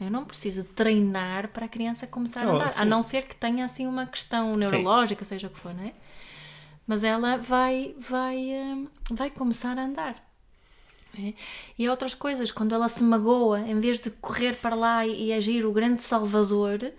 eu 0.00 0.10
não 0.10 0.24
preciso 0.24 0.64
treinar 0.64 1.48
para 1.48 1.66
a 1.66 1.68
criança 1.68 2.06
começar 2.06 2.46
a 2.46 2.52
oh, 2.52 2.56
andar, 2.56 2.70
sim. 2.72 2.80
a 2.80 2.84
não 2.84 3.02
ser 3.02 3.22
que 3.22 3.34
tenha 3.34 3.64
assim 3.64 3.86
uma 3.86 4.06
questão 4.06 4.52
neurológica, 4.52 5.24
sim. 5.24 5.30
seja 5.30 5.46
o 5.46 5.50
que 5.50 5.58
for, 5.58 5.74
não 5.74 5.84
é? 5.84 5.92
Mas 6.86 7.04
ela 7.04 7.36
vai, 7.36 7.94
vai, 7.98 8.36
hum, 8.36 8.88
vai 9.10 9.30
começar 9.30 9.78
a 9.78 9.82
andar. 9.82 10.30
É? 11.18 11.34
E 11.78 11.88
outras 11.88 12.14
coisas, 12.14 12.50
quando 12.52 12.74
ela 12.74 12.88
se 12.88 13.02
magoa, 13.02 13.60
em 13.60 13.78
vez 13.80 13.98
de 13.98 14.10
correr 14.10 14.54
para 14.56 14.74
lá 14.74 15.06
e, 15.06 15.26
e 15.26 15.32
agir 15.32 15.64
o 15.66 15.72
grande 15.72 16.02
salvador, 16.02 16.92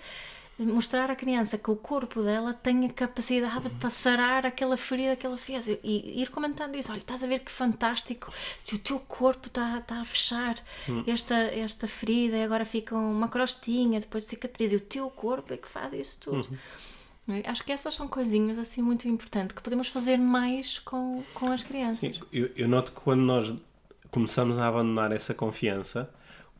mostrar 0.65 1.09
à 1.09 1.15
criança 1.15 1.57
que 1.57 1.69
o 1.69 1.75
corpo 1.75 2.21
dela 2.21 2.53
tem 2.53 2.85
a 2.85 2.89
capacidade 2.89 3.69
para 3.71 3.89
sarar 3.89 4.45
aquela 4.45 4.77
ferida 4.77 5.15
que 5.15 5.25
ela 5.25 5.37
fez. 5.37 5.67
E, 5.67 5.79
e 5.83 6.21
ir 6.21 6.29
comentando 6.29 6.75
isso, 6.75 6.91
olha, 6.91 6.99
estás 6.99 7.23
a 7.23 7.27
ver 7.27 7.39
que 7.39 7.51
fantástico 7.51 8.31
o 8.71 8.77
teu 8.77 8.99
corpo 8.99 9.47
está, 9.47 9.79
está 9.79 10.01
a 10.01 10.05
fechar 10.05 10.55
hum. 10.87 11.03
esta, 11.07 11.35
esta 11.35 11.87
ferida. 11.87 12.37
E 12.37 12.43
agora 12.43 12.65
fica 12.65 12.95
uma 12.95 13.27
crostinha, 13.27 13.99
depois 13.99 14.23
cicatriz 14.23 14.71
e 14.71 14.75
o 14.75 14.79
teu 14.79 15.09
corpo 15.09 15.53
é 15.53 15.57
que 15.57 15.67
faz 15.67 15.93
isso 15.93 16.21
tudo. 16.21 16.47
Uhum. 17.27 17.41
acho 17.45 17.63
que 17.63 17.71
essas 17.71 17.93
são 17.93 18.07
coisinhas 18.07 18.57
assim 18.57 18.81
muito 18.81 19.07
importantes 19.07 19.55
que 19.55 19.61
podemos 19.61 19.87
fazer 19.87 20.17
mais 20.17 20.79
com, 20.79 21.23
com 21.33 21.51
as 21.51 21.63
crianças. 21.63 21.99
Sim, 21.99 22.21
eu, 22.31 22.49
eu 22.55 22.67
noto 22.67 22.91
que 22.91 23.01
quando 23.01 23.21
nós 23.21 23.55
começamos 24.09 24.57
a 24.57 24.67
abandonar 24.67 25.11
essa 25.11 25.33
confiança 25.33 26.09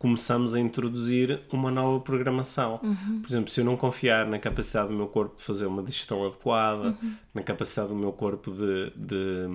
começamos 0.02 0.56
a 0.56 0.60
introduzir 0.60 1.42
uma 1.52 1.70
nova 1.70 2.00
programação. 2.00 2.80
Uhum. 2.82 3.22
Por 3.22 3.30
exemplo, 3.30 3.52
se 3.52 3.62
eu 3.62 3.66
não 3.66 3.78
confiar 3.78 4.26
na 4.26 4.40
capacidade 4.40 4.88
do 4.90 4.96
meu 4.96 5.06
corpo 5.06 5.38
de 5.38 5.44
fazer 5.44 5.68
uma 5.68 5.84
digestão 5.84 6.26
adequada, 6.26 6.88
uhum. 7.00 7.14
na 7.36 7.44
capacidade 7.44 7.90
do 7.90 7.96
meu 7.96 8.12
corpo 8.12 8.50
de, 8.50 8.92
de 8.96 9.46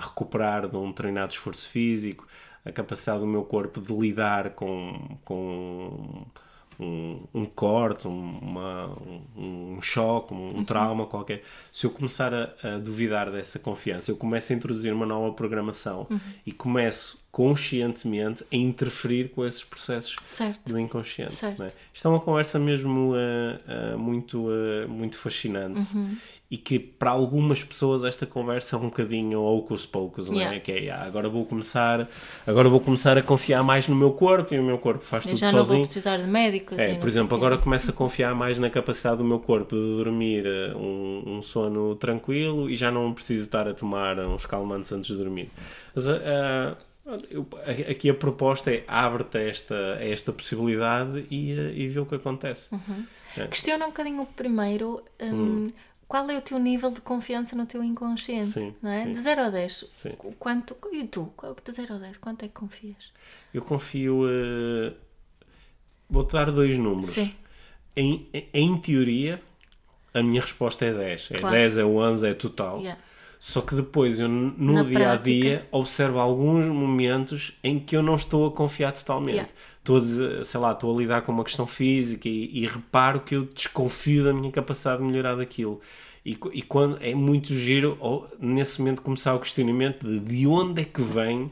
recuperar 0.00 0.66
de 0.66 0.78
um 0.78 0.94
treinado 0.94 1.34
esforço 1.34 1.68
físico, 1.68 2.26
a 2.64 2.72
capacidade 2.72 3.20
do 3.20 3.26
meu 3.26 3.42
corpo 3.42 3.82
de 3.82 3.92
lidar 3.92 4.50
com, 4.54 5.18
com 5.26 6.24
um, 6.80 7.20
um 7.34 7.44
corte, 7.44 8.08
uma, 8.08 8.96
um, 9.36 9.74
um 9.76 9.82
choque, 9.82 10.32
um, 10.32 10.56
uhum. 10.56 10.64
trauma 10.64 11.04
qualquer, 11.04 11.42
se 11.70 11.84
eu 11.84 11.90
começar 11.90 12.32
a, 12.32 12.54
a, 12.62 12.78
duvidar 12.78 13.30
dessa 13.30 13.58
confiança, 13.58 14.10
eu 14.10 14.16
começo 14.16 14.54
a 14.54 14.56
introduzir 14.56 14.90
uma 14.90 15.04
nova 15.04 15.34
programação 15.34 16.06
uhum. 16.08 16.18
e 16.46 16.50
começo 16.50 17.21
conscientemente 17.32 18.44
a 18.52 18.56
interferir 18.56 19.30
com 19.30 19.46
esses 19.46 19.64
processos 19.64 20.16
certo. 20.22 20.70
do 20.70 20.78
inconsciente. 20.78 21.32
Certo. 21.32 21.62
É? 21.62 21.72
Isto 21.92 22.06
é 22.06 22.10
uma 22.10 22.20
conversa 22.20 22.58
mesmo 22.58 23.14
uh, 23.14 23.94
uh, 23.94 23.98
muito, 23.98 24.48
uh, 24.48 24.86
muito 24.86 25.16
fascinante 25.16 25.96
uhum. 25.96 26.14
e 26.50 26.58
que 26.58 26.78
para 26.78 27.10
algumas 27.10 27.64
pessoas 27.64 28.04
esta 28.04 28.26
conversa 28.26 28.76
é 28.76 28.78
um 28.78 28.82
bocadinho 28.82 29.40
ocus 29.40 29.86
poucos, 29.86 30.28
não 30.28 30.38
é? 30.38 30.60
Que 30.60 30.72
é, 30.72 30.90
ah, 30.90 31.04
agora 31.04 31.26
vou 31.26 31.46
começar, 31.46 32.06
agora 32.46 32.68
vou 32.68 32.80
começar 32.80 33.16
a 33.16 33.22
confiar 33.22 33.64
mais 33.64 33.88
no 33.88 33.96
meu 33.96 34.12
corpo 34.12 34.54
e 34.54 34.58
o 34.58 34.62
meu 34.62 34.76
corpo 34.76 35.02
faz 35.02 35.24
Eu 35.24 35.30
tudo 35.30 35.40
sozinho. 35.40 35.52
Já 35.52 35.58
não 35.58 35.64
vou 35.64 35.80
precisar 35.80 36.16
de 36.18 36.28
médicos. 36.28 36.78
É, 36.78 36.96
por 36.96 37.08
exemplo, 37.08 37.34
agora 37.34 37.56
começo 37.56 37.90
a 37.90 37.94
confiar 37.94 38.34
mais 38.34 38.58
na 38.58 38.68
capacidade 38.68 39.16
do 39.16 39.24
meu 39.24 39.38
corpo 39.38 39.74
de 39.74 39.96
dormir 39.96 40.44
um, 40.76 41.38
um 41.38 41.40
sono 41.40 41.96
tranquilo 41.96 42.68
e 42.68 42.76
já 42.76 42.90
não 42.90 43.10
preciso 43.14 43.44
estar 43.44 43.66
a 43.66 43.72
tomar 43.72 44.18
uns 44.18 44.44
calmantes 44.44 44.92
antes 44.92 45.08
de 45.08 45.16
dormir. 45.16 45.50
Mas, 45.94 46.04
aqui 47.88 48.08
a 48.08 48.14
proposta 48.14 48.70
é 48.70 48.84
abre-te 48.86 49.38
a 49.38 49.40
esta, 49.40 49.94
a 49.94 50.04
esta 50.04 50.32
possibilidade 50.32 51.26
e, 51.30 51.52
eh, 51.52 51.72
e 51.74 51.88
vê 51.88 52.00
o 52.00 52.06
que 52.06 52.14
acontece. 52.14 52.68
Uhum. 52.72 53.06
É. 53.36 53.46
Questiona 53.48 53.86
um 53.86 53.88
bocadinho 53.88 54.24
primeiro 54.36 55.02
um, 55.20 55.34
hum. 55.34 55.70
qual 56.06 56.30
é 56.30 56.36
o 56.36 56.40
teu 56.40 56.58
nível 56.58 56.90
de 56.90 57.00
confiança 57.00 57.56
no 57.56 57.66
teu 57.66 57.82
inconsciente. 57.82 58.46
Sim, 58.46 58.74
não 58.80 58.90
é? 58.90 59.04
De 59.06 59.20
0 59.20 59.42
a 59.42 59.50
10, 59.50 59.88
sim. 59.90 60.12
quanto. 60.38 60.76
E 60.92 61.04
tu, 61.06 61.32
de 61.64 61.72
0 61.72 61.94
a 61.94 61.98
10, 61.98 62.18
quanto 62.18 62.44
é 62.44 62.48
que 62.48 62.54
confias? 62.54 63.12
Eu 63.52 63.62
confio. 63.62 64.24
Uh, 64.24 64.94
Vou-te 66.12 66.34
dar 66.34 66.50
dois 66.50 66.76
números. 66.76 67.14
Sim. 67.14 67.34
Em, 67.96 68.28
em 68.52 68.76
teoria, 68.78 69.40
a 70.12 70.22
minha 70.22 70.42
resposta 70.42 70.84
é 70.84 70.92
10. 70.92 71.30
É 71.30 71.38
claro. 71.38 71.56
10, 71.56 71.78
é 71.78 71.84
11, 71.84 72.28
é 72.28 72.34
total. 72.34 72.80
Yeah. 72.80 73.00
Só 73.44 73.60
que 73.60 73.74
depois 73.74 74.20
eu 74.20 74.28
no 74.28 74.72
Na 74.72 74.84
dia 74.84 74.98
prática. 75.00 75.14
a 75.14 75.16
dia 75.16 75.68
observo 75.72 76.20
alguns 76.20 76.68
momentos 76.68 77.58
em 77.64 77.76
que 77.76 77.96
eu 77.96 78.00
não 78.00 78.14
estou 78.14 78.46
a 78.46 78.52
confiar 78.52 78.92
totalmente. 78.92 79.34
Yeah. 79.34 79.52
Estou 79.80 79.96
a, 79.96 80.44
sei 80.44 80.60
lá, 80.60 80.70
estou 80.70 80.94
a 80.94 81.00
lidar 81.00 81.22
com 81.22 81.32
uma 81.32 81.42
questão 81.42 81.66
física 81.66 82.28
e, 82.28 82.62
e, 82.62 82.64
reparo 82.68 83.18
que 83.18 83.34
eu 83.34 83.42
desconfio 83.42 84.22
da 84.22 84.32
minha 84.32 84.52
capacidade 84.52 85.02
de 85.02 85.08
melhorar 85.08 85.34
daquilo. 85.34 85.80
E, 86.24 86.38
e 86.52 86.62
quando 86.62 86.98
é 87.00 87.16
muito 87.16 87.52
giro, 87.52 87.98
nesse 88.38 88.80
momento 88.80 89.02
começar 89.02 89.34
o 89.34 89.40
questionamento 89.40 90.06
de 90.06 90.20
de 90.20 90.46
onde 90.46 90.82
é 90.82 90.84
que 90.84 91.02
vem 91.02 91.50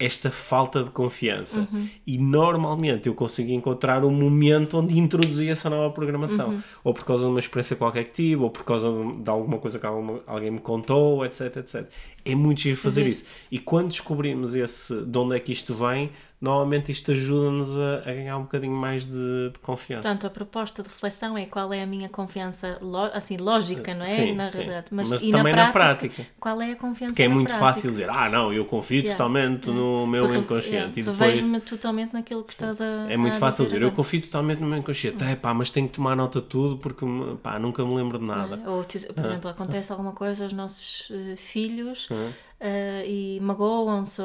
esta 0.00 0.30
falta 0.30 0.82
de 0.82 0.90
confiança. 0.90 1.68
Uhum. 1.70 1.86
E 2.06 2.16
normalmente 2.16 3.06
eu 3.06 3.14
consigo 3.14 3.50
encontrar 3.50 4.02
um 4.02 4.10
momento 4.10 4.78
onde 4.78 4.98
introduzi 4.98 5.48
essa 5.50 5.68
nova 5.68 5.92
programação. 5.92 6.48
Uhum. 6.48 6.62
Ou 6.82 6.94
por 6.94 7.04
causa 7.04 7.24
de 7.24 7.30
uma 7.30 7.38
experiência 7.38 7.76
qualquer 7.76 8.04
que 8.04 8.12
tive, 8.12 8.42
ou 8.42 8.50
por 8.50 8.64
causa 8.64 8.88
de, 8.90 9.28
alguma 9.28 9.58
coisa 9.58 9.78
que 9.78 9.86
alguém 9.86 10.50
me 10.50 10.58
contou, 10.58 11.24
etc, 11.24 11.58
etc. 11.58 11.86
É 12.24 12.34
muito 12.34 12.62
giro 12.62 12.78
fazer 12.78 13.02
uhum. 13.02 13.08
isso. 13.08 13.24
E 13.50 13.58
quando 13.58 13.88
descobrimos 13.88 14.54
esse, 14.54 15.02
de 15.02 15.18
onde 15.18 15.36
é 15.36 15.38
que 15.38 15.52
isto 15.52 15.74
vem, 15.74 16.10
normalmente 16.40 16.90
isto 16.90 17.12
ajuda-nos 17.12 17.76
a, 17.76 17.98
a, 17.98 18.14
ganhar 18.14 18.38
um 18.38 18.42
bocadinho 18.42 18.74
mais 18.74 19.06
de, 19.06 19.50
de, 19.52 19.58
confiança. 19.60 20.02
Portanto, 20.02 20.26
a 20.26 20.30
proposta 20.30 20.82
de 20.82 20.88
reflexão 20.88 21.36
é 21.36 21.44
qual 21.44 21.70
é 21.72 21.82
a 21.82 21.86
minha 21.86 22.08
confiança 22.08 22.80
assim, 23.12 23.36
lógica, 23.36 23.92
não 23.92 24.04
é? 24.04 24.06
Sim, 24.06 24.34
na 24.34 24.48
sim. 24.48 24.58
realidade. 24.58 24.86
Mas, 24.90 25.10
Mas 25.10 25.20
também 25.20 25.54
na 25.54 25.70
prática, 25.70 26.08
na 26.08 26.14
prática, 26.14 26.26
Qual 26.40 26.62
é 26.62 26.72
a 26.72 26.76
confiança 26.76 27.12
Porque 27.12 27.22
é 27.24 27.28
muito 27.28 27.48
prática? 27.48 27.66
fácil 27.66 27.90
dizer, 27.90 28.08
ah, 28.08 28.30
não, 28.30 28.52
eu 28.52 28.64
confio 28.64 29.00
yeah. 29.00 29.16
totalmente 29.16 29.68
yeah. 29.68 29.84
no 29.84 30.06
meu 30.06 30.24
Porque, 30.24 30.38
inconsciente. 30.38 30.74
Yeah. 30.74 30.92
E 31.00 31.02
depois... 31.02 31.18
Vejo-me 31.18 31.60
totalmente 31.60 32.12
naquilo 32.14 32.42
que 32.42 32.52
estás 32.52 32.80
a. 32.80 33.06
É 33.10 33.16
muito 33.18 33.34
a 33.34 33.38
fácil 33.38 33.66
dizer, 33.66 33.82
eu 33.82 33.92
confio 33.92 34.22
totalmente 34.22 34.60
no 34.60 34.66
meu 34.66 34.78
inconsciente. 34.78 35.22
É 35.22 35.36
pá, 35.36 35.52
mas 35.52 35.70
tenho 35.70 35.88
que 35.88 35.94
tomar 35.94 36.16
nota 36.16 36.40
de 36.40 36.46
tudo 36.46 36.78
porque 36.78 37.04
pá, 37.42 37.58
nunca 37.58 37.84
me 37.84 37.94
lembro 37.94 38.18
de 38.18 38.24
nada. 38.24 38.58
Ou, 38.66 38.82
por 38.82 39.24
exemplo, 39.26 39.50
acontece 39.50 39.92
alguma 39.92 40.12
coisa 40.12 40.44
aos 40.44 40.54
nossos 40.54 41.10
uh, 41.10 41.36
filhos. 41.36 42.08
Uh, 42.60 43.06
e 43.06 43.40
magoam-se, 43.40 44.22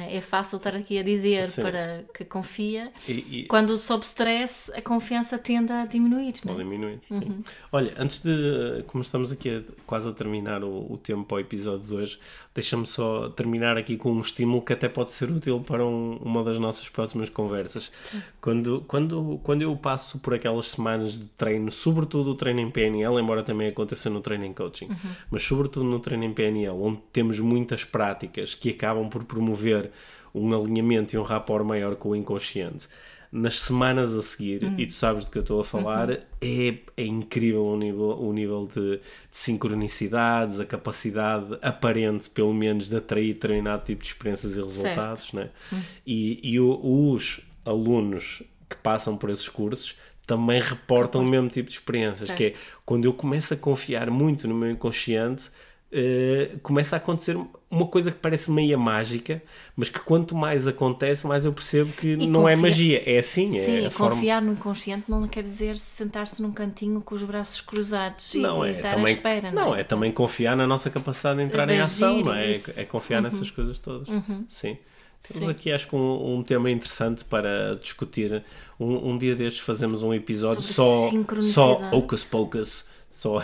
é, 0.00 0.16
é 0.16 0.20
fácil 0.20 0.56
estar 0.56 0.74
aqui 0.74 0.98
a 0.98 1.02
dizer 1.02 1.46
Sim. 1.46 1.62
para 1.62 2.04
que 2.14 2.24
confia. 2.24 2.92
E, 3.08 3.12
e... 3.12 3.46
Quando 3.46 3.76
sob 3.78 4.04
stress, 4.04 4.70
a 4.72 4.82
confiança 4.82 5.38
tende 5.38 5.72
a 5.72 5.86
diminuir. 5.86 6.34
É? 6.44 6.46
Pode 6.46 6.58
diminuir, 6.58 7.00
sim. 7.10 7.24
Uhum. 7.24 7.42
Olha, 7.72 7.94
antes 7.98 8.22
de, 8.22 8.84
como 8.86 9.02
estamos 9.02 9.32
aqui 9.32 9.48
a, 9.50 9.62
quase 9.86 10.08
a 10.08 10.12
terminar 10.12 10.62
o, 10.62 10.92
o 10.92 10.98
tempo 10.98 11.24
para 11.24 11.36
o 11.36 11.40
episódio 11.40 11.86
de 11.86 11.94
hoje, 11.94 12.18
deixa-me 12.58 12.86
só 12.86 13.28
terminar 13.28 13.78
aqui 13.78 13.96
com 13.96 14.10
um 14.10 14.20
estímulo 14.20 14.62
que 14.62 14.72
até 14.72 14.88
pode 14.88 15.12
ser 15.12 15.30
útil 15.30 15.60
para 15.60 15.86
um, 15.86 16.16
uma 16.16 16.42
das 16.42 16.58
nossas 16.58 16.88
próximas 16.88 17.28
conversas. 17.28 17.92
Quando, 18.40 18.84
quando, 18.88 19.40
quando 19.44 19.62
eu 19.62 19.76
passo 19.76 20.18
por 20.18 20.34
aquelas 20.34 20.66
semanas 20.66 21.20
de 21.20 21.26
treino, 21.26 21.70
sobretudo 21.70 22.30
o 22.30 22.34
treino 22.34 22.58
em 22.58 22.68
PNL, 22.68 23.20
embora 23.20 23.44
também 23.44 23.68
aconteça 23.68 24.10
no 24.10 24.20
treino 24.20 24.44
em 24.44 24.52
coaching, 24.52 24.86
uhum. 24.86 25.10
mas 25.30 25.44
sobretudo 25.44 25.84
no 25.84 26.00
treino 26.00 26.24
em 26.24 26.32
PNL, 26.32 26.76
onde 26.76 26.98
temos 27.12 27.38
muitas 27.38 27.84
práticas 27.84 28.54
que 28.54 28.70
acabam 28.70 29.08
por 29.08 29.24
promover 29.24 29.92
um 30.34 30.52
alinhamento 30.52 31.14
e 31.14 31.18
um 31.18 31.22
rapport 31.22 31.64
maior 31.64 31.94
com 31.94 32.10
o 32.10 32.16
inconsciente 32.16 32.88
nas 33.30 33.60
semanas 33.60 34.14
a 34.14 34.22
seguir, 34.22 34.64
uhum. 34.64 34.74
e 34.78 34.86
tu 34.86 34.94
sabes 34.94 35.26
do 35.26 35.30
que 35.30 35.38
eu 35.38 35.42
estou 35.42 35.60
a 35.60 35.64
falar, 35.64 36.10
uhum. 36.10 36.16
é, 36.40 36.78
é 36.96 37.04
incrível 37.04 37.66
o 37.66 37.76
nível, 37.76 38.18
o 38.18 38.32
nível 38.32 38.68
de, 38.72 38.96
de, 38.96 39.00
sincronicidades, 39.30 40.58
a 40.58 40.64
capacidade 40.64 41.58
aparente, 41.60 42.30
pelo 42.30 42.54
menos, 42.54 42.88
de 42.88 42.96
atrair 42.96 43.34
determinado 43.34 43.84
tipo 43.84 44.02
de 44.02 44.08
experiências 44.08 44.56
e 44.56 44.62
resultados. 44.62 45.32
Né? 45.32 45.50
Uhum. 45.70 45.82
E, 46.06 46.40
e 46.42 46.60
o, 46.60 47.12
os 47.12 47.40
alunos 47.64 48.42
que 48.68 48.76
passam 48.76 49.16
por 49.16 49.30
esses 49.30 49.48
cursos 49.48 49.94
também 50.26 50.60
reportam 50.60 51.22
o 51.22 51.28
mesmo 51.28 51.48
tipo 51.48 51.70
de 51.70 51.76
experiências, 51.76 52.26
certo. 52.26 52.36
que 52.36 52.44
é 52.44 52.52
quando 52.84 53.06
eu 53.06 53.14
começo 53.14 53.54
a 53.54 53.56
confiar 53.56 54.10
muito 54.10 54.46
no 54.46 54.54
meu 54.54 54.70
inconsciente, 54.70 55.50
uh, 55.92 56.58
começa 56.60 56.96
a 56.96 56.98
acontecer 56.98 57.36
uma 57.70 57.86
coisa 57.86 58.10
que 58.10 58.18
parece 58.18 58.50
meia 58.50 58.78
mágica, 58.78 59.42
mas 59.76 59.88
que 59.88 59.98
quanto 59.98 60.34
mais 60.34 60.66
acontece, 60.66 61.26
mais 61.26 61.44
eu 61.44 61.52
percebo 61.52 61.92
que 61.92 62.12
e 62.12 62.26
não 62.26 62.48
é 62.48 62.56
magia, 62.56 63.02
é 63.04 63.18
assim. 63.18 63.52
Sim, 63.52 63.86
é 63.86 63.90
confiar 63.90 64.36
forma... 64.36 64.40
no 64.40 64.52
inconsciente 64.52 65.10
não 65.10 65.26
quer 65.28 65.42
dizer 65.42 65.76
sentar-se 65.78 66.40
num 66.40 66.52
cantinho 66.52 67.00
com 67.00 67.14
os 67.14 67.22
braços 67.22 67.60
cruzados 67.60 68.34
não, 68.34 68.64
e, 68.64 68.70
é, 68.70 68.72
estar 68.72 68.90
também, 68.90 69.06
à 69.06 69.10
espera. 69.10 69.52
Não, 69.52 69.66
não 69.66 69.74
é? 69.74 69.80
é? 69.80 69.84
também 69.84 70.12
confiar 70.12 70.56
na 70.56 70.66
nossa 70.66 70.90
capacidade 70.90 71.38
de 71.38 71.44
entrar 71.44 71.66
de 71.66 71.74
em 71.74 71.80
ação, 71.80 72.22
não 72.22 72.34
é? 72.34 72.52
É 72.76 72.84
confiar 72.84 73.18
uhum. 73.18 73.24
nessas 73.24 73.50
coisas 73.50 73.78
todas. 73.78 74.08
Uhum. 74.08 74.44
Sim. 74.48 74.78
Temos 75.20 75.46
Sim. 75.46 75.52
aqui, 75.52 75.72
acho 75.72 75.88
que, 75.88 75.96
um, 75.96 76.36
um, 76.38 76.42
tema 76.42 76.70
interessante 76.70 77.24
para 77.24 77.74
discutir. 77.74 78.42
Um, 78.78 79.10
um 79.10 79.18
dia 79.18 79.34
destes 79.34 79.60
fazemos 79.60 80.02
um 80.02 80.14
episódio 80.14 80.62
Sobre 80.62 81.42
só, 81.42 81.80
só 81.80 81.90
Hocus 81.96 82.24
Pocus 82.24 82.86
só, 83.10 83.42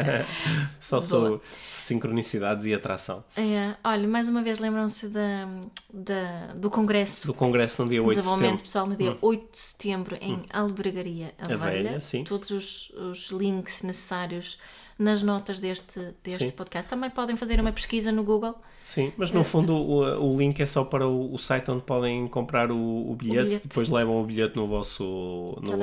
só 0.80 1.00
sou 1.00 1.42
sincronicidades 1.64 2.66
e 2.66 2.74
atração. 2.74 3.22
É, 3.36 3.74
olha, 3.84 4.08
mais 4.08 4.28
uma 4.28 4.42
vez 4.42 4.58
lembram-se 4.58 5.08
da, 5.08 5.48
da, 5.92 6.54
do 6.54 6.70
Congresso. 6.70 7.26
Do 7.26 7.34
Congresso 7.34 7.84
no 7.84 7.90
dia 7.90 8.02
8 8.02 8.08
de 8.08 8.14
setembro. 8.14 8.38
Desenvolvimento 8.38 8.62
Pessoal 8.62 8.86
no 8.86 8.96
dia 8.96 9.10
hum. 9.12 9.18
8 9.20 9.52
de 9.52 9.58
setembro 9.58 10.18
em 10.20 10.34
hum. 10.34 10.42
Albergaria 10.52 11.34
a, 11.38 11.44
a 11.44 11.56
Velha. 11.56 11.98
Velha. 11.98 12.24
Todos 12.24 12.50
os, 12.50 12.90
os 12.90 13.30
links 13.30 13.82
necessários 13.82 14.58
nas 15.02 15.22
notas 15.22 15.60
deste, 15.60 16.14
deste 16.22 16.52
podcast. 16.52 16.88
Também 16.88 17.10
podem 17.10 17.36
fazer 17.36 17.60
uma 17.60 17.72
pesquisa 17.72 18.10
no 18.10 18.24
Google 18.24 18.54
Sim, 18.84 19.12
mas 19.16 19.30
no 19.30 19.40
é. 19.40 19.44
fundo 19.44 19.74
o, 19.74 20.34
o 20.34 20.38
link 20.38 20.60
é 20.60 20.66
só 20.66 20.84
para 20.84 21.06
o, 21.06 21.32
o 21.32 21.38
site 21.38 21.70
onde 21.70 21.82
podem 21.82 22.26
comprar 22.28 22.70
o, 22.70 23.10
o, 23.10 23.14
bilhete, 23.16 23.40
o, 23.40 23.44
bilhete, 23.44 23.68
depois 23.68 23.88
levam 23.88 24.20
o 24.20 24.24
bilhete 24.24 24.56
no 24.56 24.66
vosso, 24.66 25.58
no, 25.62 25.76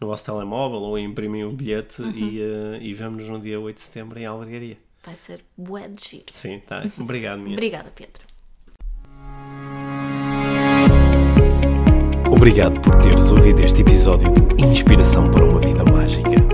no 0.00 0.06
vosso 0.06 0.24
telemóvel 0.24 0.80
ou 0.80 0.98
imprimem 0.98 1.44
o 1.44 1.50
bilhete 1.52 2.00
uhum. 2.00 2.10
e, 2.10 2.40
uh, 2.40 2.76
e 2.80 2.94
vemos 2.94 3.28
no 3.28 3.40
dia 3.40 3.60
8 3.60 3.76
de 3.76 3.82
setembro 3.82 4.18
em 4.18 4.26
Albergaria. 4.26 4.78
Vai 5.04 5.16
ser 5.16 5.40
bué 5.56 5.88
de 5.88 6.08
giro. 6.08 6.24
Sim, 6.32 6.60
tá. 6.66 6.82
Obrigado, 6.98 7.38
minha. 7.40 7.54
Obrigada, 7.54 7.92
Pedro. 7.94 8.22
Obrigado 12.34 12.80
por 12.80 12.94
teres 13.02 13.30
ouvido 13.30 13.60
este 13.60 13.82
episódio 13.82 14.32
de 14.32 14.64
Inspiração 14.64 15.30
para 15.30 15.44
uma 15.44 15.60
Vida 15.60 15.84
Mágica. 15.84 16.53